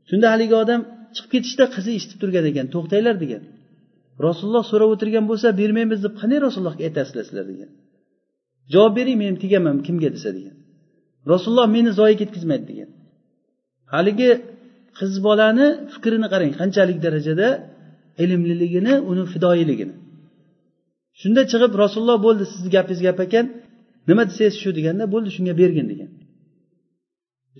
Shunda 0.09 0.27
haligi 0.33 0.55
odam 0.63 0.81
chiqib 1.15 1.29
ketishda 1.33 1.65
qizi 1.75 1.91
eshitib 1.97 2.17
turgan 2.21 2.45
ekan 2.51 2.65
to'xtanglar 2.73 3.15
degan. 3.23 3.43
Rasululloh 4.27 4.63
so'rab 4.71 4.89
o'tirgan 4.95 5.25
bo'lsa 5.31 5.47
bermaymiz 5.61 5.99
deb 6.05 6.13
qanday 6.21 6.39
rasulullohga 6.47 6.83
aytasizlar 6.87 7.23
sizlar 7.27 7.45
degan. 7.51 7.69
Javob 8.73 8.93
bering 8.97 9.17
men 9.23 9.33
tegaman 9.43 9.75
kimga 9.87 10.09
desa 10.15 10.29
degan. 10.37 10.55
Rasululloh 11.31 11.67
meni 11.75 11.91
zoyi 11.99 12.15
ketkazmaydi 12.21 12.65
degan. 12.71 12.89
Haligi 13.93 14.29
qiz 14.99 15.13
bolani 15.27 15.67
fikrini 15.93 16.27
qarang 16.33 16.51
qanchalik 16.59 16.97
darajada 17.05 17.47
ilmliligini 18.23 18.93
uni 19.11 19.23
fidoyiligini. 19.33 19.95
Shunda 21.21 21.41
chiqib 21.51 21.71
rasululloh 21.83 22.17
bo'ldi 22.27 22.43
sizni 22.51 22.69
gapingiz 22.75 23.01
gap 23.07 23.19
ekan 23.25 23.45
nima 24.09 24.23
desangiz 24.29 24.55
shu 24.61 24.69
deganda 24.77 25.05
bo'ldi 25.13 25.29
shunga 25.35 25.53
bergin 25.61 25.87
degan. 25.91 26.09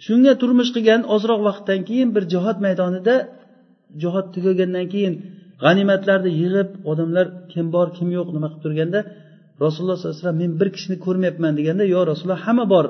Shunga 0.06 0.34
turmush 0.42 0.72
qilgan 0.76 1.02
ozroq 1.16 1.42
vaqtdan 1.48 1.80
keyin 1.90 2.10
bir 2.16 2.24
jihod 2.34 2.58
maydonida 2.66 3.16
jihod 4.02 4.28
tugagandan 4.36 4.86
keyin 4.94 5.14
g'animatlarni 5.64 6.32
yig'ib 6.42 6.70
odamlar 6.92 7.26
kim 7.52 7.66
bor 7.76 7.88
kim 7.98 8.08
yo'q 8.18 8.28
nima 8.36 8.48
qilib 8.52 8.64
turganda 8.66 9.00
rasululloh 9.64 9.98
sollallohu 9.98 10.16
alayhi 10.16 10.24
vasallam 10.24 10.40
men 10.44 10.52
bir 10.60 10.70
kishini 10.76 10.98
ko'rmayapman 11.06 11.54
deganda 11.60 11.84
yo 11.96 12.00
rasululloh 12.12 12.42
hamma 12.48 12.66
bor 12.74 12.86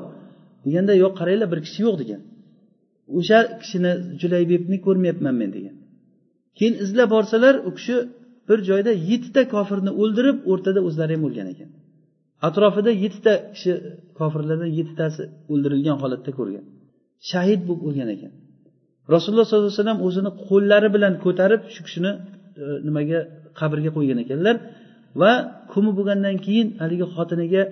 deganda 0.66 0.94
yo'q 1.04 1.14
qaranglar 1.20 1.48
bir 1.54 1.60
kishi 1.66 1.80
yo'q 1.88 1.96
degan. 2.02 2.22
O'sha 3.18 3.40
kishini 3.62 3.92
julaybebni 4.22 4.78
ko'rmayapman 4.86 5.36
men 5.42 5.50
degan. 5.58 5.76
Keyin 6.58 6.76
izlab 6.84 7.10
borsalar 7.16 7.56
u 7.68 7.72
kishi 7.78 7.96
bir 8.50 8.60
joyda 8.70 8.92
yettita 9.10 9.42
kofirni 9.54 9.92
o'ldirib 10.02 10.38
o'rtada 10.52 10.80
o'zlari 10.88 11.14
ham 11.16 11.24
o'lgan 11.28 11.48
ekan. 11.54 11.70
Atrofida 12.48 12.92
yettita 13.04 13.34
kishi 13.54 13.72
kofirlardan 14.20 14.72
yettitasi 14.80 15.24
o'ldirilgan 15.52 15.98
holatda 16.04 16.32
ko'rgan. 16.40 16.66
Shahid 17.30 17.62
bo'lib 17.68 17.84
o'lgan 17.88 18.10
ekan. 18.16 18.32
Rasululloh 19.14 19.46
sollallohu 19.48 19.70
alayhi 19.70 19.82
vasallam 19.82 20.00
o'zini 20.08 20.32
qo'llari 20.48 20.90
bilan 20.96 21.14
ko'tarib 21.26 21.62
shu 21.74 21.82
kishini 21.88 22.12
e, 22.64 22.66
nimaga 22.88 23.20
qabrga 23.60 23.90
qo'ygan 23.98 24.20
ekanlar 24.24 24.56
va 25.22 25.32
kumi 25.72 25.92
bo'lgandan 25.98 26.36
keyin 26.46 26.68
haligi 26.82 27.06
xotiniga 27.16 27.64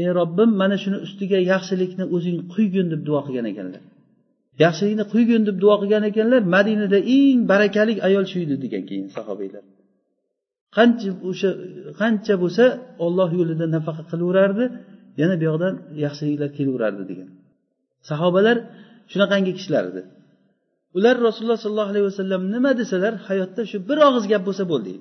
ey 0.00 0.08
robbim 0.18 0.50
mana 0.60 0.76
shuni 0.82 0.98
ustiga 1.06 1.38
yaxshilikni 1.52 2.04
o'zing 2.16 2.36
quygin 2.54 2.86
deb 2.92 3.00
duo 3.08 3.20
qilgan 3.26 3.46
ekanlar. 3.52 3.82
Yaxshilikni 4.64 5.04
quygin 5.12 5.42
deb 5.48 5.56
duo 5.62 5.74
qilgan 5.80 6.04
ekanlar 6.10 6.40
madinada 6.54 6.98
eng 7.18 7.38
barakali 7.52 7.92
ayol 8.08 8.24
shu 8.30 8.38
edi 8.44 8.54
degan 8.64 8.82
keyin 8.88 9.06
sahobiylar 9.16 9.64
qancha 10.76 11.10
o'sha 11.28 11.50
qancha 12.00 12.34
bo'lsa 12.42 12.64
olloh 13.04 13.30
yo'lida 13.38 13.66
nafaqa 13.76 14.02
qilaverardi 14.10 14.64
yana 15.20 15.34
bu 15.40 15.44
yoqdan 15.50 15.74
yaxshiliklar 16.04 16.50
kelaverardi 16.58 17.02
degan. 17.10 17.28
Sahobalar 18.10 18.56
shunaqangi 19.12 19.52
kishilar 19.58 19.84
edi 19.90 20.02
ular 20.96 21.16
rasululloh 21.26 21.60
sollallohu 21.64 21.90
alayhi 21.92 22.06
vasallam 22.10 22.42
nima 22.54 22.70
desalar 22.80 23.14
hayotda 23.28 23.62
shu 23.70 23.76
bir 23.88 23.98
og'iz 24.08 24.24
gap 24.32 24.42
bo'lsa 24.48 24.64
bo'ldi. 24.72 24.92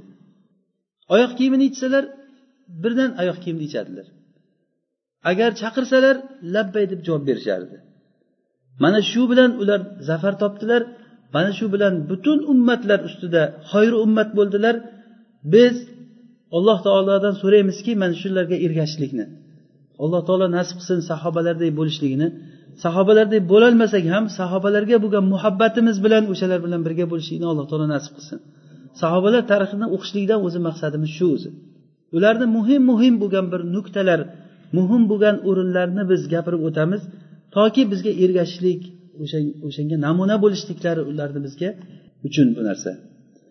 Oyoq 1.14 1.32
kiyimini 1.38 1.66
ichsalar 1.72 2.04
birdan 2.84 3.12
oyoq 3.22 3.38
kiyimni 3.44 3.64
ichadilar. 3.70 4.08
Agar 5.32 5.52
chaqirsalar 5.62 6.16
labbay 6.56 6.86
deb 6.92 7.00
javob 7.08 7.24
berishardi. 7.30 7.78
Mana 8.84 9.00
shu 9.12 9.22
bilan 9.32 9.52
ular 9.62 9.82
zafar 10.10 10.34
topdilar 10.44 10.82
mana 11.36 11.52
shu 11.58 11.66
bilan 11.74 11.94
butun 12.10 12.40
ummatlar 12.52 13.00
ustida 13.10 13.42
xoyri 13.72 13.98
ummat 14.06 14.30
bo'ldilar. 14.38 14.76
Biz 15.54 15.76
alloh 16.58 16.78
taolodan 16.88 17.34
so'raymizki 17.42 17.92
mana 18.02 18.16
shularga 18.22 18.58
ergashishlikni 18.66 19.26
alloh 20.04 20.22
taolo 20.28 20.48
nasib 20.58 20.76
qilsin 20.80 21.00
sahobalardek 21.12 21.72
bo'lishligini. 21.80 22.28
Sahobalardek 22.84 23.42
bo'lolmasak 23.52 24.04
ham 24.14 24.24
sahobalarga 24.40 24.98
bo'lgan 25.04 25.26
muhabbatimiz 25.34 25.98
bilan 26.06 26.24
o'shalar 26.34 26.60
bilan 26.66 26.82
birga 26.88 27.06
bo'lishlikni 27.12 27.48
alloh 27.52 27.66
taolo 27.72 27.88
nasib 27.96 28.14
qilsin. 28.18 28.40
Sahobalar 29.02 29.44
tarixini 29.52 29.88
o'qishlikdan 29.96 30.40
o'zi 30.48 30.60
maqsadimiz 30.68 31.12
shu 31.18 31.28
o'zi. 31.36 31.50
Ularni 32.18 32.48
muhim 32.58 32.82
muhim 32.92 33.14
bo'lgan 33.22 33.46
bir 33.54 33.62
nuqtalar 33.76 34.20
muhim 34.78 35.02
bo'lgan 35.12 35.36
o'rinlarni 35.50 36.04
biz 36.12 36.22
gapirib 36.34 36.62
o'tamiz. 36.70 37.02
Toki 37.56 37.82
bizga 37.92 38.12
ergashishlik 38.24 38.82
o'shanga 39.68 39.98
namuna 40.06 40.36
bo'lishliklari 40.44 41.02
ularni 41.12 41.40
bizga 41.46 41.70
uchun 42.28 42.48
bu 42.56 42.62
narsa. 42.70 42.92